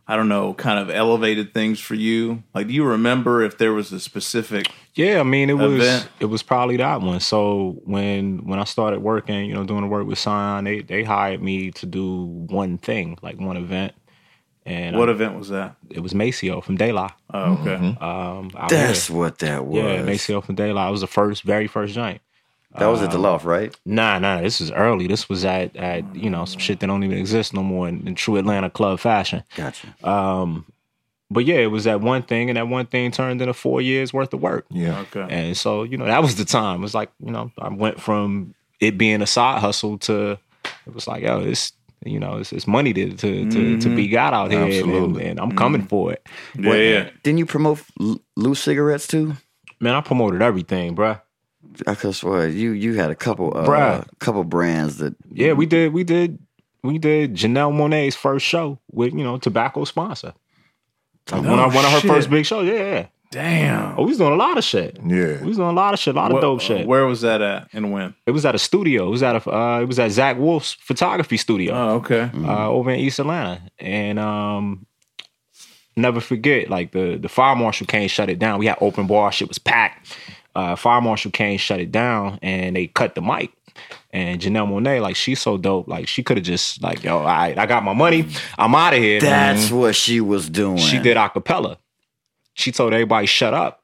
I 0.08 0.16
don't 0.16 0.28
know, 0.30 0.54
kind 0.54 0.80
of 0.80 0.90
elevated 0.90 1.54
things 1.54 1.80
for 1.80 1.96
you? 1.96 2.44
Like, 2.54 2.68
do 2.68 2.74
you 2.74 2.84
remember 2.84 3.42
if 3.44 3.58
there 3.58 3.72
was 3.74 3.92
a 3.94 4.00
specific, 4.00 4.68
Yeah, 4.96 5.20
I 5.20 5.24
mean 5.24 5.50
it 5.50 5.54
was 5.54 5.74
Event. 5.76 6.10
it 6.20 6.26
was 6.26 6.44
probably 6.44 6.78
that 6.78 7.02
one. 7.02 7.20
So 7.22 7.80
when 7.86 8.46
when 8.46 8.60
I 8.60 8.66
started 8.66 9.00
working, 9.02 9.46
you 9.46 9.54
know, 9.54 9.64
doing 9.64 9.82
the 9.82 9.88
work 9.88 10.06
with 10.08 10.18
Scion, 10.20 10.66
they 10.66 10.82
they 10.82 11.04
hired 11.04 11.42
me 11.42 11.72
to 11.72 11.86
do 11.86 12.26
one 12.50 12.78
thing, 12.78 13.18
like 13.22 13.40
one 13.40 13.56
event. 13.58 13.94
And 14.66 14.98
what 14.98 15.08
I- 15.10 15.14
event 15.14 15.38
was 15.38 15.50
that? 15.50 15.76
It 15.90 16.02
was 16.02 16.14
Maceo 16.14 16.62
from 16.62 16.76
De 16.78 16.92
La. 16.92 17.10
Oh, 17.34 17.54
okay. 17.62 17.98
Um, 18.02 18.52
That's 18.70 19.08
here. 19.08 19.18
what 19.18 19.40
that 19.40 19.66
was. 19.66 19.78
Yeah, 19.82 20.04
Maceo 20.04 20.42
from 20.42 20.56
De 20.56 20.72
La. 20.74 20.88
It 20.90 20.92
was 20.92 21.02
the 21.02 21.08
first, 21.08 21.44
very 21.44 21.68
first 21.68 21.94
joint. 21.96 22.22
That 22.78 22.88
was 22.88 23.02
at 23.02 23.12
the 23.12 23.18
Um, 23.18 23.24
loft, 23.24 23.46
right? 23.46 23.76
Nah, 23.86 24.18
nah. 24.20 24.42
This 24.42 24.60
was 24.60 24.72
early. 24.72 25.08
This 25.08 25.28
was 25.28 25.44
at 25.44 25.76
at 25.76 26.16
you 26.16 26.30
know 26.30 26.46
some 26.46 26.60
shit 26.60 26.80
that 26.80 26.88
don't 26.88 27.04
even 27.04 27.18
exist 27.18 27.54
no 27.54 27.64
more 27.64 27.88
in, 27.88 28.08
in 28.08 28.16
true 28.16 28.38
Atlanta 28.38 28.70
club 28.70 29.00
fashion. 29.00 29.44
Gotcha. 29.56 29.88
Um, 30.08 30.66
but 31.30 31.46
yeah, 31.46 31.58
it 31.58 31.68
was 31.72 31.84
that 31.86 32.02
one 32.02 32.24
thing, 32.24 32.50
and 32.50 32.58
that 32.58 32.68
one 32.68 32.86
thing 32.86 33.12
turned 33.12 33.42
into 33.42 33.54
four 33.54 33.82
years 33.82 34.14
worth 34.14 34.34
of 34.34 34.42
work. 34.42 34.66
Yeah. 34.70 35.00
Okay. 35.02 35.26
And 35.30 35.58
so 35.58 35.84
you 35.84 35.98
know 35.98 36.06
that 36.06 36.22
was 36.22 36.36
the 36.36 36.46
time. 36.46 36.80
It 36.80 36.84
was 36.84 36.94
like 36.96 37.12
you 37.24 37.32
know 37.32 37.52
I 37.60 37.70
went 37.70 38.00
from 38.02 38.54
it 38.80 38.98
being 38.98 39.22
a 39.22 39.28
side 39.28 39.60
hustle 39.60 39.98
to 40.00 40.38
it 40.88 40.94
was 40.94 41.08
like 41.08 41.24
yo, 41.24 41.40
it's 41.42 41.74
you 42.06 42.20
know 42.20 42.38
it's, 42.38 42.52
it's 42.54 42.68
money 42.68 42.94
to 42.94 43.12
to 43.14 43.50
to, 43.52 43.80
to 43.82 43.96
be 43.96 44.08
got 44.08 44.34
out 44.34 44.50
here, 44.52 44.62
and, 44.64 44.74
Absolutely. 44.74 45.26
and 45.26 45.40
I'm 45.40 45.52
coming 45.56 45.84
for 45.84 46.14
it. 46.14 46.26
Yeah, 46.58 46.74
yeah. 46.74 47.10
Didn't 47.24 47.40
you 47.40 47.46
promote 47.46 47.82
loose 48.36 48.60
cigarettes 48.62 49.08
too? 49.08 49.34
Man, 49.80 49.96
I 49.96 50.02
promoted 50.02 50.42
everything, 50.42 50.96
bruh. 50.96 51.22
I 51.88 51.96
could 51.96 52.16
swear 52.16 52.48
you 52.48 52.72
you 52.72 52.96
had 52.96 53.12
a 53.12 53.16
couple 53.16 53.56
uh, 53.56 53.66
Bruh. 53.66 54.08
couple 54.20 54.44
brands 54.44 54.98
that 54.98 55.16
Yeah, 55.32 55.54
we 55.54 55.66
did. 55.66 55.94
We 55.94 56.04
did. 56.04 56.40
We 56.84 56.98
did 56.98 57.36
Janelle 57.36 57.72
Monáe's 57.74 58.16
first 58.16 58.46
show 58.46 58.80
with 58.92 59.14
you 59.14 59.24
know 59.24 59.38
tobacco 59.38 59.86
sponsor. 59.86 60.34
Like 61.32 61.44
one, 61.44 61.60
of, 61.60 61.74
one 61.74 61.86
of 61.86 61.92
her 61.92 62.02
first 62.02 62.30
big 62.30 62.46
shows. 62.46 62.68
Yeah, 62.68 62.74
yeah. 62.74 63.06
Damn. 63.32 63.98
Oh, 63.98 64.04
we 64.04 64.10
was 64.10 64.18
doing 64.18 64.34
a 64.34 64.36
lot 64.36 64.58
of 64.58 64.64
shit. 64.66 64.98
Yeah. 65.06 65.40
We 65.40 65.48
was 65.48 65.58
doing 65.58 65.70
a 65.70 65.74
lot 65.74 65.94
of 65.94 66.00
shit, 66.02 66.16
a 66.16 66.18
lot 66.18 66.32
of 66.32 66.40
Wh- 66.40 66.42
dope 66.42 66.60
shit. 66.60 66.86
Where 66.86 67.06
was 67.06 67.22
that 67.22 67.42
at 67.42 67.70
and 67.72 67.92
when? 67.94 68.14
It 68.26 68.32
was 68.32 68.46
at 68.46 68.56
a 68.56 68.60
studio. 68.60 69.08
It 69.08 69.12
was 69.12 69.24
at 69.24 69.36
a. 69.38 69.50
Uh, 69.50 69.80
it 69.80 69.86
was 69.86 70.00
at 70.00 70.12
Zach 70.12 70.38
Wolf's 70.38 70.74
photography 70.74 71.38
studio. 71.38 71.74
Oh, 71.74 71.90
okay. 71.98 72.30
uh, 72.34 72.68
over 72.68 72.92
in 72.92 73.00
East 73.00 73.20
Atlanta, 73.20 73.62
and 73.80 74.20
um, 74.20 74.86
never 75.96 76.20
forget 76.20 76.70
like 76.70 76.92
the 76.92 77.18
the 77.18 77.30
fire 77.30 77.56
marshal 77.56 77.88
came 77.88 78.10
shut 78.10 78.30
it 78.30 78.40
down. 78.40 78.60
We 78.60 78.66
had 78.66 78.78
open 78.82 79.08
bar, 79.08 79.32
shit 79.32 79.48
was 79.48 79.60
packed. 79.60 80.18
Uh, 80.56 80.76
fire 80.76 81.02
marshal 81.02 81.32
came 81.32 81.58
shut 81.58 81.80
it 81.80 81.92
down, 81.92 82.40
and 82.42 82.76
they 82.76 82.88
cut 82.88 83.16
the 83.16 83.22
mic. 83.22 83.52
And 84.12 84.42
Janelle 84.42 84.68
Monáe, 84.68 85.02
like 85.02 85.16
she's 85.16 85.40
so 85.40 85.58
dope. 85.58 85.88
Like 85.88 86.08
she 86.08 86.22
could 86.24 86.36
have 86.38 86.46
just 86.46 86.82
like, 86.84 87.04
yo, 87.04 87.20
all 87.20 87.24
right, 87.24 87.58
I 87.58 87.66
got 87.66 87.84
my 87.84 87.94
money. 87.94 88.28
I'm 88.58 88.76
out 88.76 88.94
of 88.94 89.00
here. 89.00 89.22
That's 89.22 89.72
what 89.72 89.96
she 89.96 90.20
was 90.20 90.50
doing. 90.50 90.78
She 90.78 91.00
did 91.00 91.16
acapella. 91.18 91.78
She 92.54 92.72
told 92.74 92.92
everybody 92.94 93.26
shut 93.28 93.54
up. 93.54 93.82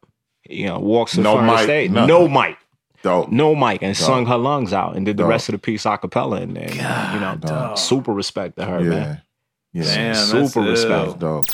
You 0.49 0.65
know, 0.67 0.79
walks 0.79 1.11
to 1.11 1.17
the 1.17 1.23
No 1.23 1.35
front 1.35 1.49
of 1.49 1.51
the 1.51 1.57
mic, 1.57 1.63
stage. 1.65 1.91
nothing. 1.91 2.07
No 2.07 2.27
mic. 2.27 2.57
Dope. 3.03 3.31
No 3.31 3.55
mic 3.55 3.81
and 3.83 3.95
Dope. 3.95 4.05
sung 4.05 4.25
her 4.25 4.37
lungs 4.37 4.73
out 4.73 4.95
and 4.97 5.05
did 5.05 5.15
the 5.17 5.23
Dope. 5.23 5.29
rest 5.29 5.49
of 5.49 5.53
the 5.53 5.59
piece 5.59 5.83
acapella 5.85 6.41
and 6.41 6.57
then 6.57 6.69
you 6.73 7.19
know 7.21 7.73
super 7.75 8.11
respect 8.13 8.57
to 8.57 8.65
her, 8.65 8.81
man. 8.81 9.21
Yeah. 9.71 9.83
Damn, 9.83 10.15
super 10.15 10.61
ill. 10.63 10.71
respect. 10.71 11.19
Dope. 11.19 11.45